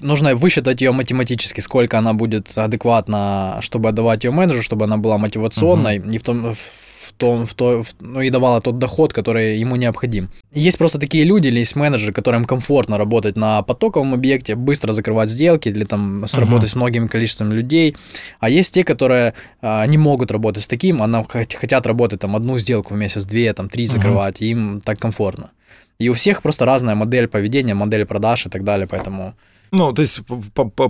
нужно 0.00 0.34
высчитать 0.34 0.80
ее 0.80 0.92
математически, 0.92 1.60
сколько 1.60 1.98
она 1.98 2.12
будет 2.14 2.56
адекватна, 2.56 3.58
чтобы 3.60 3.88
отдавать 3.88 4.24
ее 4.24 4.30
менеджеру, 4.30 4.62
чтобы 4.62 4.84
она 4.84 4.96
была 4.96 5.18
мотивационной, 5.18 5.98
и 6.14 6.18
в 6.18 6.22
том, 6.22 6.54
в 6.54 7.12
том, 7.16 7.46
в 7.46 7.54
то, 7.54 7.82
в- 7.82 7.94
ну, 8.00 8.20
и 8.20 8.30
давала 8.30 8.60
тот 8.60 8.78
доход, 8.78 9.12
который 9.12 9.58
ему 9.58 9.76
необходим. 9.76 10.28
Есть 10.52 10.78
просто 10.78 10.98
такие 10.98 11.24
люди 11.24 11.48
или 11.48 11.58
есть 11.60 11.76
менеджеры, 11.76 12.12
которым 12.12 12.44
комфортно 12.44 12.98
работать 12.98 13.36
на 13.36 13.62
потоковом 13.62 14.14
объекте, 14.14 14.54
быстро 14.54 14.92
закрывать 14.92 15.30
сделки 15.30 15.68
или 15.68 15.84
там 15.84 16.26
сработать 16.26 16.68
с 16.70 16.76
многим 16.76 17.08
количеством 17.08 17.52
людей, 17.52 17.96
а 18.40 18.48
есть 18.50 18.74
те, 18.74 18.84
которые 18.84 19.32
а, 19.62 19.86
не 19.86 19.98
могут 19.98 20.30
работать 20.30 20.62
с 20.62 20.68
таким, 20.68 21.02
а 21.02 21.24
хотят 21.28 21.86
работать 21.86 22.20
там 22.20 22.36
одну 22.36 22.58
сделку 22.58 22.94
в 22.94 22.96
месяц, 22.96 23.24
две, 23.24 23.52
там 23.52 23.68
три 23.68 23.86
закрывать, 23.86 24.40
и 24.42 24.50
им 24.50 24.80
так 24.84 24.98
комфортно. 24.98 25.50
И 26.00 26.08
у 26.08 26.12
всех 26.12 26.42
просто 26.42 26.64
разная 26.64 26.94
модель 26.94 27.26
поведения, 27.26 27.74
модель 27.74 28.04
продаж 28.06 28.46
и 28.46 28.48
так 28.48 28.62
далее, 28.62 28.86
поэтому 28.86 29.34
Ну, 29.72 29.92
то 29.92 30.02
есть 30.02 30.20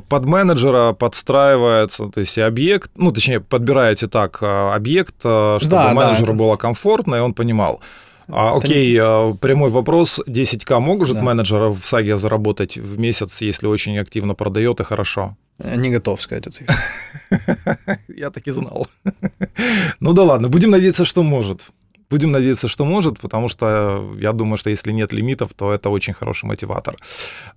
под 0.09 0.25
менеджера 0.27 0.93
подстраивается, 0.93 2.09
то 2.09 2.21
есть 2.21 2.37
и 2.37 2.43
объект, 2.43 2.91
ну, 2.95 3.11
точнее, 3.11 3.41
подбираете 3.41 4.07
так 4.07 4.39
а, 4.43 4.75
объект, 4.75 5.15
а, 5.25 5.57
чтобы 5.61 5.71
Да, 5.71 5.89
да, 5.89 5.95
менеджеру 5.95 6.27
это- 6.35 6.39
было 6.39 6.57
комфортно, 6.57 7.17
и 7.17 7.21
он 7.21 7.33
понимал. 7.33 7.81
А, 8.29 8.55
окей, 8.57 8.99
а, 9.01 9.33
прямой 9.41 9.71
вопрос. 9.71 10.21
10к 10.27 10.79
может 10.79 11.17
Да. 11.17 11.23
менеджер 11.23 11.71
в 11.71 11.81
САГе 11.87 12.19
заработать 12.19 12.77
в 12.77 12.99
месяц, 12.99 13.41
если 13.41 13.67
очень 13.67 13.99
активно 13.99 14.35
продает 14.35 14.81
и 14.81 14.85
хорошо? 14.85 15.37
э, 15.61 15.75
не 15.77 15.91
готов 15.91 16.21
сказать 16.23 16.47
о 16.47 16.51
цифре. 16.51 16.75
Я 18.17 18.31
так 18.31 18.47
и 18.47 18.51
знал. 18.53 18.87
Ну 20.01 20.13
да 20.13 20.23
ладно, 20.23 20.49
будем 20.49 20.71
надеяться, 20.71 21.05
что 21.05 21.23
может. 21.23 21.71
Будем 22.11 22.33
надеяться, 22.33 22.69
что 22.69 22.85
может, 22.87 23.21
потому 23.21 23.49
что 23.49 24.03
я 24.19 24.33
думаю, 24.33 24.57
что 24.57 24.71
если 24.71 24.93
нет 24.93 25.13
лимитов, 25.13 25.51
то 25.55 25.73
это 25.75 25.91
очень 25.91 26.15
хороший 26.15 26.47
мотиватор. 26.47 26.97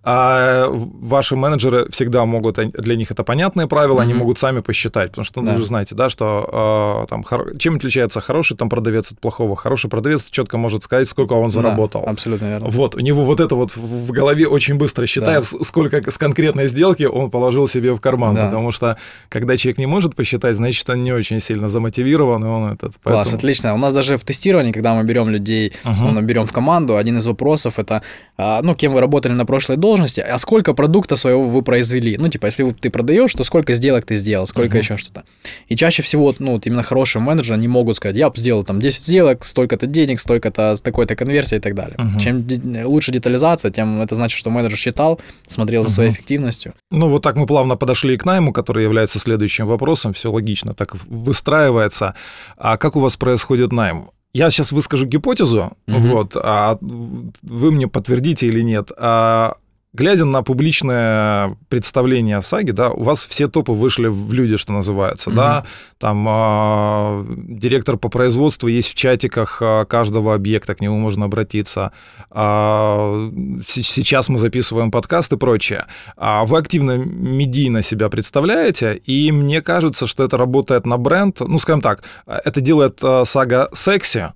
А 0.03 0.67
ваши 0.69 1.37
менеджеры 1.37 1.87
всегда 1.89 2.25
могут, 2.25 2.55
для 2.73 2.95
них 2.97 3.11
это 3.11 3.23
понятные 3.23 3.67
правила, 3.67 4.01
они 4.01 4.11
Мгм. 4.13 4.19
могут 4.19 4.39
сами 4.39 4.59
посчитать, 4.59 5.11
потому 5.11 5.23
что 5.23 5.39
ну, 5.41 5.47
Да. 5.47 5.53
вы 5.53 5.59
же 5.59 5.65
знаете, 5.67 5.95
да, 5.95 6.09
что 6.09 6.49
а, 6.51 7.05
там 7.07 7.23
чем 7.57 7.75
отличается 7.77 8.19
хороший 8.19 8.57
там 8.57 8.67
продавец 8.69 9.11
от 9.13 9.19
плохого. 9.21 9.55
Хороший 9.55 9.89
продавец 9.89 10.29
четко 10.29 10.57
может 10.57 10.83
сказать, 10.83 11.07
сколько 11.07 11.31
он 11.33 11.49
заработал. 11.49 12.03
Да, 12.05 12.11
абсолютно 12.11 12.47
верно. 12.47 12.67
Вот, 12.69 12.95
у 12.95 12.99
него 12.99 13.23
вот 13.23 13.39
это 13.39 13.55
вот 13.55 13.75
в 13.77 14.11
голове 14.11 14.47
очень 14.47 14.75
быстро 14.75 15.05
считает, 15.05 15.45
с- 15.45 15.63
сколько 15.63 16.11
с 16.11 16.17
конкретной 16.17 16.67
сделки 16.67 17.03
он 17.03 17.31
положил 17.31 17.69
себе 17.69 17.93
в 17.93 18.01
карман, 18.01 18.35
Да. 18.35 18.47
потому 18.47 18.71
что 18.73 18.97
когда 19.29 19.55
человек 19.55 19.77
не 19.77 19.85
может 19.85 20.13
посчитать, 20.15 20.57
значит, 20.57 20.89
он 20.89 21.03
не 21.03 21.13
очень 21.13 21.39
сильно 21.39 21.69
замотивирован, 21.69 22.43
и 22.43 22.47
он 22.47 22.73
этот... 22.73 22.93
Класс, 23.01 23.29
поэтому- 23.29 23.37
отлично. 23.37 23.73
У 23.73 23.77
нас 23.77 23.93
даже 23.93 24.17
в 24.17 24.23
тестировании, 24.25 24.40
когда 24.73 24.93
мы 24.93 25.03
берем 25.03 25.29
людей, 25.29 25.73
Мгм. 25.83 26.13
ну, 26.13 26.21
берем 26.21 26.45
в 26.45 26.51
команду, 26.51 26.97
один 26.97 27.17
из 27.17 27.25
вопросов 27.27 27.79
это, 27.79 28.01
а, 28.37 28.61
ну, 28.63 28.75
кем 28.75 28.93
вы 28.93 28.99
работали 29.01 29.33
на 29.33 29.45
прошлой 29.45 29.77
должности, 29.77 30.19
а 30.19 30.37
сколько 30.37 30.73
продукта 30.73 31.15
своего 31.15 31.45
вы 31.45 31.61
произвели? 31.61 32.17
Ну, 32.17 32.27
типа, 32.29 32.47
если 32.47 32.69
ты 32.71 32.89
продаешь, 32.89 33.33
то 33.33 33.43
сколько 33.43 33.73
сделок 33.73 34.05
ты 34.05 34.15
сделал, 34.15 34.47
сколько 34.47 34.69
Мгм. 34.69 34.77
еще 34.79 34.97
что-то. 34.97 35.23
И 35.69 35.75
чаще 35.75 36.01
всего, 36.03 36.33
ну, 36.39 36.51
вот 36.53 36.67
именно 36.67 36.83
хорошие 36.83 37.21
менеджеры, 37.21 37.57
они 37.57 37.67
могут 37.67 37.95
сказать, 37.97 38.15
я 38.17 38.31
сделал 38.35 38.63
там 38.63 38.79
10 38.79 39.03
сделок, 39.03 39.45
столько-то 39.45 39.87
денег, 39.87 40.19
столько-то 40.19 40.61
с 40.75 40.81
такой-то 40.81 41.15
конверсией 41.15 41.59
и 41.59 41.61
так 41.61 41.75
далее. 41.75 41.95
Мгм. 41.97 42.19
Чем 42.19 42.43
де- 42.47 42.85
лучше 42.85 43.11
детализация, 43.11 43.71
тем 43.71 44.01
это 44.01 44.15
значит, 44.15 44.37
что 44.37 44.49
менеджер 44.49 44.77
считал, 44.77 45.19
смотрел 45.47 45.83
за 45.83 45.89
своей 45.89 46.11
эффективностью. 46.11 46.73
Ну, 46.91 47.09
вот 47.09 47.21
так 47.23 47.35
мы 47.35 47.45
плавно 47.45 47.75
подошли 47.75 48.17
к 48.17 48.25
найму, 48.25 48.53
который 48.53 48.83
является 48.83 49.19
следующим 49.19 49.67
вопросом. 49.67 50.13
Все 50.13 50.31
логично 50.31 50.73
так 50.73 50.95
выстраивается. 51.07 52.13
А 52.57 52.77
как 52.77 52.95
у 52.95 52.99
вас 52.99 53.17
происходит 53.17 53.71
найм? 53.71 54.09
Я 54.33 54.49
сейчас 54.49 54.71
выскажу 54.71 55.05
гипотезу, 55.05 55.73
Мгм. 55.87 56.09
вот, 56.11 56.37
а 56.37 56.77
вы 56.81 57.71
мне 57.71 57.87
подтвердите 57.87 58.47
или 58.47 58.61
нет. 58.61 58.91
А, 58.97 59.55
глядя 59.93 60.25
на 60.25 60.41
публичное 60.41 61.57
представление 61.69 62.37
о 62.37 62.41
САГе, 62.41 62.73
да, 62.73 62.91
у 62.91 63.03
вас 63.03 63.25
все 63.25 63.47
топы 63.47 63.73
вышли 63.73 64.07
в 64.07 64.31
люди, 64.31 64.57
что 64.57 64.71
называется, 64.73 65.31
да, 65.31 65.65
там 65.97 66.25
а, 66.27 67.25
директор 67.27 67.97
по 67.97 68.09
производству 68.09 68.67
есть 68.67 68.89
в 68.89 68.95
чатиках 68.95 69.61
а, 69.61 69.85
каждого 69.85 70.33
объекта, 70.33 70.75
к 70.75 70.81
нему 70.81 70.97
можно 70.97 71.25
обратиться. 71.25 71.91
С- 72.31 73.67
сейчас 73.67 74.29
мы 74.29 74.37
записываем 74.37 74.91
подкаст 74.91 75.33
и 75.33 75.37
прочее. 75.37 75.85
А 76.15 76.45
вы 76.45 76.57
активно 76.57 76.97
медийно 76.97 77.81
себя 77.81 78.09
представляете, 78.09 78.95
и 78.95 79.31
мне 79.31 79.61
кажется, 79.61 80.07
что 80.07 80.23
это 80.23 80.37
работает 80.37 80.85
на 80.85 80.97
бренд. 80.97 81.39
Ну, 81.41 81.59
скажем 81.59 81.81
так, 81.81 82.03
это 82.25 82.61
делает 82.61 83.01
сага 83.25 83.69
секси, 83.73 84.31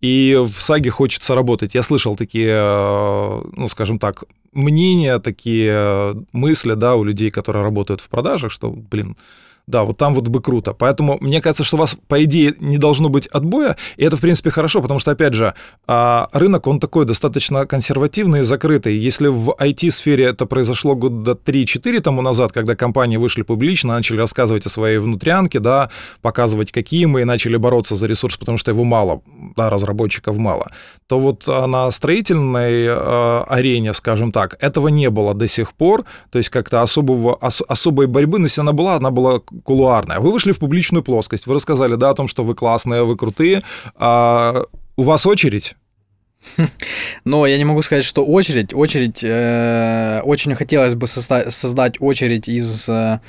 и 0.00 0.36
в 0.36 0.60
саге 0.60 0.90
хочется 0.90 1.34
работать. 1.34 1.74
Я 1.74 1.82
слышал 1.82 2.16
такие, 2.16 2.50
э, 2.50 3.42
ну, 3.56 3.68
скажем 3.68 3.98
так, 3.98 4.24
мнения, 4.52 5.18
такие 5.18 5.72
э, 5.72 6.14
мысли, 6.32 6.74
да, 6.74 6.94
у 6.94 7.04
людей, 7.04 7.30
которые 7.30 7.62
работают 7.62 8.00
в 8.00 8.08
продажах, 8.08 8.52
что, 8.52 8.70
блин, 8.70 9.16
Да, 9.68 9.82
вот 9.82 9.96
там 9.96 10.14
вот 10.14 10.28
бы 10.28 10.40
круто. 10.40 10.74
Поэтому 10.74 11.18
мне 11.20 11.42
кажется, 11.42 11.64
что 11.64 11.76
у 11.76 11.80
вас, 11.80 11.96
по 12.06 12.22
идее, 12.22 12.54
не 12.60 12.78
должно 12.78 13.08
быть 13.08 13.26
отбоя, 13.26 13.76
и 13.96 14.04
это, 14.04 14.16
в 14.16 14.20
принципе, 14.20 14.50
хорошо, 14.50 14.80
потому 14.80 15.00
что, 15.00 15.10
опять 15.10 15.34
же, 15.34 15.54
а, 15.88 16.28
рынок, 16.32 16.68
он 16.68 16.78
такой 16.78 17.04
достаточно 17.04 17.66
консервативный 17.66 18.40
и 18.40 18.42
закрытый. 18.44 18.96
Если 18.96 19.26
в 19.26 19.56
IT-сфере 19.58 20.26
это 20.26 20.46
произошло 20.46 20.94
года 20.94 21.32
3-4 21.32 22.00
тому 22.00 22.22
назад, 22.22 22.52
когда 22.52 22.76
компании 22.76 23.16
вышли 23.16 23.42
публично, 23.42 23.94
начали 23.94 24.18
рассказывать 24.18 24.66
о 24.66 24.68
своей 24.68 24.98
внутрянке, 24.98 25.58
да, 25.58 25.90
показывать, 26.22 26.70
какие 26.70 27.06
мы, 27.06 27.22
и 27.22 27.24
начали 27.24 27.56
бороться 27.56 27.96
за 27.96 28.06
ресурс, 28.06 28.36
потому 28.36 28.58
что 28.58 28.70
его 28.70 28.84
мало, 28.84 29.22
да, 29.56 29.68
разработчиков 29.68 30.36
мало, 30.36 30.70
то 31.08 31.18
вот 31.18 31.42
а, 31.48 31.66
на 31.66 31.90
строительной 31.90 32.84
э, 32.84 33.44
арене, 33.48 33.94
скажем 33.94 34.30
так, 34.30 34.56
этого 34.60 34.86
не 34.86 35.10
было 35.10 35.34
до 35.34 35.48
сих 35.48 35.72
пор, 35.72 36.04
то 36.30 36.38
есть 36.38 36.50
как-то 36.50 36.82
особого, 36.82 37.34
ос, 37.34 37.62
особой 37.66 38.06
борьбы, 38.06 38.38
но 38.38 38.44
если 38.44 38.60
она 38.60 38.72
была, 38.72 38.94
она 38.94 39.10
была 39.10 39.40
кулуарная. 39.64 40.20
Вы 40.20 40.32
вышли 40.32 40.52
в 40.52 40.58
публичную 40.58 41.02
плоскость, 41.02 41.46
вы 41.46 41.54
рассказали, 41.54 41.94
да, 41.96 42.10
о 42.10 42.14
том, 42.14 42.28
что 42.28 42.44
вы 42.44 42.54
классные, 42.54 43.04
вы 43.04 43.16
крутые, 43.16 43.62
а 43.94 44.64
у 44.96 45.02
вас 45.02 45.26
очередь? 45.26 45.76
Но 47.24 47.46
я 47.46 47.58
не 47.58 47.64
могу 47.64 47.82
сказать, 47.82 48.04
что 48.04 48.24
очередь. 48.24 48.74
Очередь, 48.74 49.22
э, 49.22 50.20
очень 50.24 50.54
хотелось 50.54 50.94
бы 50.94 51.06
создать, 51.06 51.52
создать 51.52 52.00
очередь 52.00 52.48
из 52.48 52.88
э, 52.88 53.20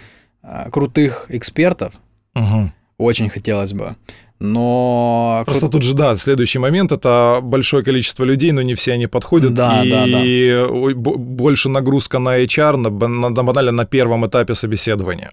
крутых 0.72 1.26
экспертов. 1.30 1.94
Угу. 2.36 2.72
Очень 2.98 3.30
хотелось 3.30 3.74
бы. 3.74 3.96
Но... 4.40 5.42
Просто 5.46 5.68
тут 5.68 5.82
же, 5.82 5.96
да, 5.96 6.16
следующий 6.16 6.60
момент, 6.60 6.92
это 6.92 7.40
большое 7.42 7.84
количество 7.84 8.24
людей, 8.24 8.52
но 8.52 8.62
не 8.62 8.76
все 8.76 8.94
они 8.94 9.08
подходят, 9.08 9.54
да, 9.54 9.84
и 9.84 9.90
да, 9.90 10.06
да. 10.06 10.94
больше 10.94 11.70
нагрузка 11.70 12.20
на 12.20 12.44
HR, 12.44 12.78
на, 12.78 12.90
на, 12.90 13.44
банально 13.44 13.72
на 13.72 13.86
первом 13.86 14.28
этапе 14.28 14.54
собеседования. 14.54 15.32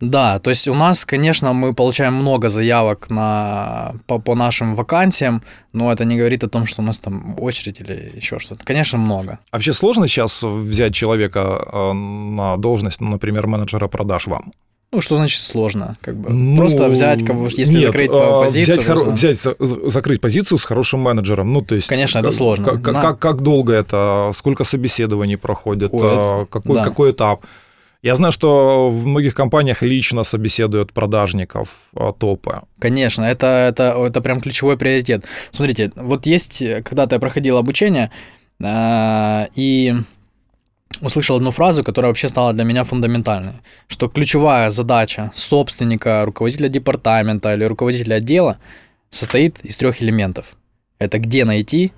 Да, 0.00 0.38
то 0.38 0.50
есть 0.50 0.68
у 0.68 0.74
нас, 0.74 1.04
конечно, 1.04 1.52
мы 1.52 1.72
получаем 1.72 2.14
много 2.14 2.48
заявок 2.48 3.10
на, 3.10 3.94
по, 4.06 4.18
по 4.18 4.34
нашим 4.34 4.74
вакансиям, 4.74 5.42
но 5.72 5.92
это 5.92 6.04
не 6.04 6.16
говорит 6.16 6.44
о 6.44 6.48
том, 6.48 6.66
что 6.66 6.82
у 6.82 6.84
нас 6.84 6.98
там 6.98 7.36
очередь 7.38 7.80
или 7.80 8.12
еще 8.16 8.38
что-то. 8.38 8.64
Конечно, 8.64 8.98
много. 8.98 9.38
Вообще 9.52 9.72
сложно 9.72 10.08
сейчас 10.08 10.42
взять 10.42 10.94
человека 10.94 11.64
э, 11.72 11.92
на 11.92 12.56
должность, 12.56 13.00
ну, 13.00 13.08
например, 13.08 13.46
менеджера 13.46 13.88
продаж 13.88 14.26
вам? 14.26 14.52
Ну, 14.94 15.00
что 15.00 15.16
значит 15.16 15.40
сложно? 15.40 15.96
Как 16.00 16.16
бы 16.16 16.30
ну, 16.30 16.56
просто 16.56 16.88
взять 16.88 17.26
кого, 17.26 17.46
если 17.46 17.74
нет, 17.74 17.82
закрыть 17.82 18.10
а, 18.12 18.42
позицию. 18.42 18.76
Взять, 18.76 18.86
хоро... 18.86 19.10
взять, 19.10 19.46
закрыть 19.92 20.20
позицию 20.20 20.56
с 20.58 20.64
хорошим 20.64 21.00
менеджером. 21.00 21.52
Ну, 21.52 21.62
то 21.62 21.74
есть. 21.74 21.88
Конечно, 21.88 22.20
как, 22.20 22.28
это 22.28 22.36
сложно. 22.36 22.64
Как, 22.64 22.94
На... 22.94 23.00
как, 23.00 23.18
как 23.18 23.42
долго 23.42 23.72
это? 23.72 24.30
Сколько 24.36 24.62
собеседований 24.62 25.36
проходит? 25.36 25.90
Ой, 25.92 26.00
а, 26.02 26.46
какой, 26.46 26.74
да. 26.76 26.84
какой 26.84 27.10
этап? 27.10 27.44
Я 28.04 28.16
знаю, 28.16 28.32
что 28.32 28.90
в 28.90 29.06
многих 29.06 29.34
компаниях 29.34 29.80
лично 29.82 30.24
собеседуют 30.24 30.92
продажников 30.92 31.70
а, 31.96 32.12
топа. 32.12 32.64
Конечно, 32.78 33.22
это, 33.22 33.46
это, 33.46 33.96
это 34.06 34.20
прям 34.20 34.42
ключевой 34.42 34.76
приоритет. 34.76 35.24
Смотрите, 35.50 35.90
вот 35.96 36.26
есть, 36.26 36.58
когда-то 36.84 37.16
я 37.16 37.18
проходил 37.18 37.56
обучение, 37.56 38.10
э, 38.62 39.46
и 39.54 39.94
услышал 41.00 41.36
одну 41.36 41.50
фразу, 41.50 41.82
которая 41.82 42.10
вообще 42.10 42.28
стала 42.28 42.52
для 42.52 42.64
меня 42.64 42.84
фундаментальной, 42.84 43.54
что 43.88 44.08
ключевая 44.08 44.68
задача 44.68 45.30
собственника, 45.34 46.26
руководителя 46.26 46.68
департамента 46.68 47.54
или 47.54 47.64
руководителя 47.64 48.16
отдела 48.16 48.58
состоит 49.08 49.60
из 49.64 49.78
трех 49.78 50.02
элементов. 50.02 50.56
Это 50.98 51.18
где 51.18 51.46
найти, 51.46 51.90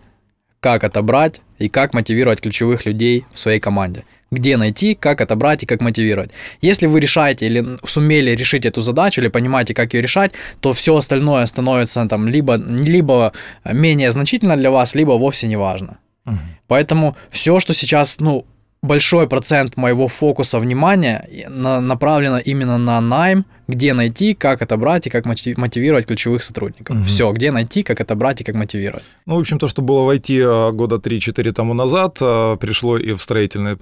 как 0.61 0.84
отобрать 0.84 1.40
и 1.59 1.68
как 1.68 1.94
мотивировать 1.94 2.40
ключевых 2.40 2.86
людей 2.86 3.24
в 3.32 3.38
своей 3.38 3.61
команде. 3.61 4.04
Где 4.30 4.57
найти, 4.57 4.94
как 4.94 5.20
отобрать 5.20 5.62
и 5.62 5.66
как 5.66 5.80
мотивировать. 5.80 6.30
Если 6.61 6.86
вы 6.86 7.00
решаете 7.00 7.46
или 7.46 7.78
сумели 7.84 8.30
решить 8.30 8.66
эту 8.66 8.80
задачу, 8.80 9.20
или 9.20 9.28
понимаете, 9.28 9.74
как 9.74 9.94
ее 9.94 10.02
решать, 10.02 10.32
то 10.61 10.72
все 10.72 10.96
остальное 10.96 11.46
становится 11.46 12.07
там 12.07 12.28
либо, 12.28 12.57
либо 12.57 13.32
менее 13.64 14.11
значительно 14.11 14.57
для 14.57 14.70
вас, 14.70 14.94
либо 14.94 15.12
вовсе 15.12 15.46
не 15.46 15.57
важно. 15.57 15.98
Угу. 16.26 16.38
Поэтому 16.66 17.16
все, 17.30 17.61
что 17.61 17.74
сейчас, 17.74 18.20
ну, 18.20 18.44
большой 18.82 19.28
процент 19.28 19.76
моего 19.76 20.09
фокуса 20.09 20.59
внимания 20.59 21.28
на, 21.48 21.80
направлено 21.80 22.38
именно 22.38 22.78
на 22.78 23.00
найм, 23.00 23.44
где 23.68 23.92
найти, 23.94 24.34
как 24.34 24.62
отобрать 24.62 25.06
и 25.06 25.10
как 25.10 25.24
мотивировать 25.26 26.06
ключевых 26.06 26.42
сотрудников. 26.42 26.96
Угу. 26.96 27.04
Все, 27.04 27.32
где 27.32 27.50
найти, 27.50 27.82
как 27.82 28.00
отобрать 28.00 28.40
и 28.40 28.44
как 28.44 28.54
мотивировать. 28.54 29.04
Ну, 29.26 29.36
в 29.36 29.38
общем, 29.38 29.58
то, 29.58 29.66
что 29.68 29.82
было 29.82 30.02
в 30.02 30.10
IT 30.10 30.40
а, 30.42 30.72
года 30.72 30.96
3-4 30.96 31.52
тому 31.52 31.74
назад, 31.74 32.18
а, 32.20 32.56
пришло 32.56 32.96
и 32.96 33.12
в 33.12 33.22
строительное. 33.22 33.76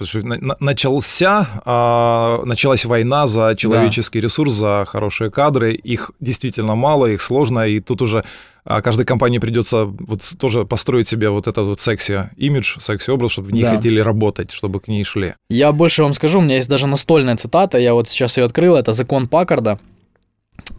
Начался, 0.61 1.49
а, 1.64 2.43
началась 2.45 2.85
война 2.85 3.26
за 3.26 3.55
человеческий 3.57 4.20
да. 4.20 4.24
ресурс, 4.24 4.55
за 4.55 4.85
хорошие 4.87 5.30
кадры. 5.30 5.72
Их 5.72 6.11
действительно 6.20 6.74
мало, 6.74 7.07
их 7.07 7.20
сложно, 7.20 7.66
и 7.66 7.80
тут 7.80 8.03
уже 8.03 8.24
а 8.65 8.81
каждой 8.81 9.05
компании 9.05 9.39
придется 9.39 9.85
вот 9.85 10.23
тоже 10.39 10.65
построить 10.65 11.07
себе 11.07 11.29
вот 11.29 11.47
этот 11.47 11.67
вот 11.67 11.81
секси-имидж, 11.81 12.81
секси-образ, 12.81 13.33
чтобы 13.33 13.49
в 13.49 13.53
ней 13.53 13.62
да. 13.62 13.77
хотели 13.77 14.01
работать, 14.01 14.53
чтобы 14.53 14.81
к 14.81 14.89
ней 14.89 15.05
шли. 15.05 15.35
Я 15.51 15.73
больше 15.73 16.03
вам 16.03 16.15
скажу, 16.15 16.39
у 16.39 16.43
меня 16.43 16.57
есть 16.57 16.69
даже 16.69 16.87
настольная 16.87 17.37
цитата, 17.37 17.79
я 17.79 17.93
вот 17.93 18.09
сейчас 18.09 18.39
ее 18.39 18.45
открыл, 18.45 18.77
это 18.77 18.93
закон 18.93 19.29
Паккарда. 19.29 19.79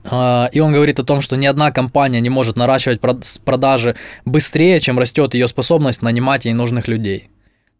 А, 0.06 0.50
и 0.52 0.60
он 0.60 0.74
говорит 0.74 1.00
о 1.00 1.04
том, 1.04 1.22
что 1.22 1.36
ни 1.36 1.46
одна 1.46 1.72
компания 1.72 2.22
не 2.22 2.30
может 2.30 2.56
наращивать 2.56 3.02
продажи 3.44 3.96
быстрее, 4.26 4.80
чем 4.80 4.98
растет 4.98 5.34
ее 5.34 5.48
способность 5.48 6.02
нанимать 6.02 6.46
ей 6.46 6.54
нужных 6.54 6.88
людей. 6.88 7.30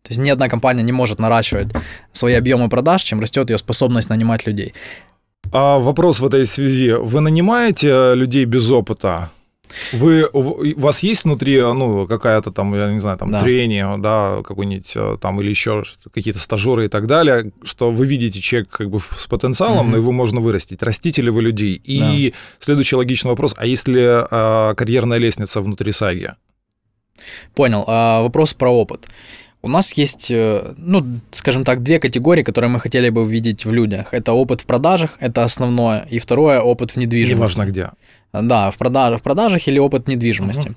То 0.04 0.10
есть 0.10 0.20
ни 0.20 0.30
одна 0.30 0.50
компания 0.50 0.84
не 0.84 0.92
может 0.92 1.20
наращивать 1.20 1.70
свои 2.12 2.36
объемы 2.36 2.70
продаж, 2.70 3.02
чем 3.02 3.20
растет 3.20 3.50
ее 3.50 3.58
способность 3.58 4.10
нанимать 4.10 4.46
людей. 4.46 4.74
А 5.52 5.80
вопрос 5.80 6.20
в 6.20 6.26
этой 6.26 6.46
связи. 6.46 6.92
Вы 6.92 7.22
нанимаете 7.22 8.14
людей 8.14 8.46
без 8.46 8.70
опыта? 8.70 9.32
Вы, 9.94 10.28
у 10.32 10.80
вас 10.80 11.00
есть 11.00 11.24
внутри, 11.24 11.60
ну, 11.60 12.08
какая-то 12.08 12.52
там, 12.52 12.74
я 12.76 12.92
не 12.92 13.00
знаю, 13.00 13.18
там, 13.18 13.32
да. 13.32 13.40
трение, 13.40 13.98
да, 13.98 14.42
какой-нибудь 14.44 14.92
э, 14.96 15.18
там, 15.22 15.42
или 15.42 15.50
еще 15.50 15.84
какие-то 16.14 16.40
стажеры 16.40 16.86
и 16.86 16.88
так 16.88 17.08
далее, 17.08 17.52
что 17.64 17.92
вы 17.92 18.06
видите 18.06 18.40
человек 18.40 18.70
как 18.70 18.90
бы 18.90 19.00
с 19.00 19.28
потенциалом, 19.28 19.88
mm-hmm. 19.88 19.92
но 19.92 19.98
его 19.98 20.12
можно 20.12 20.42
вырастить. 20.42 20.82
Растите 20.84 21.22
ли 21.22 21.30
вы 21.30 21.42
людей? 21.42 21.82
И 21.84 22.32
да. 22.32 22.38
следующий 22.60 22.96
логичный 22.96 23.32
вопрос, 23.32 23.54
а 23.58 23.66
есть 23.66 23.88
ли 23.88 24.02
а, 24.04 24.74
карьерная 24.76 25.18
лестница 25.18 25.62
внутри 25.62 25.92
саги? 25.92 26.34
Понял. 27.54 27.84
А, 27.88 28.22
вопрос 28.22 28.54
про 28.54 28.70
опыт. 28.70 29.08
У 29.62 29.68
нас 29.68 29.94
есть, 29.94 30.30
э, 30.30 30.76
ну, 30.78 31.04
скажем 31.32 31.64
так, 31.64 31.82
две 31.82 32.00
категории, 32.00 32.44
которые 32.44 32.70
мы 32.70 32.80
хотели 32.80 33.10
бы 33.10 33.24
увидеть 33.24 33.66
в 33.66 33.74
людях. 33.74 34.14
Это 34.14 34.32
опыт 34.34 34.62
в 34.62 34.68
продажах, 34.68 35.18
это 35.20 35.44
основное, 35.44 36.06
и 36.12 36.20
второе 36.20 36.62
опыт 36.62 36.92
в 36.92 36.98
недвижимости. 36.98 37.58
Неважно 37.58 37.72
где. 37.72 37.90
Да, 38.42 38.72
в 38.72 38.78
продажах, 38.78 39.20
в 39.20 39.24
продажах 39.24 39.68
или 39.68 39.80
опыт 39.80 40.08
недвижимости. 40.08 40.70
Угу. 40.70 40.76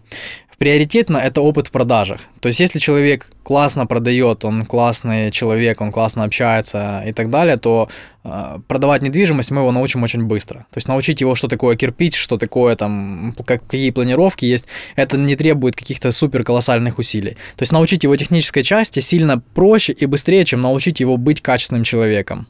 Приоритетно 0.58 1.18
это 1.18 1.40
опыт 1.40 1.68
в 1.68 1.70
продажах. 1.70 2.20
То 2.40 2.48
есть, 2.48 2.58
если 2.58 2.80
человек 2.80 3.30
классно 3.44 3.86
продает, 3.86 4.44
он 4.44 4.66
классный 4.66 5.30
человек, 5.30 5.80
он 5.80 5.92
классно 5.92 6.24
общается 6.24 7.04
и 7.06 7.12
так 7.12 7.30
далее, 7.30 7.58
то 7.58 7.88
э, 8.24 8.58
продавать 8.66 9.02
недвижимость 9.02 9.52
мы 9.52 9.60
его 9.60 9.70
научим 9.70 10.02
очень 10.02 10.24
быстро. 10.24 10.66
То 10.72 10.78
есть 10.78 10.88
научить 10.88 11.20
его, 11.20 11.36
что 11.36 11.46
такое 11.46 11.76
кирпич, 11.76 12.16
что 12.16 12.38
такое 12.38 12.74
там, 12.74 13.36
как, 13.46 13.64
какие 13.68 13.92
планировки 13.92 14.46
есть, 14.46 14.64
это 14.96 15.16
не 15.16 15.36
требует 15.36 15.76
каких-то 15.76 16.10
супер 16.10 16.42
колоссальных 16.42 16.98
усилий. 16.98 17.36
То 17.54 17.62
есть 17.62 17.72
научить 17.72 18.02
его 18.02 18.16
технической 18.16 18.64
части 18.64 18.98
сильно 18.98 19.38
проще 19.38 19.92
и 19.92 20.06
быстрее, 20.06 20.44
чем 20.44 20.62
научить 20.62 20.98
его 20.98 21.16
быть 21.16 21.40
качественным 21.40 21.84
человеком. 21.84 22.48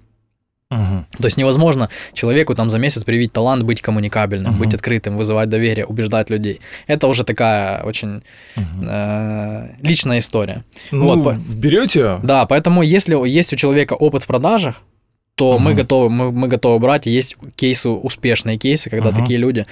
Угу. 0.71 1.05
То 1.19 1.25
есть 1.25 1.39
невозможно 1.39 1.89
человеку 2.13 2.55
там 2.55 2.69
за 2.69 2.79
месяц 2.79 3.03
привить 3.03 3.33
талант 3.33 3.63
быть 3.63 3.81
коммуникабельным, 3.81 4.53
угу. 4.53 4.65
быть 4.65 4.75
открытым, 4.75 5.17
вызывать 5.17 5.49
доверие, 5.49 5.87
убеждать 5.87 6.29
людей. 6.29 6.61
Это 6.87 7.07
уже 7.07 7.25
такая 7.25 7.83
очень 7.85 8.23
угу. 8.57 8.87
э, 8.87 9.69
личная 9.83 10.19
история. 10.19 10.65
Ну, 10.91 11.23
вот. 11.23 11.37
берете? 11.37 12.21
Да, 12.23 12.45
поэтому 12.45 12.83
если 12.83 13.17
есть 13.29 13.53
у 13.53 13.57
человека 13.57 13.95
опыт 13.95 14.25
в 14.25 14.27
продажах, 14.27 14.83
то 15.37 15.55
угу. 15.55 15.61
мы 15.61 15.75
готовы, 15.75 16.11
мы, 16.11 16.33
мы 16.33 16.49
готовы 16.49 16.79
брать. 16.81 17.07
Есть 17.07 17.37
кейсы 17.57 17.89
успешные 17.89 18.59
кейсы, 18.59 18.91
когда 18.91 19.09
угу. 19.09 19.21
такие 19.21 19.39
люди 19.39 19.67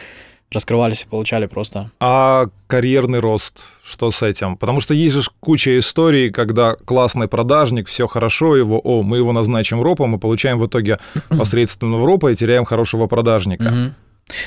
раскрывались 0.50 1.02
и 1.02 1.06
получали 1.06 1.46
просто. 1.46 1.90
А 2.00 2.46
карьерный 2.66 3.20
рост, 3.20 3.68
что 3.84 4.10
с 4.10 4.22
этим? 4.22 4.56
Потому 4.56 4.80
что 4.80 4.94
есть 4.94 5.14
же 5.14 5.22
куча 5.40 5.78
историй, 5.78 6.30
когда 6.30 6.74
классный 6.74 7.28
продажник, 7.28 7.88
все 7.88 8.06
хорошо, 8.06 8.56
его, 8.56 8.80
о, 8.82 9.02
мы 9.02 9.18
его 9.18 9.32
назначим 9.32 9.82
ропом, 9.82 10.10
мы 10.10 10.18
получаем 10.18 10.58
в 10.58 10.66
итоге 10.66 10.98
посредственного 11.28 12.06
ропа 12.06 12.32
и 12.32 12.36
теряем 12.36 12.64
хорошего 12.64 13.06
продажника. 13.06 13.94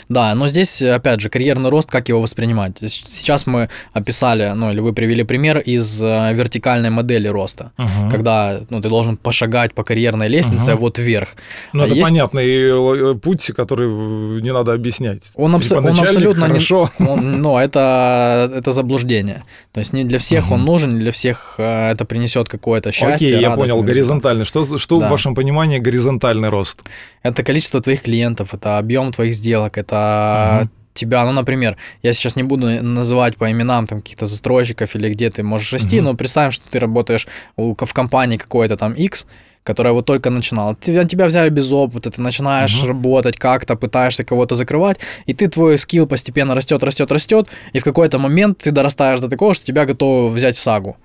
Да, 0.09 0.35
но 0.35 0.47
здесь, 0.49 0.81
опять 0.81 1.21
же, 1.21 1.29
карьерный 1.29 1.69
рост, 1.69 1.89
как 1.89 2.09
его 2.09 2.21
воспринимать? 2.21 2.73
Сейчас 2.81 3.47
мы 3.47 3.69
описали, 3.93 4.51
ну, 4.53 4.71
или 4.71 4.81
вы 4.81 4.91
привели 4.93 5.23
пример 5.23 5.59
из 5.59 6.03
э, 6.03 6.33
вертикальной 6.33 6.89
модели 6.89 7.29
роста, 7.29 7.71
Мгм. 7.77 8.09
когда, 8.11 8.59
ну, 8.69 8.81
ты 8.81 8.89
должен 8.89 9.15
пошагать 9.15 9.73
по 9.73 9.83
карьерной 9.83 10.27
лестнице 10.27 10.71
Мгм. 10.71 10.79
вот 10.81 10.97
вверх. 10.97 11.29
Ну, 11.71 11.83
А 11.83 11.85
это 11.85 11.95
есть- 11.95 12.09
понятный 12.09 12.45
э, 12.47 13.15
путь, 13.15 13.51
который 13.55 13.87
э, 13.87 14.41
не 14.41 14.51
надо 14.51 14.73
объяснять. 14.73 15.31
Он, 15.35 15.55
абс- 15.55 15.69
Типа 15.69 15.79
он 15.79 15.87
абсолютно 15.87 16.41
не... 16.41 16.47
хорошо. 16.47 16.89
он- 16.99 17.41
ну, 17.41 17.57
это, 17.57 18.51
это 18.53 18.71
заблуждение. 18.73 19.43
То 19.71 19.79
есть 19.79 19.93
не 19.93 20.03
для 20.03 20.19
всех 20.19 20.51
он 20.51 20.57
Мгм. 20.59 20.65
нужен, 20.67 20.93
не 20.95 20.99
для 20.99 21.11
всех 21.13 21.55
э, 21.57 21.91
это 21.91 22.03
принесет 22.03 22.49
какое-то 22.49 22.91
счастье. 22.91 23.27
Окей, 23.29 23.39
я 23.41 23.51
понял, 23.51 23.81
горизонтальный. 23.81 24.43
Что, 24.43 24.77
что 24.77 24.99
Да. 24.99 25.07
в 25.07 25.11
вашем 25.11 25.35
понимании 25.35 25.79
горизонтальный 25.79 26.49
рост? 26.49 26.81
Это 27.23 27.43
количество 27.43 27.81
твоих 27.81 28.01
клиентов, 28.01 28.53
это 28.53 28.77
объем 28.77 29.11
твоих 29.11 29.33
сделок, 29.33 29.68
это 29.77 30.59
Мгм. 30.61 30.71
тебя, 30.93 31.25
ну, 31.25 31.31
например, 31.31 31.77
я 32.03 32.13
сейчас 32.13 32.35
не 32.35 32.43
буду 32.43 32.67
называть 32.83 33.37
по 33.37 33.49
именам 33.51 33.87
там 33.87 34.01
каких-то 34.01 34.25
застройщиков 34.25 34.95
или 34.95 35.09
где 35.09 35.29
ты 35.29 35.43
можешь 35.43 35.71
расти, 35.73 35.97
Мгм. 35.97 36.05
но 36.05 36.13
представим, 36.15 36.51
что 36.51 36.69
ты 36.69 36.79
работаешь 36.79 37.27
в 37.57 37.93
компании 37.93 38.37
какой-то 38.37 38.75
там 38.75 38.93
X, 38.93 39.25
которая 39.63 39.93
вот 39.93 40.05
только 40.05 40.29
начинала. 40.29 40.75
Тебя, 40.81 41.03
тебя 41.03 41.25
взяли 41.25 41.49
без 41.49 41.71
опыта, 41.71 42.09
ты 42.09 42.21
начинаешь 42.21 42.75
Мгм. 42.79 42.87
работать 42.87 43.37
как-то, 43.37 43.75
пытаешься 43.75 44.23
кого-то 44.23 44.55
закрывать, 44.55 44.99
и 45.27 45.33
ты 45.33 45.47
твой 45.47 45.77
скилл 45.77 46.07
постепенно 46.07 46.55
растет, 46.55 46.83
растет, 46.83 47.11
растет, 47.11 47.47
и 47.73 47.79
в 47.79 47.83
какой-то 47.83 48.19
момент 48.19 48.57
ты 48.57 48.71
дорастаешь 48.71 49.19
до 49.19 49.29
такого, 49.29 49.53
что 49.53 49.65
тебя 49.65 49.85
готовы 49.85 50.29
взять 50.31 50.55
в 50.55 50.59
сагу. 50.59 50.97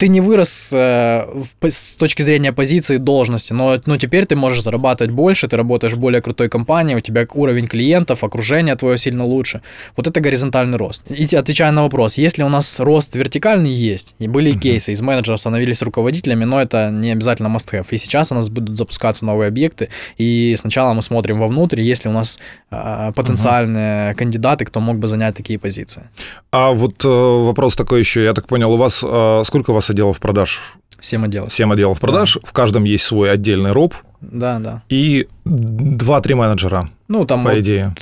Ты 0.00 0.08
не 0.08 0.22
вырос 0.22 0.72
э, 0.72 1.26
в 1.60 1.68
с 1.68 1.84
точки 1.84 2.22
зрения 2.22 2.52
позиции 2.52 2.96
должности, 2.96 3.52
но 3.52 3.78
ну, 3.84 3.98
теперь 3.98 4.24
ты 4.24 4.34
можешь 4.34 4.62
зарабатывать 4.62 5.12
больше, 5.12 5.46
ты 5.46 5.58
работаешь 5.58 5.92
в 5.92 5.98
более 5.98 6.22
крутой 6.22 6.48
компании, 6.48 6.94
у 6.94 7.00
тебя 7.00 7.26
уровень 7.34 7.66
клиентов, 7.66 8.24
окружение 8.24 8.76
твое 8.76 8.96
сильно 8.96 9.24
лучше. 9.24 9.60
Вот 9.96 10.06
это 10.06 10.20
горизонтальный 10.20 10.78
рост. 10.78 11.02
И 11.10 11.36
отвечая 11.36 11.70
на 11.72 11.82
вопрос, 11.82 12.16
если 12.16 12.42
у 12.42 12.48
нас 12.48 12.80
рост 12.80 13.14
вертикальный 13.14 13.70
есть, 13.70 14.14
и 14.18 14.26
были 14.26 14.52
Мгм. 14.52 14.60
кейсы, 14.60 14.92
из 14.92 15.02
менеджеров 15.02 15.38
становились 15.38 15.82
руководителями, 15.82 16.44
но 16.44 16.62
это 16.62 16.90
не 16.90 17.12
обязательно 17.12 17.48
must-have. 17.48 17.86
И 17.90 17.98
сейчас 17.98 18.32
у 18.32 18.34
нас 18.34 18.48
будут 18.48 18.78
запускаться 18.78 19.26
новые 19.26 19.48
объекты, 19.48 19.90
и 20.16 20.56
сначала 20.56 20.94
мы 20.94 21.02
смотрим 21.02 21.38
вовнутрь, 21.38 21.82
есть 21.82 22.06
ли 22.06 22.10
у 22.10 22.14
нас 22.14 22.38
э, 22.70 23.12
потенциальные 23.14 24.14
кандидаты, 24.14 24.64
кто 24.64 24.80
мог 24.80 24.96
бы 24.96 25.08
занять 25.08 25.36
такие 25.36 25.58
позиции. 25.58 26.08
А 26.52 26.70
вот 26.70 27.04
э, 27.04 27.08
вопрос 27.08 27.76
такой 27.76 28.00
еще, 28.00 28.24
я 28.24 28.32
так 28.32 28.46
понял, 28.46 28.72
у 28.72 28.76
вас 28.78 29.04
э, 29.06 29.42
сколько 29.44 29.72
у 29.72 29.74
вас 29.74 29.89
отделов 29.90 30.18
продаж? 30.20 30.60
Всем 30.98 31.24
отделов. 31.24 31.52
Семь 31.52 31.72
отделов 31.72 31.98
продаж, 32.00 32.38
в 32.42 32.52
каждом 32.52 32.84
есть 32.84 33.04
свой 33.04 33.30
отдельный 33.32 33.72
роб 33.72 33.94
Да, 34.20 34.58
да. 34.58 34.82
и 34.90 35.28
2-3 35.46 36.34
менеджера, 36.34 36.90
Ну, 37.08 37.24
там 37.24 37.42
по 37.44 37.50
от 37.52 37.58
идее. 37.58 37.94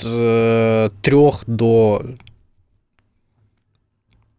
трех 1.03 1.45
до... 1.47 2.03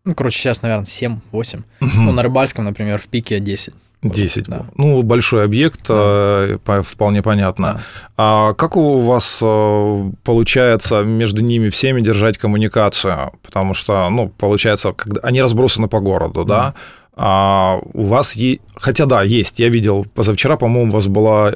Ну, 0.06 0.16
короче, 0.16 0.40
сейчас, 0.40 0.62
наверное, 0.62 0.86
7-8. 0.86 1.64
Ну, 1.80 2.12
на 2.12 2.24
Рыбальском, 2.24 2.66
например, 2.66 3.00
в 3.00 3.08
пике 3.08 3.40
10. 3.40 3.74
10. 4.02 4.46
Да. 4.48 4.66
Ну, 4.76 5.04
большой 5.04 5.44
объект, 5.44 5.86
Да. 5.88 5.94
э, 5.98 6.58
по- 6.64 6.82
вполне 6.84 7.22
понятно. 7.22 7.74
Да. 7.74 7.82
А 8.18 8.54
как 8.54 8.78
у 8.78 9.00
вас 9.02 9.40
э, 9.42 10.12
получается 10.24 11.02
между 11.04 11.42
ними 11.44 11.68
всеми 11.68 12.00
держать 12.02 12.38
коммуникацию? 12.38 13.34
Потому 13.44 13.74
что, 13.74 14.10
ну, 14.10 14.30
получается, 14.30 14.94
когда 14.94 15.20
они 15.22 15.42
разбросаны 15.42 15.90
по 15.90 16.00
городу, 16.00 16.46
да? 16.46 16.76
А 17.22 17.80
у 17.94 18.04
вас 18.04 18.34
есть... 18.38 18.62
Хотя 18.76 19.06
да, 19.06 19.24
есть. 19.24 19.60
Я 19.60 19.68
видел 19.68 20.06
позавчера, 20.16 20.56
по-моему, 20.56 20.90
у 20.90 20.94
вас 20.94 21.08
была 21.08 21.54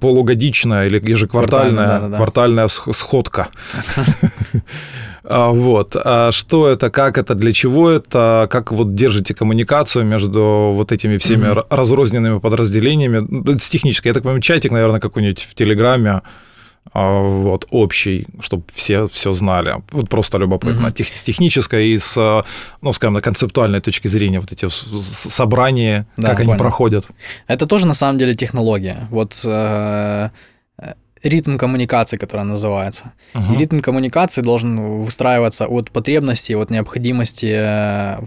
полугодичная 0.00 0.86
или 0.86 0.98
ежеквартальная 1.06 1.74
Квартальная, 1.74 1.86
да-да-да. 2.00 2.16
квартальная 2.16 2.68
сх- 2.68 2.92
сходка. 2.94 3.48
А, 5.24 5.50
Вот. 5.50 5.96
А 6.02 6.32
Что 6.32 6.66
это, 6.68 6.88
как 6.90 7.18
это, 7.18 7.34
для 7.34 7.52
чего 7.52 7.90
это, 7.90 8.48
как 8.50 8.72
вот 8.72 8.94
держите 8.94 9.34
коммуникацию 9.34 10.04
между 10.04 10.70
вот 10.72 10.92
этими 10.92 11.18
всеми 11.18 11.54
разрозненными 11.68 12.38
подразделениями? 12.38 13.58
С 13.58 13.68
технической, 13.68 14.10
я 14.10 14.14
так 14.14 14.22
понимаю, 14.22 14.40
чатик, 14.40 14.72
наверное, 14.72 15.00
какой-нибудь 15.00 15.42
в 15.42 15.54
Телеграме, 15.54 16.22
вот, 16.94 17.66
общий, 17.70 18.26
чтобы 18.40 18.64
все 18.74 19.06
все 19.08 19.32
знали. 19.32 19.76
Вот 19.92 20.08
просто 20.08 20.38
любопытно. 20.38 20.90
Тех- 20.90 21.08
С 21.08 21.22
технической 21.22 21.88
и 21.88 21.98
с, 21.98 22.16
а, 22.18 22.44
ну, 22.82 22.92
скажем, 22.92 23.14
на 23.14 23.20
концептуальной 23.20 23.80
точки 23.80 24.08
зрения 24.08 24.40
вот 24.40 24.52
эти 24.52 24.68
собрания, 24.68 26.06
Да, 26.16 26.28
как 26.28 26.40
они 26.40 26.46
понял. 26.48 26.58
проходят. 26.58 27.06
Это 27.46 27.66
тоже, 27.66 27.86
на 27.86 27.94
самом 27.94 28.18
деле, 28.18 28.34
технология. 28.34 29.08
Вот 29.10 29.40
э, 29.46 30.28
э, 30.78 30.92
ритм 31.22 31.56
коммуникации, 31.56 32.18
которая 32.18 32.44
называется. 32.46 33.12
Мгм. 33.34 33.54
И 33.54 33.58
ритм 33.58 33.80
коммуникации 33.80 34.42
должен 34.42 35.02
выстраиваться 35.02 35.66
от 35.66 35.90
потребностей, 35.90 36.54
от 36.56 36.70
необходимости 36.70 37.52
э, 37.54 38.18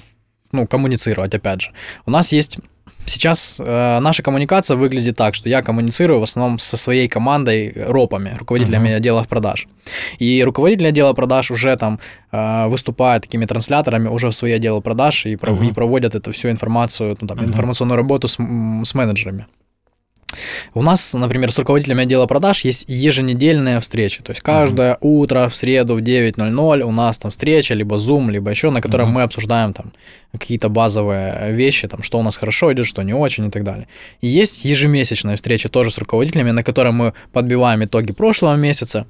ну, 0.51 0.67
коммуницировать, 0.67 1.35
опять 1.35 1.61
же. 1.61 1.71
У 2.05 2.11
нас 2.11 2.31
есть 2.31 2.57
Сейчас 3.05 3.61
э, 3.63 3.99
наша 3.99 4.23
коммуникация 4.23 4.77
выглядит 4.77 5.15
так, 5.15 5.35
что 5.35 5.47
я 5.49 5.61
коммуницирую 5.61 6.19
в 6.19 6.23
основном 6.23 6.59
со 6.59 6.75
своей 6.77 7.07
командой 7.07 7.73
ропами, 7.87 8.35
руководителями 8.39 8.87
Мгм. 8.89 8.97
отделов 8.97 9.27
продаж. 9.27 9.67
И 10.19 10.43
руководитель 10.43 10.87
отдела 10.87 11.13
продаж 11.13 11.51
уже 11.51 11.75
там 11.77 11.99
э, 12.31 12.67
выступает 12.67 13.21
такими 13.23 13.45
трансляторами 13.45 14.07
уже 14.09 14.27
в 14.27 14.33
свои 14.35 14.53
отделы 14.53 14.81
продаж 14.81 15.25
и, 15.25 15.37
Мгм. 15.41 15.63
и 15.69 15.71
проводят 15.71 16.15
эту 16.15 16.31
всю 16.31 16.49
информацию, 16.49 17.15
ну, 17.21 17.27
там, 17.27 17.37
Мгм. 17.37 17.47
информационную 17.47 17.97
работу 17.97 18.27
с, 18.27 18.33
с 18.37 18.93
менеджерами. 18.95 19.45
У 20.73 20.81
нас, 20.81 21.13
например, 21.13 21.51
с 21.51 21.57
руководителями 21.59 22.03
отдела 22.03 22.25
продаж 22.25 22.65
есть 22.65 22.85
еженедельные 22.87 23.79
встречи. 23.79 24.21
То 24.23 24.31
есть 24.31 24.41
каждое 24.41 24.97
утро 25.01 25.49
в 25.49 25.55
среду 25.55 25.95
в 25.95 25.99
9.00 25.99 26.81
у 26.81 26.91
нас 26.91 27.17
там 27.17 27.31
встреча, 27.31 27.73
либо 27.73 27.95
Zoom, 27.95 28.31
либо 28.31 28.49
еще, 28.49 28.69
на 28.69 28.81
котором 28.81 29.07
Мгм. 29.07 29.15
мы 29.15 29.21
обсуждаем 29.23 29.73
там 29.73 29.93
какие-то 30.31 30.69
базовые 30.69 31.53
вещи, 31.53 31.87
там, 31.87 32.03
что 32.03 32.19
у 32.19 32.23
нас 32.23 32.37
хорошо 32.37 32.73
идет, 32.73 32.85
что 32.85 33.01
не 33.03 33.13
очень 33.13 33.47
и 33.47 33.51
так 33.51 33.63
далее. 33.63 33.87
И 34.21 34.27
есть 34.27 34.65
ежемесячная 34.65 35.35
встреча 35.35 35.69
тоже 35.69 35.91
с 35.91 35.97
руководителями, 35.97 36.51
на 36.51 36.63
которой 36.63 36.91
мы 36.91 37.13
подбиваем 37.31 37.83
итоги 37.83 38.11
прошлого 38.11 38.55
месяца, 38.55 39.05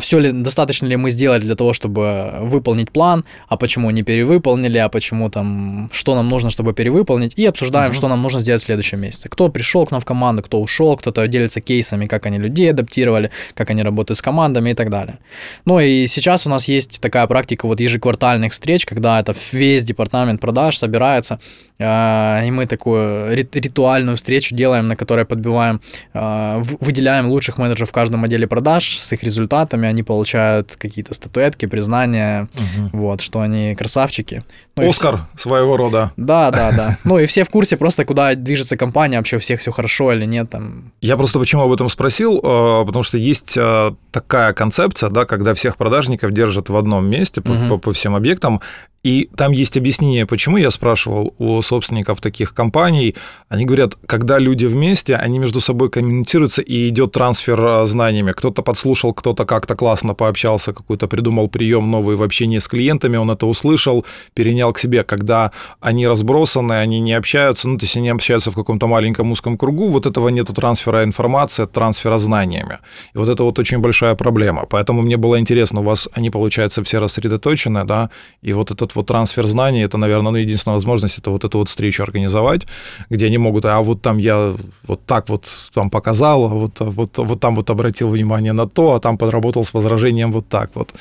все 0.00 0.18
ли, 0.18 0.32
достаточно 0.32 0.86
ли 0.86 0.96
мы 0.96 1.10
сделали 1.10 1.40
для 1.40 1.54
того, 1.54 1.72
чтобы 1.72 2.32
выполнить 2.40 2.90
план, 2.90 3.24
а 3.48 3.56
почему 3.56 3.90
не 3.90 4.02
перевыполнили, 4.02 4.78
а 4.78 4.88
почему 4.88 5.30
там, 5.30 5.88
что 5.92 6.14
нам 6.14 6.28
нужно, 6.28 6.50
чтобы 6.50 6.72
перевыполнить, 6.74 7.34
и 7.38 7.46
обсуждаем, 7.46 7.88
Мгм. 7.90 7.94
что 7.94 8.08
нам 8.08 8.22
нужно 8.22 8.40
сделать 8.40 8.62
в 8.62 8.66
следующем 8.66 9.00
месяце. 9.00 9.28
Кто 9.28 9.48
пришел 9.48 9.86
к 9.86 9.90
нам 9.92 10.00
в 10.00 10.04
команду, 10.04 10.42
кто 10.42 10.60
ушел, 10.60 10.96
кто-то 10.96 11.26
делится 11.28 11.60
кейсами, 11.60 12.06
как 12.06 12.26
они 12.26 12.38
людей 12.38 12.70
адаптировали, 12.70 13.30
как 13.54 13.70
они 13.70 13.82
работают 13.82 14.18
с 14.18 14.22
командами 14.22 14.70
и 14.70 14.74
так 14.74 14.90
далее. 14.90 15.18
Ну 15.64 15.80
и 15.80 16.06
сейчас 16.06 16.46
у 16.46 16.50
нас 16.50 16.68
есть 16.68 17.00
такая 17.00 17.26
практика 17.26 17.66
вот 17.66 17.80
ежеквартальных 17.80 18.52
встреч, 18.52 18.84
когда 18.86 19.20
это 19.20 19.34
весь 19.52 19.84
департамент 19.84 20.40
продаж 20.40 20.76
собирается, 20.78 21.38
э, 21.78 22.46
и 22.46 22.50
мы 22.50 22.66
такую 22.66 23.34
рит- 23.34 23.56
ритуальную 23.56 24.16
встречу 24.16 24.54
делаем, 24.54 24.88
на 24.88 24.96
которой 24.96 25.24
подбиваем, 25.24 25.80
в- 26.14 26.76
выделяем 26.80 27.26
лучших 27.28 27.58
менеджеров 27.58 27.88
в 27.90 27.92
каждом 27.92 28.24
отделе 28.24 28.46
продаж 28.46 28.98
с 28.98 29.12
их 29.12 29.22
результатами, 29.22 29.39
они 29.88 30.02
получают 30.02 30.76
какие-то 30.76 31.14
статуэтки, 31.14 31.66
признания, 31.66 32.48
Мгм. 32.54 32.90
вот, 32.92 33.20
что 33.20 33.40
они 33.40 33.74
красавчики. 33.74 34.44
Ну 34.84 34.90
Оскар 34.90 35.20
своего 35.36 35.76
рода. 35.76 36.12
Да, 36.16 36.50
да, 36.50 36.72
да. 36.72 36.98
Ну 37.04 37.18
и 37.18 37.26
все 37.26 37.44
в 37.44 37.50
курсе 37.50 37.76
просто, 37.76 38.04
куда 38.04 38.34
движется 38.34 38.76
компания, 38.76 39.16
вообще 39.18 39.36
у 39.36 39.40
всех 39.40 39.60
все 39.60 39.70
хорошо 39.70 40.12
или 40.12 40.24
нет, 40.24 40.50
там, 40.50 40.92
Я 41.00 41.16
просто 41.16 41.38
почему 41.38 41.62
об 41.62 41.72
этом 41.72 41.88
спросил, 41.88 42.38
э, 42.38 42.84
потому 42.86 43.02
что 43.02 43.18
есть 43.18 43.56
э, 43.56 43.92
такая 44.10 44.52
концепция, 44.52 45.10
да, 45.10 45.24
когда 45.24 45.54
всех 45.54 45.76
продажников 45.76 46.32
держат 46.32 46.68
в 46.68 46.76
одном 46.76 47.06
месте 47.06 47.40
по, 47.40 47.52
Мгм. 47.52 47.68
по- 47.68 47.78
по 47.78 47.92
всем 47.92 48.14
объектам, 48.14 48.60
и 49.02 49.30
там 49.34 49.52
есть 49.52 49.78
объяснение, 49.78 50.26
почему 50.26 50.58
я 50.58 50.70
спрашивал 50.70 51.34
у 51.38 51.62
собственников 51.62 52.20
таких 52.20 52.52
компаний. 52.52 53.14
Они 53.48 53.64
говорят, 53.64 53.94
когда 54.06 54.38
люди 54.38 54.66
вместе, 54.66 55.16
они 55.16 55.38
между 55.38 55.60
собой 55.60 55.88
коммуницируются, 55.88 56.60
и 56.60 56.88
идет 56.90 57.12
трансфер 57.12 57.58
э, 57.64 57.86
знаниями. 57.86 58.32
Кто-то 58.32 58.60
подслушал, 58.62 59.14
кто-то 59.14 59.46
как-то 59.46 59.74
классно 59.74 60.12
пообщался, 60.14 60.72
какой-то 60.74 61.08
придумал 61.08 61.48
прием 61.48 61.90
новый 61.90 62.16
в 62.16 62.22
общении 62.22 62.58
с 62.58 62.68
клиентами, 62.68 63.16
он 63.16 63.30
это 63.30 63.46
услышал, 63.46 64.04
перенял 64.34 64.69
к 64.72 64.78
себе. 64.78 65.04
Когда 65.04 65.50
они 65.80 66.06
разбросаны, 66.06 66.74
они 66.74 67.00
не 67.00 67.14
общаются, 67.14 67.68
ну, 67.68 67.78
то 67.78 67.84
есть 67.84 67.96
они 67.96 68.10
общаются 68.10 68.50
в 68.50 68.54
каком-то 68.54 68.86
маленьком 68.86 69.32
узком 69.32 69.56
кругу, 69.56 69.88
вот 69.88 70.06
этого 70.06 70.28
нету 70.28 70.52
трансфера 70.52 71.04
информации, 71.04 71.66
трансфера 71.66 72.18
знаниями. 72.18 72.78
И 73.14 73.18
вот 73.18 73.28
это 73.28 73.44
вот 73.44 73.58
очень 73.58 73.78
большая 73.78 74.14
проблема. 74.14 74.66
Поэтому 74.66 75.02
мне 75.02 75.16
было 75.16 75.38
интересно, 75.38 75.80
у 75.80 75.84
вас 75.84 76.08
они, 76.12 76.30
получается, 76.30 76.82
все 76.82 76.98
рассредоточены, 77.00 77.84
да, 77.84 78.10
и 78.42 78.52
вот 78.52 78.70
этот 78.70 78.94
вот 78.94 79.06
трансфер 79.06 79.46
знаний, 79.46 79.82
это, 79.82 79.98
наверное, 79.98 80.32
ну, 80.32 80.38
единственная 80.38 80.74
возможность, 80.74 81.18
это 81.18 81.30
вот 81.30 81.44
эту 81.44 81.58
вот 81.58 81.68
встречу 81.68 82.02
организовать, 82.02 82.66
где 83.10 83.26
они 83.26 83.38
могут, 83.38 83.64
а 83.64 83.80
вот 83.80 84.02
там 84.02 84.18
я 84.18 84.54
вот 84.86 85.00
так 85.06 85.28
вот 85.28 85.70
там 85.74 85.90
показал, 85.90 86.44
а 86.44 86.48
вот, 86.48 86.80
вот, 86.80 87.18
вот 87.18 87.40
там 87.40 87.56
вот 87.56 87.70
обратил 87.70 88.08
внимание 88.08 88.52
на 88.52 88.66
то, 88.66 88.94
а 88.94 89.00
там 89.00 89.18
подработал 89.18 89.64
с 89.64 89.74
возражением 89.74 90.32
вот 90.32 90.48
так 90.48 90.70
вот. 90.74 90.94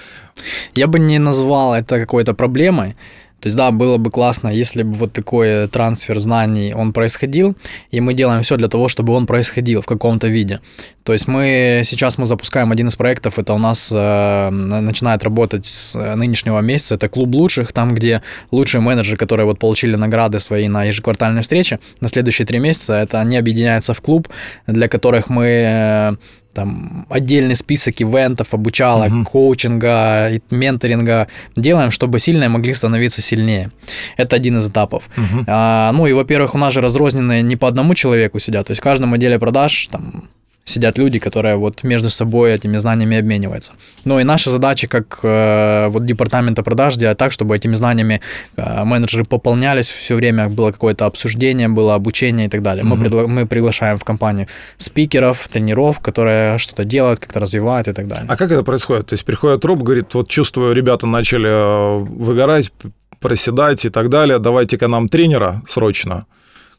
Я 0.76 0.88
бы 0.88 1.00
не 1.00 1.20
назвал 1.20 1.74
это 1.74 2.00
какой-то 2.00 2.34
проблемой. 2.34 2.96
То 3.40 3.48
есть, 3.48 3.58
да, 3.58 3.72
было 3.72 3.98
бы 3.98 4.12
классно, 4.12 4.50
если 4.50 4.84
бы 4.84 4.94
вот 4.94 5.14
такой 5.14 5.68
трансфер 5.68 6.20
знаний, 6.20 6.74
он 6.74 6.94
происходил, 6.94 7.56
и 7.92 8.02
мы 8.02 8.14
делаем 8.14 8.42
все 8.44 8.58
для 8.58 8.68
того, 8.68 8.88
чтобы 8.88 9.14
он 9.14 9.26
происходил 9.26 9.82
в 9.82 9.86
каком-то 9.86 10.28
виде. 10.28 10.60
То 11.04 11.14
есть 11.14 11.28
мы 11.28 11.82
сейчас 11.86 12.18
мы 12.18 12.26
запускаем 12.26 12.72
один 12.72 12.88
из 12.88 12.96
проектов, 12.96 13.40
это 13.40 13.54
у 13.54 13.58
нас 13.58 13.92
э, 13.92 14.50
начинает 14.50 15.24
работать 15.24 15.66
с 15.66 15.96
нынешнего 16.16 16.60
месяца, 16.60 16.96
это 16.96 17.10
клуб 17.10 17.34
лучших, 17.34 17.72
там, 17.72 17.96
где 17.96 18.22
лучшие 18.52 18.82
менеджеры, 18.82 19.18
которые 19.18 19.46
вот 19.46 19.60
получили 19.60 19.96
награды 19.96 20.40
свои 20.40 20.68
на 20.68 20.84
ежеквартальной 20.84 21.42
встрече, 21.42 21.80
на 22.02 22.08
следующие 22.08 22.46
три 22.46 22.60
месяца, 22.60 22.94
это 22.94 23.20
они 23.20 23.38
объединяются 23.38 23.94
в 23.94 24.02
клуб, 24.02 24.28
для 24.68 24.88
которых 24.88 25.30
мы 25.30 25.46
э, 25.46 26.16
там 26.60 27.06
отдельный 27.10 27.56
список 27.56 28.02
ивентов, 28.02 28.54
обучалок, 28.54 29.12
uh-huh. 29.12 29.24
коучинга, 29.24 30.42
менторинга 30.52 31.28
делаем, 31.56 31.92
чтобы 31.92 32.20
сильные 32.20 32.50
могли 32.50 32.74
становиться 32.74 33.22
сильнее. 33.22 33.72
Это 34.18 34.36
один 34.36 34.58
из 34.58 34.70
этапов. 34.70 35.04
Uh-huh. 35.16 35.44
А, 35.48 35.92
ну 35.94 36.08
и, 36.08 36.14
во-первых, 36.14 36.56
у 36.56 36.58
нас 36.58 36.74
же 36.74 36.82
разрозненные 36.82 37.42
не 37.42 37.56
по 37.56 37.68
одному 37.68 37.94
человеку 37.94 38.40
сидят, 38.40 38.68
то 38.68 38.72
есть 38.72 38.82
в 38.82 38.84
каждом 38.84 39.14
отделе 39.14 39.40
продаж 39.40 39.88
там 39.88 40.30
сидят 40.70 40.98
люди, 40.98 41.20
которые 41.20 41.56
вот 41.56 41.84
между 41.84 42.10
собой 42.10 42.54
этими 42.54 42.78
знаниями 42.78 43.18
обмениваются. 43.18 43.74
Ну 44.06 44.20
и 44.20 44.24
наша 44.24 44.50
задача 44.50 44.88
как 44.88 45.20
э, 45.24 45.88
вот 45.90 46.06
департамента 46.06 46.64
продаж 46.64 46.96
делать 46.96 47.18
так, 47.18 47.32
чтобы 47.32 47.56
этими 47.56 47.76
знаниями 47.76 48.22
э, 48.58 48.84
менеджеры 48.84 49.26
пополнялись 49.26 49.92
все 49.92 50.16
время, 50.16 50.48
было 50.50 50.72
какое-то 50.72 51.06
обсуждение, 51.06 51.68
было 51.68 51.96
обучение 51.96 52.46
и 52.46 52.50
так 52.50 52.62
далее. 52.62 52.84
Mm-hmm. 52.84 52.96
Мы, 52.96 53.06
пригла- 53.06 53.28
мы 53.28 53.46
приглашаем 53.46 53.98
в 53.98 54.04
компанию 54.04 54.48
спикеров, 54.78 55.48
тренеров, 55.48 56.00
которые 56.00 56.58
что-то 56.58 56.84
делают, 56.84 57.20
как-то 57.20 57.40
развивают 57.40 57.88
и 57.88 57.94
так 57.94 58.08
далее. 58.08 58.26
А 58.28 58.36
как 58.36 58.52
это 58.52 58.64
происходит? 58.64 59.08
То 59.08 59.14
есть 59.14 59.26
приходит 59.26 59.66
Роб, 59.66 59.84
говорит, 59.84 60.14
вот 60.14 60.30
чувствую, 60.30 60.74
ребята 60.74 61.08
начали 61.08 61.50
э, 61.50 61.98
выгорать, 62.00 62.72
проседать 63.20 63.86
и 63.86 63.90
так 63.90 64.10
далее, 64.10 64.40
давайте-ка 64.40 64.88
нам 64.88 65.10
тренера 65.10 65.62
срочно 65.68 66.26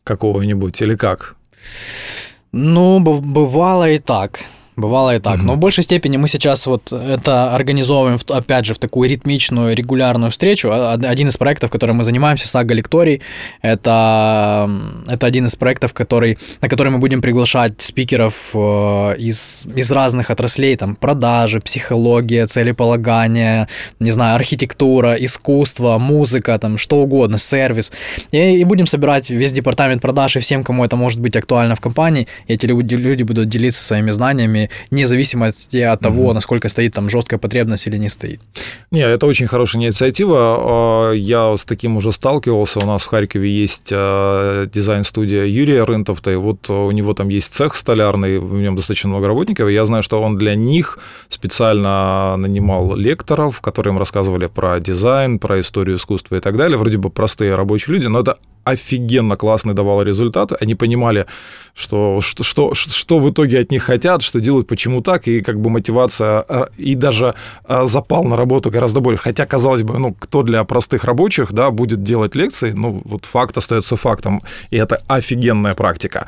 какого-нибудь 0.05 0.83
или 0.83 0.97
как? 0.97 1.37
Ну, 2.53 2.99
бывало 3.01 3.91
и 3.91 3.99
так. 3.99 4.41
Бывало 4.81 5.17
и 5.17 5.19
так. 5.21 5.37
Угу. 5.37 5.45
Но 5.45 5.55
в 5.55 5.59
большей 5.59 5.85
степени 5.85 6.17
мы 6.17 6.27
сейчас 6.29 6.67
вот 6.67 6.93
это 6.93 7.55
организовываем, 7.55 8.19
опять 8.29 8.65
же, 8.65 8.75
в 8.75 8.79
такую 8.79 9.11
ритмичную, 9.11 9.77
регулярную 9.77 10.31
встречу. 10.31 10.71
А, 10.73 10.95
один 10.95 11.29
из 11.29 11.37
проектов, 11.37 11.71
которым 11.71 11.99
мы 11.99 12.05
занимаемся, 12.05 12.49
Сага 12.49 12.75
Лекторий, 12.75 13.21
это, 13.63 14.71
это 15.07 15.27
один 15.27 15.47
из 15.47 15.57
проектов, 15.57 15.93
который, 15.93 16.39
на 16.61 16.69
который 16.69 16.91
мы 16.91 16.99
будем 16.99 17.21
приглашать 17.21 17.81
спикеров 17.83 18.51
э, 18.55 19.17
из, 19.19 19.67
из 19.77 19.93
разных 19.93 20.31
отраслей, 20.31 20.77
там, 20.77 20.97
продажи, 20.97 21.61
психология, 21.61 22.47
целеполагание, 22.47 23.69
не 23.99 24.11
знаю, 24.11 24.37
архитектура, 24.37 25.15
искусство, 25.15 25.99
музыка, 25.99 26.59
там, 26.59 26.79
что 26.79 26.97
угодно, 26.97 27.39
сервис. 27.39 27.93
И, 28.31 28.39
и 28.39 28.65
будем 28.65 28.87
собирать 28.87 29.31
весь 29.31 29.53
департамент 29.53 30.01
продаж 30.01 30.37
и 30.37 30.41
всем, 30.41 30.65
кому 30.65 30.85
это 30.85 30.97
может 30.97 31.21
быть 31.21 31.37
актуально 31.37 31.77
в 31.77 31.81
компании. 31.81 32.27
И 32.47 32.55
эти 32.55 32.67
люди, 32.67 32.95
люди 32.95 33.23
будут 33.23 33.49
делиться 33.49 33.83
своими 33.83 34.11
знаниями, 34.11 34.70
вне 34.91 35.07
зависимости 35.07 35.79
от 35.79 36.01
того, 36.01 36.25
угу. 36.25 36.33
насколько 36.33 36.69
стоит 36.69 36.95
там 36.95 37.09
жесткая 37.09 37.39
потребность 37.39 37.87
или 37.87 37.97
не 37.97 38.09
стоит. 38.09 38.41
Не, 38.91 39.01
это 39.01 39.27
очень 39.27 39.47
хорошая 39.47 39.83
инициатива. 39.83 40.39
А, 40.59 41.13
я 41.13 41.57
с 41.57 41.65
таким 41.65 41.97
уже 41.97 42.13
сталкивался. 42.13 42.81
У 42.81 42.87
нас 42.87 43.03
в 43.03 43.07
Харькове 43.07 43.51
есть 43.51 43.91
а, 43.93 44.67
дизайн-студия 44.67 45.45
Юрия 45.45 45.85
Рынтовта, 45.85 46.33
и 46.33 46.37
вот 46.37 46.69
у 46.71 46.91
него 46.91 47.15
там 47.15 47.29
есть 47.29 47.53
цех 47.53 47.75
столярный, 47.75 48.39
в 48.39 48.55
нем 48.55 48.77
достаточно 48.77 49.11
много 49.11 49.29
работников, 49.29 49.69
и 49.69 49.73
я 49.73 49.85
знаю, 49.85 50.03
что 50.03 50.21
он 50.21 50.37
для 50.37 50.55
них 50.55 50.99
специально 51.29 52.37
нанимал 52.37 52.95
лекторов, 52.95 53.61
которые 53.61 53.93
им 53.93 53.99
рассказывали 53.99 54.47
про 54.47 54.81
дизайн, 54.81 55.39
про 55.39 55.61
историю 55.61 55.97
искусства 55.97 56.37
и 56.37 56.41
так 56.41 56.57
далее. 56.57 56.79
Вроде 56.79 56.99
бы 56.99 57.11
простые 57.11 57.55
рабочие 57.55 57.95
люди, 57.95 58.07
но 58.07 58.21
это 58.21 58.39
офигенно 58.71 59.37
классный 59.37 59.75
давал 59.75 60.03
результаты. 60.03 60.57
Они 60.61 60.75
понимали, 60.75 61.27
что, 61.75 62.21
что, 62.21 62.43
что, 62.43 62.75
что 62.75 63.19
в 63.19 63.31
итоге 63.31 63.61
от 63.61 63.71
них 63.71 63.83
хотят, 63.85 64.23
что 64.23 64.41
делают, 64.41 64.69
почему 64.69 65.01
так, 65.03 65.29
и 65.29 65.41
как 65.41 65.61
бы 65.61 65.71
мотивация, 65.71 66.45
а, 66.49 66.69
и 66.77 66.95
даже 66.95 67.35
а, 67.65 67.87
запал 67.87 68.25
на 68.25 68.37
работу 68.37 68.71
гораздо 68.71 69.01
больше. 69.01 69.23
Хотя, 69.23 69.47
казалось 69.47 69.83
бы, 69.83 69.99
ну, 69.99 70.15
кто 70.19 70.43
для 70.43 70.65
простых 70.65 71.05
рабочих, 71.05 71.53
да, 71.53 71.71
будет 71.71 72.03
делать 72.03 72.35
лекции, 72.35 72.73
ну, 72.73 73.03
вот 73.05 73.25
факт 73.25 73.57
остается 73.57 73.97
фактом, 73.97 74.43
и 74.71 74.77
это 74.77 75.01
офигенная 75.09 75.75
практика. 75.75 76.27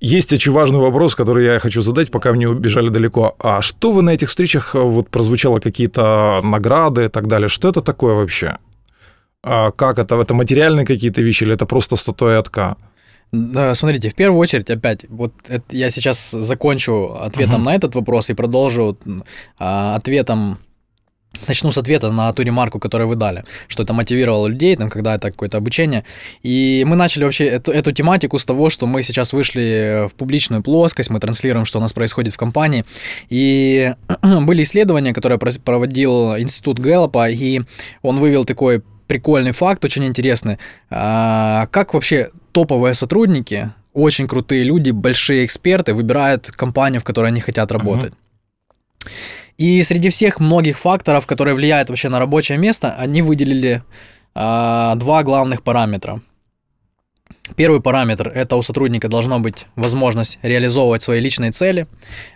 Есть 0.00 0.32
очень 0.32 0.52
важный 0.52 0.78
вопрос, 0.78 1.16
который 1.16 1.44
я 1.44 1.58
хочу 1.58 1.82
задать, 1.82 2.10
пока 2.10 2.32
мне 2.32 2.48
убежали 2.48 2.88
далеко. 2.88 3.34
А 3.40 3.60
что 3.62 3.90
вы 3.90 4.02
на 4.02 4.10
этих 4.10 4.28
встречах, 4.28 4.74
вот 4.74 5.08
прозвучало 5.08 5.58
какие-то 5.58 6.40
награды 6.44 7.04
и 7.04 7.08
так 7.08 7.26
далее, 7.26 7.48
что 7.48 7.68
это 7.68 7.80
такое 7.80 8.14
вообще? 8.14 8.58
А 9.42 9.70
как 9.70 9.98
это? 9.98 10.20
Это 10.20 10.34
материальные 10.34 10.86
какие-то 10.86 11.22
вещи 11.22 11.44
или 11.44 11.54
это 11.54 11.66
просто 11.66 11.96
статуэтка? 11.96 12.76
Смотрите, 13.74 14.08
в 14.08 14.14
первую 14.14 14.38
очередь, 14.38 14.70
опять, 14.70 15.04
вот 15.08 15.32
это 15.48 15.76
я 15.76 15.90
сейчас 15.90 16.30
закончу 16.30 17.14
ответом 17.20 17.60
uh-huh. 17.60 17.64
на 17.64 17.74
этот 17.74 17.94
вопрос 17.94 18.30
и 18.30 18.34
продолжу 18.34 18.96
а, 19.58 19.96
ответом 19.96 20.58
Начну 21.46 21.70
с 21.70 21.78
ответа 21.78 22.10
на 22.10 22.32
ту 22.32 22.42
ремарку, 22.42 22.80
которую 22.80 23.08
вы 23.08 23.14
дали, 23.14 23.44
что 23.68 23.82
это 23.82 23.92
мотивировало 23.92 24.48
людей, 24.48 24.74
там, 24.76 24.90
когда 24.90 25.14
это 25.14 25.30
какое-то 25.30 25.58
обучение. 25.58 26.04
И 26.42 26.84
мы 26.86 26.96
начали 26.96 27.24
вообще 27.24 27.44
эту, 27.44 27.70
эту 27.70 27.92
тематику 27.92 28.38
с 28.38 28.44
того, 28.44 28.70
что 28.70 28.86
мы 28.86 29.02
сейчас 29.02 29.32
вышли 29.32 30.08
в 30.08 30.14
публичную 30.14 30.62
плоскость, 30.62 31.10
мы 31.10 31.20
транслируем, 31.20 31.64
что 31.64 31.78
у 31.78 31.82
нас 31.82 31.92
происходит 31.92 32.34
в 32.34 32.36
компании. 32.36 32.84
И 33.28 33.94
были 34.22 34.62
исследования, 34.62 35.12
которые 35.12 35.38
проводил 35.38 36.36
институт 36.38 36.78
Гэллопа, 36.80 37.30
и 37.30 37.60
он 38.02 38.18
вывел 38.18 38.44
такой 38.44 38.82
прикольный 39.08 39.52
факт, 39.52 39.84
очень 39.84 40.04
интересный. 40.04 40.58
А, 40.90 41.66
как 41.72 41.94
вообще 41.94 42.30
топовые 42.52 42.94
сотрудники, 42.94 43.72
очень 43.92 44.28
крутые 44.28 44.62
люди, 44.62 44.92
большие 44.92 45.44
эксперты 45.44 45.94
выбирают 45.94 46.46
компанию, 46.52 47.00
в 47.00 47.04
которой 47.04 47.26
они 47.26 47.40
хотят 47.40 47.72
работать. 47.72 48.12
Uh-huh. 48.12 49.08
И 49.56 49.82
среди 49.82 50.10
всех 50.10 50.38
многих 50.38 50.78
факторов, 50.78 51.26
которые 51.26 51.56
влияют 51.56 51.88
вообще 51.88 52.08
на 52.08 52.20
рабочее 52.20 52.58
место, 52.58 52.94
они 52.96 53.22
выделили 53.22 53.82
а, 54.34 54.94
два 54.94 55.24
главных 55.24 55.64
параметра. 55.64 56.20
Первый 57.56 57.80
параметр– 57.80 58.28
это 58.34 58.56
у 58.56 58.62
сотрудника 58.62 59.08
должна 59.08 59.38
быть 59.38 59.66
возможность 59.74 60.38
реализовывать 60.42 61.02
свои 61.02 61.18
личные 61.18 61.50
цели 61.50 61.86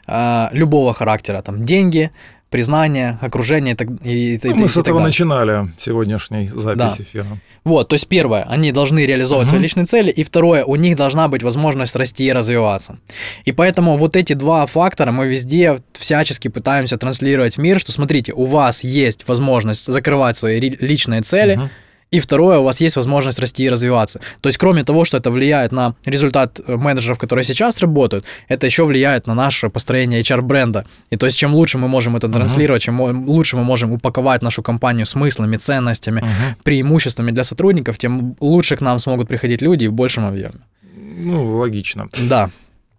э, 0.07 0.49
любого 0.53 0.95
характера, 0.95 1.43
там 1.43 1.67
деньги, 1.67 2.11
признание, 2.53 3.19
окружение 3.21 3.73
и 3.73 3.77
так, 3.77 3.89
и, 4.05 4.41
ну, 4.45 4.51
и, 4.51 4.55
Мы 4.55 4.67
и, 4.67 4.69
с 4.69 4.77
этого 4.77 4.99
далее. 4.99 5.07
начинали 5.07 5.73
сегодняшней 5.79 6.49
записи 6.49 6.77
да. 6.77 7.05
эфира. 7.05 7.27
Вот, 7.65 7.89
то 7.89 7.95
есть 7.95 8.07
первое, 8.07 8.43
они 8.45 8.73
должны 8.73 9.07
реализовывать 9.07 9.47
угу. 9.47 9.53
свои 9.53 9.63
личные 9.63 9.87
цели, 9.87 10.11
и 10.11 10.23
второе, 10.23 10.65
у 10.65 10.77
них 10.77 10.97
должна 10.97 11.29
быть 11.29 11.43
возможность 11.43 11.97
расти 11.97 12.25
и 12.25 12.33
развиваться. 12.33 12.99
И 13.47 13.53
поэтому 13.53 13.97
вот 13.97 14.17
эти 14.17 14.35
два 14.35 14.67
фактора 14.67 15.13
мы 15.13 15.27
везде 15.27 15.79
всячески 15.93 16.49
пытаемся 16.49 16.99
транслировать 16.99 17.57
в 17.57 17.59
мир, 17.59 17.81
что 17.81 17.91
смотрите, 17.91 18.33
у 18.33 18.45
вас 18.45 18.85
есть 18.85 19.27
возможность 19.27 19.87
закрывать 19.87 20.37
свои 20.37 20.61
личные 20.61 21.23
цели, 21.23 21.57
угу 21.57 21.71
и 22.13 22.21
второе, 22.21 22.59
у 22.59 22.65
вас 22.65 22.81
есть 22.81 22.97
возможность 22.97 23.39
расти 23.39 23.65
и 23.65 23.71
развиваться. 23.71 24.21
То 24.41 24.49
есть, 24.49 24.59
кроме 24.59 24.85
того, 24.85 25.05
что 25.05 25.17
это 25.17 25.31
влияет 25.31 25.73
на 25.73 25.95
результат 26.05 26.61
э, 26.67 26.77
менеджеров, 26.77 27.19
которые 27.19 27.45
сейчас 27.45 27.81
работают, 27.81 28.27
это 28.49 28.67
еще 28.67 28.85
влияет 28.85 29.27
на 29.27 29.35
наше 29.35 29.71
построение 29.71 30.21
HR-бренда. 30.21 30.85
И 31.11 31.17
то 31.17 31.27
есть, 31.27 31.39
чем 31.39 31.55
лучше 31.55 31.79
мы 31.79 31.89
можем 31.89 32.15
это 32.15 32.29
транслировать, 32.29 32.83
uh-huh. 32.83 32.85
чем 32.85 33.29
лучше 33.29 33.57
мы 33.57 33.65
можем 33.65 33.93
упаковать 33.93 34.43
нашу 34.43 34.63
компанию 34.63 35.07
смыслами, 35.07 35.57
ценностями, 35.57 36.21
uh-huh. 36.21 36.63
преимуществами 36.63 37.31
для 37.31 37.45
сотрудников, 37.45 37.97
тем 37.97 38.37
лучше 38.41 38.77
к 38.77 38.83
нам 38.83 38.99
смогут 39.01 39.29
приходить 39.29 39.63
люди 39.63 39.87
в 39.87 39.93
большем 39.93 40.27
объеме. 40.27 40.61
Ну, 40.95 41.57
логично. 41.57 42.09
Да. 42.29 42.51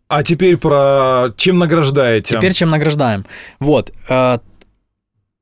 А 0.07 0.23
теперь 0.23 0.57
про 0.57 1.29
чем 1.37 1.59
награждаете? 1.59 2.37
Теперь 2.37 2.53
чем 2.53 2.71
награждаем. 2.71 3.25
Вот. 3.59 3.91
Э, 4.09 4.39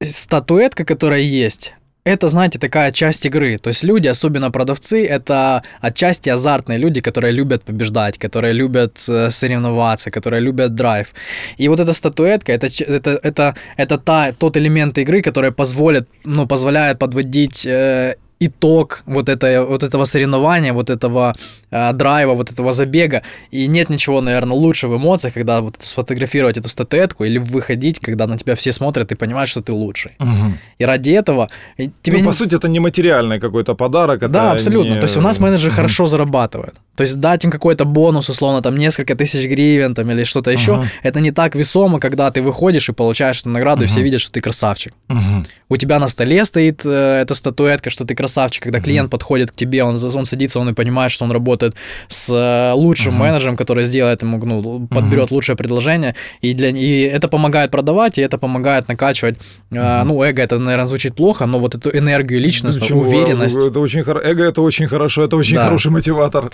статуэтка, 0.02 0.84
которая 0.84 1.22
есть, 1.22 1.74
это, 2.04 2.28
знаете, 2.28 2.60
такая 2.60 2.92
часть 2.92 3.26
игры. 3.26 3.58
То 3.58 3.70
есть 3.70 3.84
люди, 3.84 4.08
особенно 4.08 4.52
продавцы, 4.52 5.06
это 5.06 5.64
отчасти 5.82 6.30
азартные 6.30 6.80
люди, 6.80 7.02
которые 7.02 7.32
любят 7.32 7.64
побеждать, 7.64 8.18
которые 8.18 8.54
любят 8.54 8.98
э, 9.10 9.32
соревноваться, 9.32 10.10
которые 10.10 10.42
любят 10.42 10.74
драйв. 10.74 11.14
И 11.58 11.70
вот 11.70 11.80
эта 11.80 11.94
статуэтка, 11.94 12.52
это, 12.52 12.68
это, 12.68 13.20
это, 13.24 13.56
это 13.78 13.98
та, 13.98 14.32
тот 14.32 14.58
элемент 14.58 14.98
игры, 14.98 15.22
который 15.22 15.52
позволит, 15.52 16.08
ну, 16.26 16.48
позволяет 16.48 16.98
подводить 16.98 17.66
э, 17.66 18.16
итог 18.42 19.04
вот, 19.06 19.30
это, 19.30 19.66
вот 19.66 19.84
этого 19.84 20.06
соревнования, 20.06 20.74
вот 20.74 20.90
этого 20.90 21.36
э, 21.70 21.94
драйва, 21.94 22.34
вот 22.34 22.52
этого 22.52 22.72
забега. 22.72 23.22
И 23.52 23.68
нет 23.68 23.90
ничего, 23.90 24.22
наверное, 24.22 24.58
лучше 24.58 24.88
в 24.88 24.98
эмоциях, 24.98 25.34
когда 25.36 25.62
вот 25.62 25.76
сфотографировать 25.80 26.58
эту 26.58 26.68
статуэтку 26.68 27.24
или 27.24 27.38
выходить, 27.38 28.00
когда 28.00 28.28
на 28.28 28.38
тебя 28.38 28.56
все 28.56 28.72
смотрят 28.72 29.12
и 29.12 29.16
понимают, 29.16 29.50
что 29.50 29.62
ты 29.62 29.72
лучший. 29.72 30.12
Угу. 30.20 30.54
И 30.80 30.86
ради 30.86 31.12
этого... 31.12 31.50
Тебе 31.78 32.18
ну, 32.18 32.18
не... 32.18 32.26
по 32.26 32.32
сути, 32.32 32.56
это 32.56 32.68
не 32.68 32.80
материальный 32.80 33.40
какой-то 33.40 33.76
подарок. 33.76 34.32
Да, 34.32 34.52
абсолютно. 34.52 34.94
Не... 34.94 35.00
То 35.00 35.06
есть 35.06 35.18
у 35.18 35.22
нас 35.22 35.40
менеджеры 35.40 35.70
угу. 35.70 35.76
хорошо 35.76 36.08
зарабатывают. 36.08 36.76
То 36.96 37.04
есть 37.04 37.20
дать 37.20 37.44
им 37.46 37.52
какой-то 37.52 37.86
бонус, 37.86 38.30
условно, 38.30 38.62
там 38.62 38.76
несколько 38.76 39.16
тысяч 39.16 39.48
гривен 39.48 39.94
там, 39.96 40.12
или 40.12 40.24
что-то 40.26 40.52
еще, 40.52 40.74
Ага. 40.76 40.88
это 41.04 41.20
не 41.22 41.32
так 41.32 41.56
весомо, 41.56 42.00
когда 42.00 42.30
ты 42.32 42.42
выходишь 42.42 42.90
и 42.90 42.92
получаешь 42.94 43.40
эту 43.42 43.50
награду, 43.50 43.84
и 43.84 43.88
все 43.88 44.02
видят, 44.02 44.22
что 44.22 44.32
ты 44.32 44.42
красавчик. 44.42 44.94
Мгм. 45.08 45.46
У 45.70 45.78
тебя 45.78 46.00
на 46.00 46.08
столе 46.10 46.44
стоит 46.46 46.82
э, 46.86 47.22
эта 47.22 47.34
статуэтка, 47.34 47.90
что 47.90 48.04
ты 48.06 48.14
красавчик. 48.14 48.64
Когда 48.64 48.80
клиент 48.82 49.10
подходит 49.10 49.52
к 49.52 49.56
тебе, 49.56 49.84
он, 49.84 49.96
он 50.16 50.26
садится, 50.26 50.60
он 50.60 50.70
и 50.70 50.74
понимает, 50.74 51.12
что 51.12 51.26
он 51.26 51.32
работает 51.32 51.76
с 52.10 52.30
э, 52.30 52.74
лучшим 52.76 53.14
Мгм. 53.14 53.22
менеджером, 53.24 53.56
который 53.58 53.86
сделает 53.86 54.22
ему, 54.24 54.38
ну, 54.46 54.88
подберет 54.88 55.32
лучшее 55.32 55.56
предложение. 55.56 56.16
И, 56.42 56.54
для, 56.54 56.70
и 56.70 57.02
это 57.04 57.28
помогает 57.30 57.72
продавать, 57.72 58.18
и 58.18 58.22
это 58.22 58.38
помогает 58.38 58.90
накачивать. 58.90 59.38
э, 59.72 60.04
ну, 60.04 60.22
эго, 60.24 60.42
это, 60.42 60.60
наверное, 60.60 60.86
звучит 60.86 61.16
плохо, 61.16 61.46
но 61.46 61.60
вот 61.60 61.76
эту 61.76 61.90
энергию 61.98 62.42
Да 62.42 62.80
почему? 62.80 63.02
уверенность. 63.02 63.58
Это 63.58 63.80
очень 63.80 64.02
Эго 64.02 64.44
это 64.44 64.62
очень 64.62 64.88
хорошо, 64.88 65.24
это 65.24 65.38
очень 65.38 65.56
Да. 65.56 65.64
хороший 65.64 65.92
мотиватор. 65.92 66.52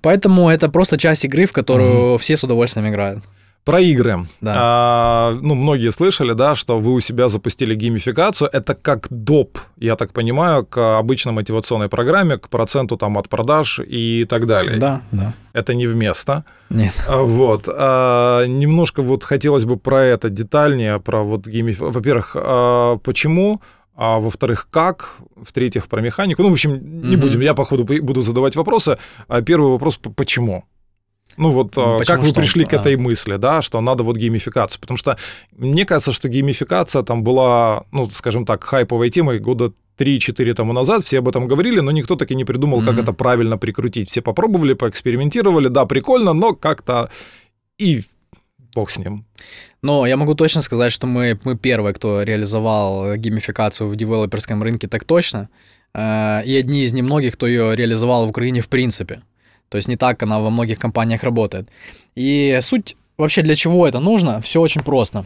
Поэтому 0.00 0.48
это 0.48 0.68
просто 0.68 0.98
часть 0.98 1.24
игры, 1.24 1.46
в 1.46 1.52
которую 1.52 2.18
все 2.18 2.36
с 2.36 2.44
удовольствием 2.44 2.88
играют. 2.88 3.22
Про 3.64 3.78
игры. 3.78 4.26
Да. 4.40 4.54
А, 4.56 5.38
ну, 5.40 5.54
многие 5.54 5.92
слышали, 5.92 6.32
да, 6.32 6.56
что 6.56 6.80
вы 6.80 6.94
у 6.94 7.00
себя 7.00 7.28
запустили 7.28 7.76
геймификацию. 7.76 8.50
Это 8.52 8.74
как 8.74 9.06
доп, 9.10 9.58
я 9.76 9.94
так 9.94 10.12
понимаю, 10.12 10.66
к 10.66 10.98
обычной 10.98 11.32
мотивационной 11.32 11.88
программе, 11.88 12.38
к 12.38 12.48
проценту 12.48 12.96
там 12.96 13.16
от 13.18 13.28
продаж 13.28 13.78
и 13.86 14.26
так 14.28 14.46
далее. 14.46 14.78
Да, 14.78 15.02
да. 15.12 15.32
Это 15.52 15.74
не 15.74 15.86
вместо. 15.86 16.44
Нет. 16.70 16.92
А, 17.06 17.22
Вот. 17.22 17.68
А, 17.68 18.44
немножко 18.46 19.00
вот 19.00 19.22
хотелось 19.22 19.64
бы 19.64 19.76
про 19.76 20.02
это 20.02 20.28
детальнее, 20.28 20.98
про 20.98 21.22
вот 21.22 21.46
геймиф... 21.46 21.78
Во-первых, 21.78 22.34
а, 22.34 22.96
почему? 22.96 23.60
А 23.94 24.18
во-вторых, 24.18 24.68
как? 24.70 25.16
В-третьих, 25.36 25.86
про 25.88 26.00
механику. 26.00 26.42
Ну, 26.42 26.48
в 26.48 26.52
общем, 26.52 26.72
не 27.02 27.16
Мгм. 27.16 27.20
будем. 27.20 27.40
Я, 27.40 27.54
походу, 27.54 27.84
по- 27.84 28.00
буду 28.02 28.22
задавать 28.22 28.56
вопросы. 28.56 28.98
А 29.28 29.42
Первый 29.42 29.70
вопрос 29.70 29.98
почему? 30.16 30.64
Ну 31.38 31.50
вот, 31.50 31.76
а, 31.78 31.98
Почему 31.98 32.16
как 32.16 32.20
вы 32.24 32.26
что? 32.28 32.36
пришли 32.40 32.64
к 32.66 32.72
А. 32.74 32.76
этой 32.76 32.96
мысли, 32.96 33.36
да, 33.36 33.62
что 33.62 33.80
надо 33.80 34.02
вот 34.02 34.16
геймификацию? 34.16 34.80
Потому 34.80 34.98
что 34.98 35.16
мне 35.56 35.84
кажется, 35.86 36.12
что 36.12 36.28
геймификация 36.28 37.02
там 37.02 37.22
была, 37.24 37.84
ну, 37.90 38.08
скажем 38.10 38.44
так, 38.44 38.64
хайповой 38.64 39.08
темой 39.10 39.38
года 39.38 39.72
3-4 39.96 40.52
тому 40.54 40.72
назад, 40.74 41.04
все 41.04 41.18
об 41.18 41.28
этом 41.28 41.46
говорили, 41.48 41.80
но 41.80 41.90
никто 41.90 42.16
так 42.16 42.30
и 42.30 42.34
не 42.34 42.44
придумал, 42.44 42.80
как 42.82 42.92
Мгм. 42.94 43.02
это 43.02 43.12
правильно 43.14 43.56
прикрутить. 43.58 44.10
Все 44.10 44.20
попробовали, 44.20 44.74
поэкспериментировали, 44.74 45.68
да, 45.68 45.86
прикольно, 45.86 46.32
но 46.34 46.54
как-то 46.54 47.10
и 47.78 48.02
бог 48.74 48.90
с 48.90 48.98
ним. 48.98 49.24
Но 49.82 50.06
я 50.06 50.16
могу 50.16 50.34
точно 50.34 50.62
сказать, 50.62 50.92
что 50.92 51.06
мы, 51.06 51.38
мы 51.44 51.56
первые, 51.56 51.92
кто 51.94 52.22
реализовал 52.22 53.16
геймификацию 53.16 53.88
в 53.88 53.96
девелоперском 53.96 54.62
рынке 54.62 54.88
так 54.88 55.04
точно. 55.04 55.48
Э, 55.94 56.42
И 56.44 56.56
одни 56.56 56.82
из 56.82 56.92
немногих, 56.92 57.32
кто 57.34 57.46
ее 57.46 57.76
реализовал 57.76 58.26
в 58.26 58.30
Украине 58.30 58.60
в 58.60 58.68
принципе. 58.68 59.22
То 59.68 59.76
есть 59.78 59.88
не 59.88 59.96
так 59.96 60.22
она 60.22 60.38
во 60.38 60.50
многих 60.50 60.78
компаниях 60.78 61.22
работает. 61.24 61.68
И 62.14 62.58
суть 62.62 62.96
вообще 63.18 63.42
для 63.42 63.54
чего 63.54 63.86
это 63.86 64.00
нужно, 64.00 64.40
все 64.40 64.60
очень 64.60 64.82
просто. 64.82 65.24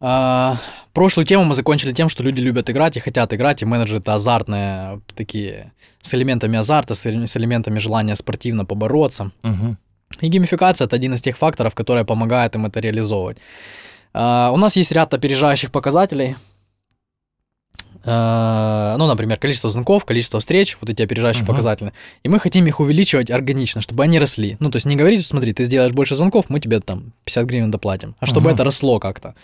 А, 0.00 0.56
Прошлую 0.92 1.26
тему 1.26 1.44
мы 1.44 1.54
закончили 1.54 1.92
тем, 1.92 2.08
что 2.08 2.22
люди 2.24 2.40
любят 2.40 2.68
играть 2.70 2.96
и 2.96 3.00
хотят 3.00 3.32
играть, 3.32 3.62
и 3.62 3.64
менеджеры 3.66 4.00
это 4.00 4.14
азартные 4.14 5.00
такие, 5.14 5.72
с 6.02 6.14
элементами 6.14 6.58
азарта, 6.58 6.94
с 6.94 7.06
эле- 7.06 7.26
с 7.26 7.36
элементами 7.36 7.78
желания 7.78 8.16
спортивно 8.16 8.64
побороться. 8.64 9.30
Мгм. 9.42 9.76
И 10.18 10.28
геймификация 10.28 10.86
это 10.86 10.96
один 10.96 11.14
из 11.14 11.22
тех 11.22 11.38
факторов, 11.38 11.74
которые 11.74 12.04
помогают 12.04 12.54
им 12.54 12.66
это 12.66 12.80
реализовывать. 12.80 13.38
А, 14.12 14.50
у 14.52 14.56
нас 14.56 14.76
есть 14.76 14.92
ряд 14.92 15.14
опережающих 15.14 15.70
показателей. 15.70 16.36
А, 18.04 18.96
ну, 18.98 19.06
например, 19.06 19.38
количество 19.38 19.70
звонков, 19.70 20.04
количество 20.04 20.40
встреч, 20.40 20.76
вот 20.80 20.90
эти 20.90 21.02
опережающие 21.02 21.42
Мгм. 21.42 21.48
показатели. 21.52 21.92
И 22.22 22.28
мы 22.28 22.38
хотим 22.38 22.66
их 22.66 22.80
увеличивать 22.80 23.30
органично, 23.30 23.80
чтобы 23.82 24.02
они 24.04 24.18
росли. 24.18 24.56
Ну, 24.58 24.70
то 24.70 24.76
есть 24.76 24.86
не 24.86 24.96
говорить, 24.96 25.24
смотри, 25.24 25.52
ты 25.52 25.64
сделаешь 25.64 25.92
больше 25.92 26.16
звонков, 26.16 26.46
мы 26.48 26.60
тебе 26.60 26.80
там 26.80 27.12
50 27.24 27.44
гривен 27.46 27.70
доплатим, 27.70 28.14
а 28.18 28.26
чтобы 28.26 28.46
Мгм. 28.48 28.54
это 28.54 28.64
росло 28.64 28.98
как-то. 28.98 29.34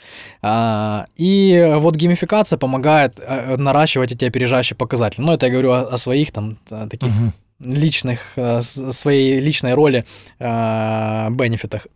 А, 0.43 1.07
и 1.17 1.75
вот 1.79 1.97
геймификация 1.97 2.59
помогает 2.59 3.15
э, 3.19 3.57
наращивать 3.57 4.13
эти 4.13 4.25
опережающие 4.25 4.77
показатели. 4.77 5.23
Ну, 5.23 5.33
это 5.33 5.47
я 5.47 5.53
говорю 5.53 5.71
о, 5.73 5.83
о 5.95 5.99
своих 5.99 6.33
там 6.33 6.57
т- 6.69 6.87
таких 6.89 7.11
Мгм. 7.11 7.33
Личных, 7.61 8.21
э, 8.37 8.61
своей 8.63 9.41
личной 9.41 9.75
роли, 9.75 10.05
э, 10.39 11.29
бенефитах. 11.31 11.87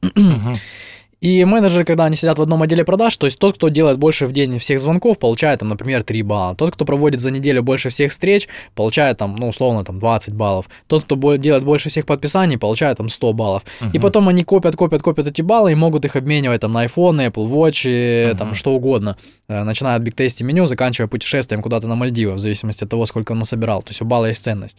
И 1.20 1.44
менеджеры, 1.44 1.84
когда 1.84 2.06
они 2.06 2.16
сидят 2.16 2.38
в 2.38 2.42
одном 2.42 2.62
отделе 2.62 2.82
продаж, 2.82 3.14
то 3.18 3.26
есть 3.26 3.38
тот, 3.38 3.56
кто 3.56 3.68
делает 3.68 3.98
больше 3.98 4.24
в 4.26 4.32
день 4.32 4.58
всех 4.58 4.80
звонков, 4.80 5.18
получает, 5.18 5.58
там, 5.60 5.68
например, 5.68 6.02
3 6.02 6.22
балла. 6.22 6.54
Тот, 6.54 6.70
кто 6.72 6.86
проводит 6.86 7.20
за 7.20 7.30
неделю 7.30 7.62
больше 7.62 7.90
всех 7.90 8.10
встреч, 8.12 8.48
получает, 8.74 9.18
там, 9.18 9.36
ну, 9.36 9.48
условно, 9.48 9.84
там, 9.84 9.98
20 9.98 10.32
баллов. 10.32 10.70
Тот, 10.86 11.04
кто 11.04 11.36
делает 11.36 11.62
больше 11.62 11.90
всех 11.90 12.06
подписаний, 12.06 12.56
получает, 12.56 12.96
там, 12.96 13.10
100 13.10 13.34
баллов. 13.34 13.64
И 13.82 13.84
Мгм. 13.84 14.00
потом 14.00 14.28
они 14.30 14.44
копят, 14.44 14.76
копят, 14.76 15.02
копят 15.02 15.26
эти 15.28 15.42
баллы 15.42 15.72
и 15.72 15.74
могут 15.74 16.06
их 16.06 16.16
обменивать, 16.16 16.62
там, 16.62 16.72
на 16.72 16.86
iPhone, 16.86 17.30
Apple 17.30 17.46
Watch, 17.50 17.82
и, 17.84 18.28
Мгм. 18.28 18.38
там, 18.38 18.54
что 18.54 18.72
угодно. 18.72 19.18
Э, 19.46 19.62
Начиная 19.64 19.96
от 19.96 20.02
Tasty 20.08 20.42
меню, 20.42 20.66
заканчивая 20.66 21.08
путешествием 21.08 21.60
куда-то 21.60 21.86
на 21.86 21.96
Мальдивы, 21.96 22.32
в 22.32 22.38
зависимости 22.38 22.84
от 22.84 22.88
того, 22.88 23.04
сколько 23.04 23.32
он 23.32 23.40
насобирал. 23.40 23.82
То 23.82 23.90
есть 23.90 24.00
у 24.00 24.06
балла 24.06 24.24
есть 24.28 24.42
ценность. 24.42 24.78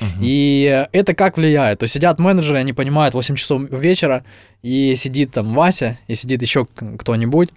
Мгм. 0.00 0.20
И 0.20 0.86
это 0.92 1.14
как 1.14 1.36
влияет? 1.36 1.78
То 1.80 1.84
есть 1.84 1.94
сидят 1.94 2.18
менеджеры, 2.18 2.58
они 2.58 2.72
понимают 2.72 3.14
8 3.14 3.36
часов 3.36 3.62
вечера, 3.70 4.24
и 4.62 4.94
сидит 4.96 5.32
там 5.32 5.54
Вася, 5.54 5.98
и 6.08 6.14
сидит 6.14 6.42
еще 6.42 6.66
кто-нибудь, 6.98 7.50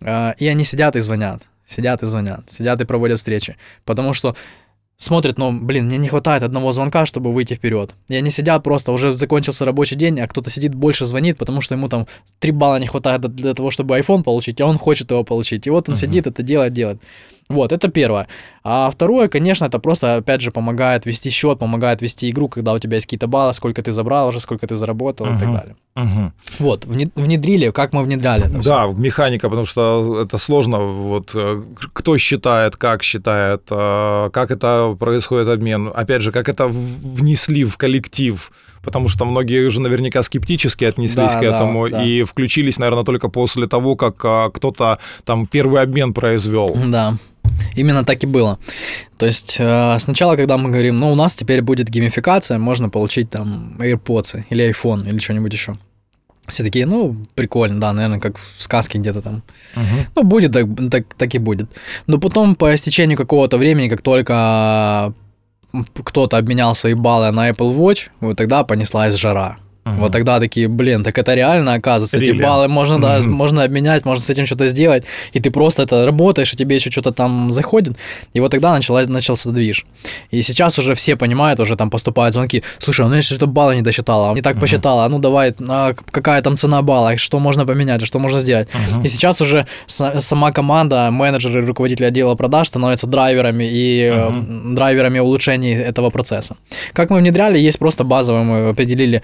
э, 0.00 0.32
и 0.38 0.46
они 0.48 0.64
сидят 0.64 0.96
и 0.96 1.00
звонят, 1.00 1.42
сидят 1.66 2.02
и 2.02 2.06
звонят, 2.06 2.50
сидят 2.50 2.80
и 2.80 2.84
проводят 2.84 3.18
встречи. 3.18 3.56
Потому 3.84 4.12
что 4.14 4.34
смотрят, 4.96 5.38
ну, 5.38 5.52
блин, 5.52 5.86
мне 5.86 5.96
не 5.98 6.08
хватает 6.08 6.42
одного 6.42 6.72
звонка, 6.72 7.06
чтобы 7.06 7.32
выйти 7.32 7.54
вперед. 7.54 7.94
И 8.08 8.16
они 8.16 8.30
сидят 8.30 8.64
просто, 8.64 8.90
уже 8.90 9.14
закончился 9.14 9.64
рабочий 9.64 9.94
день, 9.94 10.18
а 10.20 10.26
кто-то 10.26 10.50
сидит 10.50 10.74
больше 10.74 11.04
звонит, 11.04 11.38
потому 11.38 11.60
что 11.60 11.74
ему 11.76 11.88
там 11.88 12.08
3 12.40 12.50
балла 12.50 12.80
не 12.80 12.86
хватает 12.88 13.20
для- 13.20 13.54
того, 13.54 13.70
чтобы 13.70 13.96
iPhone 13.98 14.24
получить, 14.24 14.60
а 14.60 14.66
он 14.66 14.76
хочет 14.76 15.10
его 15.12 15.22
получить. 15.22 15.66
И 15.68 15.70
вот 15.70 15.88
он 15.88 15.92
Мгм. 15.92 16.00
сидит, 16.00 16.26
это 16.26 16.42
делает, 16.42 16.72
делает. 16.72 17.00
Вот, 17.48 17.72
это 17.72 17.88
первое. 17.88 18.26
А 18.62 18.90
второе, 18.90 19.28
конечно, 19.28 19.64
это 19.66 19.78
просто, 19.78 20.16
опять 20.16 20.42
же, 20.42 20.50
помогает 20.50 21.06
вести 21.06 21.30
счет, 21.30 21.58
помогает 21.58 22.02
вести 22.02 22.30
игру, 22.30 22.48
когда 22.48 22.72
у 22.74 22.78
тебя 22.78 22.96
есть 22.96 23.06
какие-то 23.06 23.26
баллы, 23.26 23.54
сколько 23.54 23.82
ты 23.82 23.90
забрал 23.90 24.28
уже, 24.28 24.40
сколько 24.40 24.66
ты 24.66 24.74
заработал 24.74 25.26
и 25.26 25.38
так 25.38 25.52
далее. 25.52 25.76
Мгм. 25.94 26.32
Вот, 26.58 26.84
вне- 26.84 27.10
внедрили, 27.14 27.70
как 27.70 27.92
мы 27.92 28.02
внедряли 28.02 28.46
это. 28.46 28.62
Да, 28.62 28.86
механика, 28.86 29.48
потому 29.48 29.66
что 29.66 30.20
это 30.22 30.38
сложно. 30.38 30.78
Вот 30.78 31.32
э, 31.34 31.60
кто 31.92 32.18
считает, 32.18 32.76
как 32.76 33.02
считает, 33.02 33.62
э, 33.70 34.30
как 34.32 34.50
это 34.50 34.94
происходит 34.98 35.48
обмен. 35.48 35.90
Опять 35.94 36.22
же, 36.22 36.30
как 36.30 36.48
это 36.48 36.68
внесли 36.68 37.64
в 37.64 37.76
коллектив. 37.76 38.52
Потому 38.84 39.08
что 39.08 39.24
многие 39.24 39.68
же 39.70 39.80
наверняка 39.80 40.22
скептически 40.22 40.84
отнеслись 40.84 41.32
Да, 41.32 41.38
к 41.38 41.42
да, 41.42 41.46
этому 41.54 41.88
да. 41.90 42.02
и 42.04 42.22
включились, 42.22 42.78
наверное, 42.78 43.04
только 43.04 43.28
после 43.28 43.66
того, 43.66 43.96
как 43.96 44.24
а, 44.24 44.50
кто-то 44.50 44.98
там 45.24 45.46
первый 45.46 45.82
обмен 45.82 46.14
произвел. 46.14 46.76
Да, 46.86 47.14
именно 47.76 48.04
так 48.04 48.24
и 48.24 48.26
было. 48.26 48.58
То 49.16 49.26
есть 49.26 49.56
э, 49.60 49.98
сначала, 50.00 50.36
когда 50.36 50.56
мы 50.56 50.70
говорим, 50.70 51.00
ну, 51.00 51.12
у 51.12 51.14
нас 51.14 51.34
теперь 51.34 51.62
будет 51.62 51.88
геймификация, 51.88 52.58
можно 52.58 52.88
получить 52.88 53.30
там 53.30 53.76
AirPods 53.78 54.44
или 54.50 54.70
iPhone 54.70 55.08
или 55.08 55.18
что-нибудь 55.18 55.52
еще. 55.52 55.76
Все 56.46 56.64
такие, 56.64 56.86
ну, 56.86 57.16
прикольно, 57.34 57.80
да, 57.80 57.92
наверное, 57.92 58.20
как 58.20 58.38
в 58.38 58.62
сказке 58.62 58.98
где-то 58.98 59.20
там. 59.20 59.42
Мгм. 59.76 60.06
Ну, 60.16 60.22
будет, 60.22 60.52
так, 60.52 60.66
так, 60.90 61.14
так 61.14 61.34
и 61.34 61.38
будет. 61.38 61.68
Но 62.06 62.18
потом, 62.18 62.54
по 62.54 62.74
истечению 62.74 63.18
какого-то 63.18 63.58
времени, 63.58 63.88
как 63.88 64.00
только 64.00 65.12
кто-то 66.04 66.38
обменял 66.38 66.74
свои 66.74 66.94
баллы 66.94 67.30
на 67.32 67.50
Apple 67.50 67.76
Watch, 67.76 68.08
вот 68.20 68.36
тогда 68.36 68.64
понеслась 68.64 69.14
жара. 69.14 69.58
Мгм. 69.88 70.00
Вот 70.00 70.12
тогда 70.12 70.38
такие, 70.40 70.68
блин, 70.68 71.02
так 71.04 71.18
это 71.18 71.34
реально 71.34 71.74
оказывается. 71.74 72.18
Эти 72.18 72.30
Really? 72.30 72.42
баллы 72.42 72.68
можно, 72.68 73.00
да, 73.00 73.18
Мгм. 73.18 73.32
можно 73.32 73.62
обменять, 73.64 74.04
можно 74.04 74.22
с 74.22 74.30
этим 74.30 74.46
что-то 74.46 74.66
сделать, 74.66 75.04
и 75.34 75.40
ты 75.40 75.50
просто 75.50 75.82
это 75.82 76.06
работаешь, 76.06 76.52
и 76.54 76.56
тебе 76.56 76.76
еще 76.76 76.90
что-то 76.90 77.12
там 77.12 77.50
заходит. 77.50 77.96
И 78.34 78.40
вот 78.40 78.50
тогда 78.50 78.72
началась, 78.72 79.08
начался 79.08 79.50
движ. 79.50 79.84
И 80.30 80.42
сейчас 80.42 80.78
уже 80.78 80.94
все 80.94 81.16
понимают, 81.16 81.60
уже 81.60 81.76
там 81.76 81.90
поступают 81.90 82.34
звонки. 82.34 82.62
Слушай, 82.78 83.06
у 83.06 83.08
меня 83.08 83.22
что-то 83.22 83.46
баллы 83.46 83.76
не 83.76 83.82
досчитала, 83.82 84.34
не 84.34 84.42
так 84.42 84.54
Мгм. 84.54 84.60
посчитала, 84.60 85.04
а 85.04 85.08
ну 85.08 85.18
давай, 85.18 85.54
а 85.68 85.92
какая 86.10 86.42
там 86.42 86.56
цена 86.56 86.82
балла, 86.82 87.16
что 87.16 87.38
можно 87.40 87.66
поменять, 87.66 88.04
что 88.06 88.18
можно 88.18 88.40
сделать. 88.40 88.68
Мгм. 88.74 89.04
И 89.04 89.08
сейчас 89.08 89.40
уже 89.40 89.66
сама 89.86 90.52
команда, 90.52 91.10
менеджеры, 91.10 91.66
руководители 91.66 92.06
отдела 92.06 92.34
продаж 92.34 92.68
становятся 92.68 93.06
драйверами 93.06 93.64
и 93.70 94.10
Мгм. 94.10 94.74
драйверами 94.74 95.18
улучшений 95.20 95.74
этого 95.74 96.10
процесса. 96.10 96.56
Как 96.92 97.10
мы 97.10 97.18
внедряли, 97.18 97.58
есть 97.58 97.78
просто 97.78 98.04
базовый, 98.04 98.42
мы 98.42 98.68
определили 98.70 99.22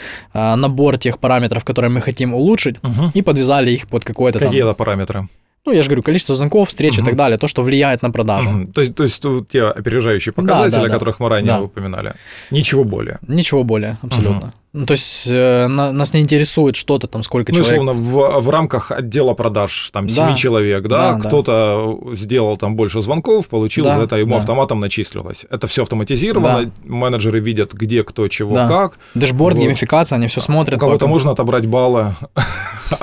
набор 0.57 0.98
тех 0.98 1.18
параметров, 1.18 1.64
которые 1.64 1.90
мы 1.90 2.00
хотим 2.00 2.34
улучшить, 2.34 2.76
Мгм. 2.82 3.11
и 3.14 3.22
подвязали 3.22 3.70
их 3.72 3.86
под 3.88 4.05
какой-то 4.05 4.38
там... 4.38 4.48
Какие 4.48 4.62
это 4.64 4.74
параметры? 4.74 5.28
ну, 5.66 5.72
я 5.72 5.80
же 5.82 5.88
говорю, 5.88 6.02
количество 6.02 6.34
звонков, 6.36 6.68
встреч 6.68 6.94
Мгм. 6.98 7.02
и 7.02 7.07
так 7.07 7.16
далее, 7.16 7.38
то, 7.38 7.48
что 7.48 7.62
влияет 7.62 8.02
на 8.02 8.11
продажу. 8.11 8.50
Мгм. 8.50 8.72
То 8.72 8.82
есть, 8.82 8.94
то 8.94 9.02
есть 9.02 9.24
вот 9.24 9.48
те 9.48 9.62
опережающие 9.62 10.32
показатели, 10.32 10.80
да, 10.80 10.86
о 10.86 10.88
да. 10.88 10.92
которых 10.92 11.20
мы 11.20 11.28
ранее 11.30 11.52
Да. 11.55 11.61
упоминали. 11.62 12.12
Ничего 12.50 12.84
более. 12.84 13.18
Ничего 13.26 13.64
более, 13.64 13.96
абсолютно. 14.02 14.52
Ну, 14.76 14.86
то 14.86 14.90
есть 14.92 15.28
э, 15.30 15.68
на- 15.68 15.92
нас 15.92 16.12
не 16.14 16.20
интересует 16.20 16.74
что-то 16.74 17.06
там, 17.06 17.22
сколько 17.22 17.52
Ну, 17.52 17.58
человек. 17.62 17.80
условно, 17.80 17.92
в, 18.02 18.40
в 18.40 18.50
рамках 18.50 18.90
отдела 18.90 19.32
продаж 19.34 19.90
там 19.92 20.08
Да. 20.08 20.12
7 20.12 20.34
человек, 20.34 20.82
да, 20.88 20.96
Да, 20.96 21.12
да. 21.14 21.28
кто-то 21.28 21.98
сделал 22.14 22.56
там 22.56 22.74
больше 22.74 23.00
звонков, 23.00 23.46
получил 23.46 23.84
Да, 23.84 23.96
за 23.96 24.02
это, 24.02 24.16
ему 24.16 24.32
да. 24.32 24.38
автоматом 24.38 24.80
начислилось. 24.80 25.46
Это 25.48 25.68
все 25.68 25.82
автоматизировано, 25.82 26.72
менеджеры 26.84 27.38
видят, 27.38 27.72
где, 27.72 28.02
кто, 28.02 28.26
чего, 28.26 28.54
Да. 28.56 28.66
как. 28.68 28.98
Дэшборд, 29.14 29.54
Вот. 29.56 29.62
геймификация, 29.62 30.16
они 30.16 30.26
все 30.26 30.40
смотрят. 30.40 30.76
У 30.76 30.80
кого-то 30.80 30.98
потом. 30.98 31.10
можно 31.10 31.30
отобрать 31.30 31.66
баллы, 31.66 32.16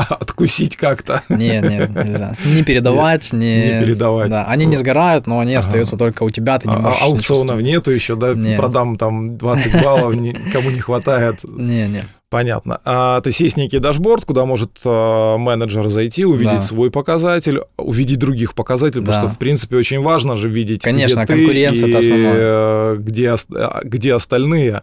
откусить 0.10 0.76
как-то. 0.76 1.22
Нет, 1.30 1.64
нет, 1.70 1.96
нельзя. 1.96 2.36
Не 2.46 2.64
передавать, 2.64 3.32
не... 3.34 3.56
Не 3.56 3.80
передавать. 3.80 4.30
Да, 4.30 4.46
они 4.46 4.66
не 4.66 4.76
сгорают, 4.76 5.26
но 5.28 5.40
они 5.40 5.56
остаются 5.56 5.98
только 5.98 6.24
у 6.24 6.30
тебя, 6.30 6.60
ты 6.60 6.68
не 6.68 6.76
А- 6.76 6.80
можешь... 6.80 7.02
аукционов 7.02 7.62
нету 7.62 7.92
еще, 7.92 8.16
да, 8.16 8.34
Не. 8.34 8.56
продам 8.58 8.98
там 8.98 9.38
20 9.38 9.82
баллов, 9.84 10.16
кому 10.52 10.70
не 10.70 10.80
хватает. 10.80 11.40
Не, 11.62 11.88
не. 11.88 12.04
Понятно. 12.30 12.80
А, 12.86 13.20
то 13.22 13.28
есть 13.28 13.42
есть 13.42 13.58
некий 13.58 13.80
дашборд, 13.80 14.24
куда 14.26 14.46
может 14.46 14.72
а, 14.86 15.38
менеджер 15.38 15.90
зайти, 15.90 16.24
увидеть 16.26 16.54
Да. 16.54 16.62
свой 16.62 16.90
показатель, 16.90 17.62
увидеть 17.78 18.20
других 18.20 18.54
показателей, 18.56 19.02
потому 19.02 19.22
Да. 19.22 19.28
что, 19.28 19.36
в 19.36 19.38
принципе, 19.38 19.76
очень 19.76 20.02
важно 20.02 20.36
же 20.38 20.48
видеть, 20.48 20.82
Конечно, 20.82 21.24
где 21.26 21.34
ты 21.34 21.38
конкуренция 21.40 21.90
и 21.90 21.94
основное. 21.94 22.34
э, 22.38 22.96
где, 23.00 23.36
где 23.84 24.14
остальные. 24.14 24.82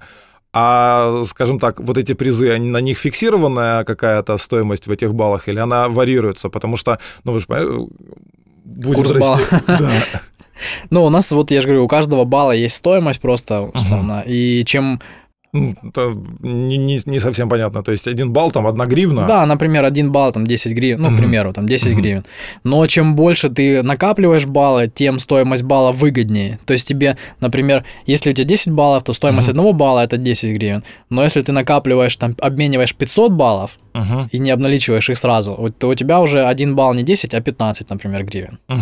А, 0.52 1.22
скажем 1.26 1.58
так, 1.58 1.80
вот 1.80 1.96
эти 1.98 2.14
призы, 2.14 2.50
они, 2.50 2.68
на 2.70 2.78
них 2.80 2.98
фиксированная 2.98 3.84
какая-то 3.84 4.36
стоимость 4.38 4.86
в 4.86 4.90
этих 4.90 5.14
баллах 5.14 5.48
или 5.48 5.58
она 5.58 5.88
варьируется? 5.88 6.48
Потому 6.48 6.76
что, 6.76 6.98
ну, 7.24 7.32
вы 7.32 7.40
же 7.40 7.46
понимаете, 7.46 7.88
будет 8.64 8.96
Курс 8.96 9.12
расти- 9.12 9.62
Да. 9.66 9.90
Ну, 10.90 11.04
у 11.04 11.10
нас, 11.10 11.30
вот 11.32 11.50
я 11.50 11.60
же 11.60 11.68
говорю, 11.68 11.84
у 11.84 11.88
каждого 11.88 12.24
балла 12.24 12.52
есть 12.52 12.76
стоимость 12.76 13.20
просто, 13.20 13.62
условно, 13.62 14.22
и 14.26 14.64
чем... 14.64 15.00
Ну, 15.52 15.74
это 15.82 16.12
не, 16.42 16.76
не- 16.76 17.00
не 17.06 17.20
совсем 17.20 17.48
понятно. 17.48 17.82
То 17.82 17.92
есть 17.92 18.06
один 18.08 18.32
балл, 18.32 18.50
там, 18.50 18.66
одна 18.66 18.84
гривна. 18.86 19.26
Да, 19.26 19.46
например, 19.46 19.84
один 19.84 20.12
балл, 20.12 20.32
там, 20.32 20.46
10 20.46 20.72
гривен, 20.74 21.00
ну, 21.00 21.10
к 21.10 21.16
примеру, 21.16 21.52
там, 21.52 21.66
10 21.66 21.92
Мгм. 21.92 22.02
гривен. 22.02 22.24
Но 22.64 22.86
чем 22.86 23.14
больше 23.14 23.48
ты 23.48 23.82
накапливаешь 23.82 24.46
баллы, 24.46 24.88
тем 24.94 25.18
стоимость 25.18 25.62
балла 25.62 25.92
выгоднее. 25.92 26.58
То 26.66 26.72
есть 26.74 26.86
тебе, 26.88 27.16
например, 27.40 27.84
если 28.06 28.30
у 28.30 28.34
тебя 28.34 28.44
10 28.44 28.72
баллов, 28.72 29.02
то 29.04 29.12
стоимость 29.12 29.48
одного 29.48 29.72
балла 29.72 30.00
это 30.04 30.16
10 30.18 30.54
гривен. 30.56 30.82
Но 31.10 31.22
если 31.22 31.40
ты 31.40 31.52
накапливаешь, 31.52 32.16
там, 32.16 32.34
обмениваешь 32.40 32.94
500 32.94 33.32
баллов 33.32 33.78
и 34.30 34.38
не 34.38 34.50
обналичиваешь 34.52 35.10
их 35.10 35.18
сразу, 35.18 35.72
то 35.78 35.88
у 35.88 35.94
тебя 35.94 36.20
уже 36.20 36.44
один 36.44 36.76
балл 36.76 36.94
не 36.94 37.02
10, 37.02 37.34
а 37.34 37.40
15, 37.40 37.90
например, 37.90 38.24
гривен. 38.24 38.58
То 38.68 38.74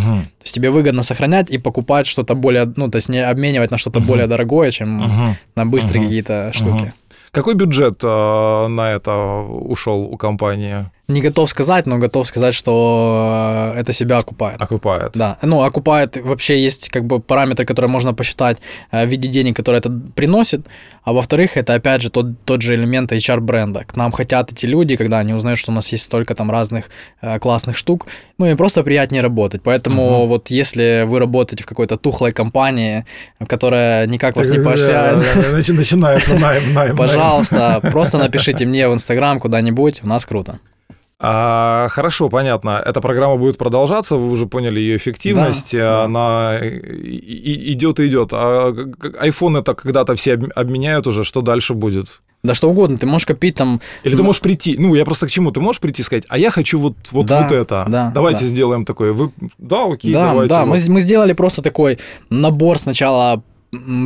есть 0.43 0.55
тебе 0.55 0.71
выгодно 0.71 1.03
сохранять 1.03 1.51
и 1.51 1.59
покупать 1.59 2.07
что-то 2.07 2.35
более, 2.35 2.71
ну, 2.77 2.89
то 2.91 2.97
есть 2.97 3.09
не 3.09 3.25
обменивать 3.25 3.71
на 3.71 3.79
что-то 3.79 4.01
более 4.01 4.27
дорогое, 4.27 4.71
чем 4.71 5.37
на 5.57 5.65
быстрые 5.65 6.05
какие-то 6.05 6.51
штуки. 6.57 6.93
Какой 7.31 7.55
бюджет 7.55 8.03
э, 8.03 8.67
на 8.67 8.93
это 8.93 9.15
ушел 9.15 10.03
у 10.03 10.17
компании? 10.17 10.91
Не 11.09 11.21
готов 11.21 11.49
сказать, 11.51 11.87
но 11.87 11.99
готов 11.99 12.27
сказать, 12.27 12.55
что 12.55 13.73
э, 13.77 13.81
это 13.81 13.93
себя 13.93 14.19
окупает. 14.19 14.61
Окупает. 14.61 15.13
Да, 15.15 15.39
ну, 15.43 15.63
окупает, 15.63 16.17
вообще 16.17 16.65
есть 16.65 16.89
как 16.89 17.05
бы 17.05 17.21
параметры, 17.21 17.65
которые 17.65 17.89
можно 17.89 18.13
посчитать 18.13 18.59
э, 18.91 19.07
в 19.07 19.09
виде 19.09 19.29
денег, 19.29 19.55
которые 19.57 19.79
это 19.79 19.91
приносит, 20.17 20.67
а 21.05 21.13
во-вторых, 21.13 21.57
это 21.57 21.75
опять 21.75 22.03
же 22.03 22.11
тот, 22.11 22.27
тот 22.45 22.63
же 22.63 22.75
элемент 22.75 23.13
HR-бренда. 23.13 23.85
К 23.85 23.97
нам 23.97 24.11
хотят 24.11 24.53
эти 24.53 24.67
люди, 24.67 24.97
когда 24.97 25.19
они 25.21 25.33
узнают, 25.35 25.61
что 25.61 25.71
у 25.71 25.75
нас 25.75 25.93
есть 25.93 26.05
столько 26.05 26.35
там 26.35 26.51
разных 26.51 26.91
э, 27.23 27.39
классных 27.39 27.77
штук, 27.77 28.07
ну, 28.39 28.47
им 28.47 28.57
просто 28.57 28.83
приятнее 28.83 29.23
работать. 29.23 29.63
Поэтому 29.63 30.03
Мгм. 30.21 30.29
вот 30.29 30.51
если 30.51 31.05
вы 31.07 31.21
работаете 31.21 31.63
в 31.63 31.67
какой-то 31.67 31.97
тухлой 31.97 32.33
компании, 32.33 33.05
которая 33.47 34.09
никак 34.09 34.37
вас 34.37 34.49
не 34.49 34.59
поощряет, 34.59 35.69
Начинается 35.69 36.35
найм, 36.39 36.75
найм. 36.75 36.97
пожалуйста, 36.97 37.79
просто 37.93 38.19
напишите 38.19 38.67
мне 38.67 38.89
в 38.89 38.93
Инстаграм 38.93 39.39
куда-нибудь, 39.39 40.01
у 40.03 40.09
нас 40.09 40.27
круто. 40.27 40.59
А, 41.19 41.89
хорошо, 41.91 42.29
понятно. 42.29 42.83
Эта 42.85 43.01
программа 43.01 43.37
будет 43.37 43.57
продолжаться, 43.57 44.17
вы 44.17 44.31
уже 44.31 44.47
поняли 44.47 44.81
ее 44.81 44.97
эффективность, 44.97 45.73
Да, 45.73 45.79
да. 45.79 46.05
она 46.05 46.59
и- 46.59 47.73
идет 47.73 48.01
и 48.01 48.09
идет. 48.09 48.31
А 48.33 48.75
это 49.57 49.75
когда-то 49.75 50.15
все 50.15 50.35
об- 50.35 50.51
обменяют 50.55 51.07
уже, 51.07 51.25
что 51.25 51.41
дальше 51.41 51.73
будет? 51.73 52.21
Да 52.43 52.55
что 52.55 52.69
угодно, 52.71 52.99
ты 52.99 53.07
можешь 53.07 53.27
копить 53.27 53.55
там 53.57 53.81
Или 54.05 54.15
ты 54.15 54.23
можешь 54.23 54.43
прийти, 54.43 54.77
ну 54.79 54.95
я 54.95 55.05
просто 55.07 55.27
к 55.27 55.31
чему, 55.31 55.51
ты 55.53 55.61
можешь 55.61 55.81
прийти 55.81 56.03
и 56.03 56.05
сказать, 56.05 56.25
а 56.29 56.39
я 56.39 56.51
хочу 56.51 56.79
вот, 56.79 56.95
вот, 57.11 57.27
Да, 57.27 57.43
вот 57.43 57.51
это, 57.53 57.87
да, 57.89 58.13
давайте 58.15 58.45
да. 58.45 58.47
сделаем 58.51 58.85
такое. 58.85 59.13
Вы, 59.13 59.33
да, 59.59 59.85
окей, 59.87 60.13
да, 60.13 60.27
давайте. 60.29 60.51
да, 60.55 60.65
вот. 60.67 60.79
мы, 60.79 60.93
мы 60.95 61.01
сделали 61.01 61.33
просто 61.33 61.63
такой 61.63 61.99
набор 62.31 62.79
сначала 62.79 63.43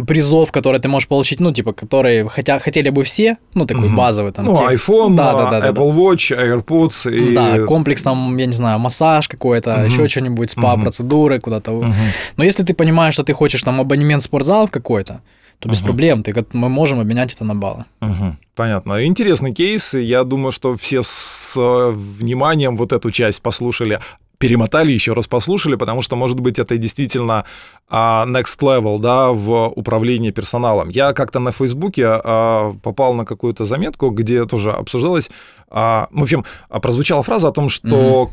призов, 0.07 0.51
которые 0.53 0.81
ты 0.81 0.89
можешь 0.89 1.09
получить, 1.09 1.41
ну, 1.41 1.53
типа, 1.53 1.73
которые 1.73 2.29
хотя, 2.29 2.59
хотели 2.59 2.91
бы 2.91 3.03
все, 3.05 3.37
ну, 3.55 3.67
такой 3.67 3.87
Мгм. 3.87 3.97
базовый 3.97 4.33
там. 4.33 4.47
Ну, 4.47 4.57
те- 4.57 4.75
iPhone, 4.75 5.15
Да, 5.15 5.35
да, 5.35 5.51
да, 5.51 5.61
да, 5.61 5.69
Apple 5.71 5.95
Watch, 5.95 6.31
AirPods 6.65 7.11
и... 7.13 7.35
Да, 7.35 7.65
комплекс 7.67 8.03
там, 8.03 8.37
я 8.37 8.47
не 8.47 8.53
знаю, 8.53 8.79
массаж 8.79 9.29
какой-то, 9.29 9.77
Мгм. 9.77 9.85
еще 9.87 10.09
что-нибудь, 10.09 10.51
спа-процедуры 10.51 11.41
куда-то. 11.41 11.73
Мгм. 11.73 11.95
Но 12.37 12.45
если 12.45 12.63
ты 12.65 12.75
понимаешь, 12.75 13.15
что 13.15 13.23
ты 13.23 13.33
хочешь 13.33 13.63
там 13.63 13.81
абонемент 13.81 14.23
в 14.23 14.25
спортзал 14.25 14.69
какой-то, 14.69 15.21
то 15.59 15.69
без 15.69 15.81
Мгм. 15.81 15.87
проблем, 15.87 16.23
ты, 16.23 16.35
мы 16.55 16.69
можем 16.71 17.01
обменять 17.01 17.35
это 17.35 17.45
на 17.45 17.55
баллы. 17.55 17.85
Мгм. 18.01 18.39
Понятно. 18.57 19.05
Интересный 19.05 19.53
кейс. 19.53 19.95
Я 19.95 20.25
думаю, 20.25 20.53
что 20.53 20.75
все 20.77 21.03
с 21.03 21.55
вниманием 21.93 22.77
вот 22.77 22.93
эту 22.93 23.11
часть 23.11 23.43
послушали, 23.43 24.01
перемотали, 24.41 24.91
еще 24.91 25.12
раз 25.12 25.28
послушали, 25.28 25.76
потому 25.76 26.03
что, 26.03 26.16
может 26.16 26.41
быть, 26.41 26.59
это 26.59 26.78
действительно 26.78 27.45
а, 27.88 28.24
next 28.26 28.59
level, 28.61 28.99
да, 28.99 29.32
в 29.32 29.68
управлении 29.76 30.30
персоналом. 30.30 30.88
Я 30.88 31.12
как-то 31.12 31.41
на 31.41 31.53
Фейсбуке 31.53 32.07
а, 32.07 32.74
попал 32.82 33.12
на 33.14 33.26
какую-то 33.26 33.66
заметку, 33.66 34.09
где 34.09 34.47
тоже 34.47 34.72
обсуждалось, 34.72 35.30
а, 35.68 36.09
в 36.11 36.22
общем, 36.22 36.45
прозвучала 36.68 37.22
фраза 37.22 37.49
о 37.49 37.53
том, 37.53 37.68
что 37.68 38.30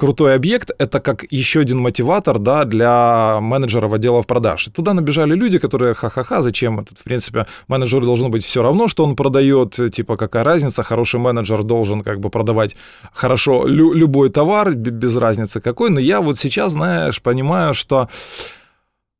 крутой 0.00 0.34
объект— 0.34 0.70
это 0.78 0.98
как 1.00 1.26
еще 1.30 1.60
один 1.60 1.78
мотиватор 1.78 2.38
да, 2.38 2.64
для 2.64 3.38
менеджеров 3.42 3.92
отделов 3.92 4.26
продаж. 4.26 4.68
И 4.68 4.70
туда 4.70 4.94
набежали 4.94 5.34
люди, 5.34 5.58
которые 5.58 5.94
ха-ха-ха, 5.94 6.40
зачем 6.40 6.80
этот? 6.80 6.98
В 6.98 7.02
принципе, 7.02 7.46
менеджеру 7.68 8.06
должно 8.06 8.30
быть 8.30 8.42
все 8.42 8.62
равно, 8.62 8.88
что 8.88 9.04
он 9.04 9.14
продает, 9.14 9.78
типа 9.92 10.16
какая 10.16 10.42
разница, 10.42 10.82
хороший 10.82 11.20
менеджер 11.20 11.62
должен 11.62 12.02
как 12.02 12.18
бы 12.18 12.30
продавать 12.30 12.76
хорошо 13.12 13.66
лю- 13.66 13.92
любой 13.92 14.30
товар, 14.30 14.72
без 14.74 15.16
разницы 15.16 15.60
какой. 15.60 15.90
Но 15.90 16.00
я 16.00 16.20
вот 16.20 16.38
сейчас, 16.38 16.72
знаешь, 16.72 17.20
понимаю, 17.20 17.74
что 17.74 18.08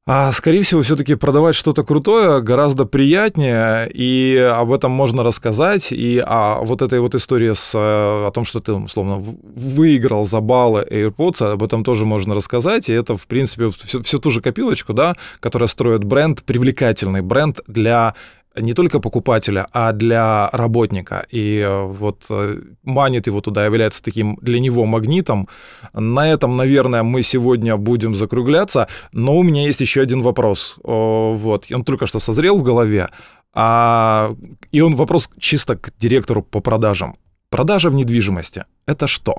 а, 0.06 0.32
скорее 0.32 0.62
всего, 0.62 0.82
все-таки 0.82 1.14
продавать 1.14 1.54
что-то 1.54 1.84
крутое 1.84 2.40
гораздо 2.40 2.86
приятнее, 2.86 3.88
и 3.92 4.34
об 4.36 4.72
этом 4.72 4.90
можно 4.90 5.22
рассказать. 5.22 5.92
И 5.92 6.22
а 6.26 6.60
вот 6.62 6.82
этой 6.82 7.00
вот 7.00 7.14
истории 7.14 7.52
с, 7.52 7.74
э, 7.74 8.26
о 8.26 8.30
том, 8.32 8.44
что 8.44 8.60
ты, 8.60 8.72
условно, 8.72 9.22
выиграл 9.54 10.24
за 10.24 10.40
баллы 10.40 10.86
AirPods, 10.90 11.52
об 11.52 11.62
этом 11.62 11.84
тоже 11.84 12.06
можно 12.06 12.34
рассказать. 12.34 12.88
И 12.88 12.92
это, 12.92 13.16
в 13.16 13.26
принципе, 13.26 13.68
всю, 13.68 14.02
всю 14.02 14.18
ту 14.18 14.30
же 14.30 14.40
копилочку, 14.40 14.94
да, 14.94 15.16
которая 15.38 15.68
строит 15.68 16.02
бренд, 16.02 16.42
привлекательный 16.42 17.20
бренд 17.20 17.60
для 17.66 18.14
не 18.56 18.74
только 18.74 19.00
покупателя, 19.00 19.66
а 19.72 19.92
для 19.92 20.48
работника. 20.52 21.26
И 21.30 21.58
э, 21.58 21.84
вот 21.84 22.26
э, 22.30 22.56
манит 22.82 23.26
его 23.26 23.40
туда, 23.40 23.64
является 23.64 24.02
таким 24.02 24.38
для 24.42 24.60
него 24.60 24.86
магнитом. 24.86 25.48
На 25.92 26.30
этом, 26.30 26.56
наверное, 26.56 27.02
мы 27.02 27.22
сегодня 27.22 27.76
будем 27.76 28.14
закругляться. 28.14 28.88
Но 29.12 29.36
у 29.36 29.42
меня 29.42 29.66
есть 29.66 29.80
еще 29.80 30.00
один 30.00 30.22
вопрос. 30.22 30.76
Вот, 30.82 31.66
он 31.72 31.84
только 31.84 32.06
что 32.06 32.18
созрел 32.18 32.58
в 32.58 32.62
голове. 32.62 33.08
А, 33.52 34.34
и 34.72 34.80
он 34.80 34.96
вопрос 34.96 35.30
чисто 35.38 35.76
к 35.76 35.92
директору 35.98 36.42
по 36.42 36.60
продажам. 36.60 37.14
Продажа 37.48 37.90
в 37.90 37.94
недвижимости– 37.94 38.64
это 38.86 39.06
что? 39.08 39.38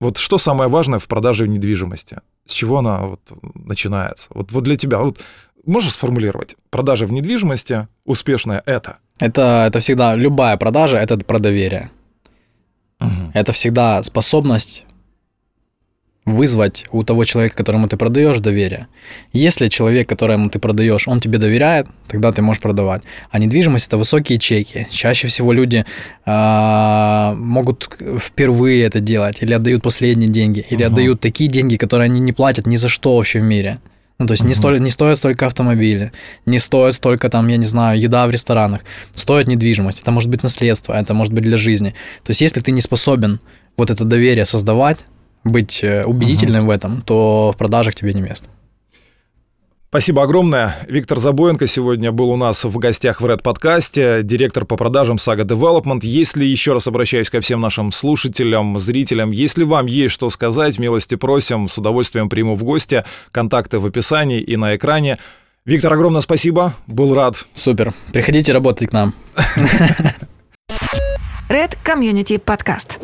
Вот 0.00 0.16
что 0.16 0.38
самое 0.38 0.70
важное 0.70 0.98
в 0.98 1.08
продаже 1.08 1.44
в 1.44 1.48
недвижимости? 1.48 2.20
С 2.46 2.52
чего 2.52 2.78
она 2.78 3.00
вот 3.00 3.20
начинается? 3.54 4.28
Вот, 4.30 4.52
вот 4.52 4.64
для 4.64 4.76
тебя, 4.76 4.98
вот 4.98 5.20
можешь 5.66 5.92
сформулировать? 5.92 6.56
Продажа 6.70 7.06
в 7.06 7.12
недвижимости 7.12 7.88
успешная– 8.04 8.62
это? 8.66 8.98
Это, 9.20 9.64
это 9.68 9.80
всегда, 9.80 10.14
любая 10.14 10.56
продажа, 10.56 10.98
это 10.98 11.16
про 11.18 11.38
доверие. 11.38 11.90
Это 13.34 13.52
всегда 13.52 14.02
способность 14.02 14.84
вызвать 16.24 16.84
у 16.92 17.02
того 17.04 17.24
человека, 17.24 17.56
которому 17.56 17.88
ты 17.88 17.96
продаешь, 17.96 18.38
доверие. 18.38 18.86
Если 19.32 19.68
человек, 19.68 20.08
которому 20.08 20.50
ты 20.50 20.58
продаешь, 20.58 21.08
он 21.08 21.20
тебе 21.20 21.38
доверяет, 21.38 21.86
тогда 22.06 22.32
ты 22.32 22.42
можешь 22.42 22.60
продавать. 22.60 23.02
А 23.30 23.38
недвижимость 23.38 23.88
это 23.88 23.96
высокие 23.96 24.38
чеки. 24.38 24.86
Чаще 24.90 25.28
всего 25.28 25.52
люди 25.52 25.86
а, 26.26 27.34
могут 27.34 27.88
впервые 28.18 28.84
это 28.84 29.00
делать, 29.00 29.38
или 29.42 29.54
отдают 29.54 29.82
последние 29.82 30.28
деньги, 30.28 30.66
или 30.68 30.84
Мгм. 30.84 30.92
отдают 30.92 31.20
такие 31.20 31.48
деньги, 31.48 31.76
которые 31.76 32.06
они 32.06 32.20
не 32.20 32.32
платят 32.32 32.66
ни 32.66 32.76
за 32.76 32.88
что 32.88 33.16
вообще 33.16 33.40
в 33.40 33.44
мире. 33.44 33.78
Ну, 34.20 34.26
то 34.26 34.32
есть 34.32 34.42
не, 34.42 34.48
Мгм. 34.48 34.54
столь, 34.54 34.80
не 34.80 34.90
стоят 34.90 35.18
столько 35.18 35.46
автомобили, 35.46 36.10
не 36.44 36.58
стоит 36.58 36.94
столько 36.94 37.28
там, 37.28 37.46
я 37.46 37.56
не 37.56 37.64
знаю, 37.64 38.00
еда 38.00 38.26
в 38.26 38.30
ресторанах, 38.30 38.80
стоит 39.14 39.46
недвижимость, 39.46 40.02
это 40.02 40.10
может 40.10 40.28
быть 40.28 40.42
наследство, 40.42 40.92
это 40.92 41.14
может 41.14 41.32
быть 41.32 41.44
для 41.44 41.56
жизни. 41.56 41.94
То 42.24 42.30
есть 42.30 42.40
если 42.40 42.60
ты 42.60 42.72
не 42.72 42.80
способен 42.80 43.40
вот 43.76 43.90
это 43.90 44.04
доверие 44.04 44.44
создавать, 44.44 44.98
быть 45.44 45.84
э, 45.84 46.04
убедительным 46.04 46.66
в 46.66 46.70
этом, 46.70 47.00
то 47.02 47.52
в 47.54 47.56
продажах 47.56 47.94
тебе 47.94 48.12
не 48.12 48.20
место. 48.22 48.48
Спасибо 49.90 50.22
огромное. 50.22 50.76
Виктор 50.86 51.18
Забоенко 51.18 51.66
сегодня 51.66 52.12
был 52.12 52.30
у 52.30 52.36
нас 52.36 52.62
в 52.62 52.76
гостях 52.76 53.22
в 53.22 53.24
Red 53.24 53.42
подкасте, 53.42 54.20
директор 54.22 54.66
по 54.66 54.76
продажам 54.76 55.16
Saga 55.16 55.44
Development. 55.44 56.00
Если, 56.02 56.44
еще 56.44 56.74
раз 56.74 56.86
обращаюсь 56.88 57.30
ко 57.30 57.40
всем 57.40 57.60
нашим 57.60 57.90
слушателям, 57.90 58.78
зрителям, 58.78 59.30
если 59.30 59.64
вам 59.64 59.86
есть 59.86 60.12
что 60.12 60.28
сказать, 60.28 60.78
милости 60.78 61.14
просим, 61.14 61.68
с 61.68 61.78
удовольствием 61.78 62.28
приму 62.28 62.54
в 62.54 62.64
гости. 62.64 63.02
Контакты 63.32 63.78
в 63.78 63.86
описании 63.86 64.42
и 64.42 64.58
на 64.58 64.76
экране. 64.76 65.16
Виктор, 65.64 65.94
огромное 65.94 66.20
спасибо, 66.20 66.74
был 66.86 67.14
рад. 67.14 67.46
Супер. 67.54 67.94
Приходите 68.12 68.52
работать 68.52 68.90
к 68.90 68.92
нам. 68.92 69.14
Red 71.48 71.78
Community 71.82 72.38
Podcast. 72.38 73.00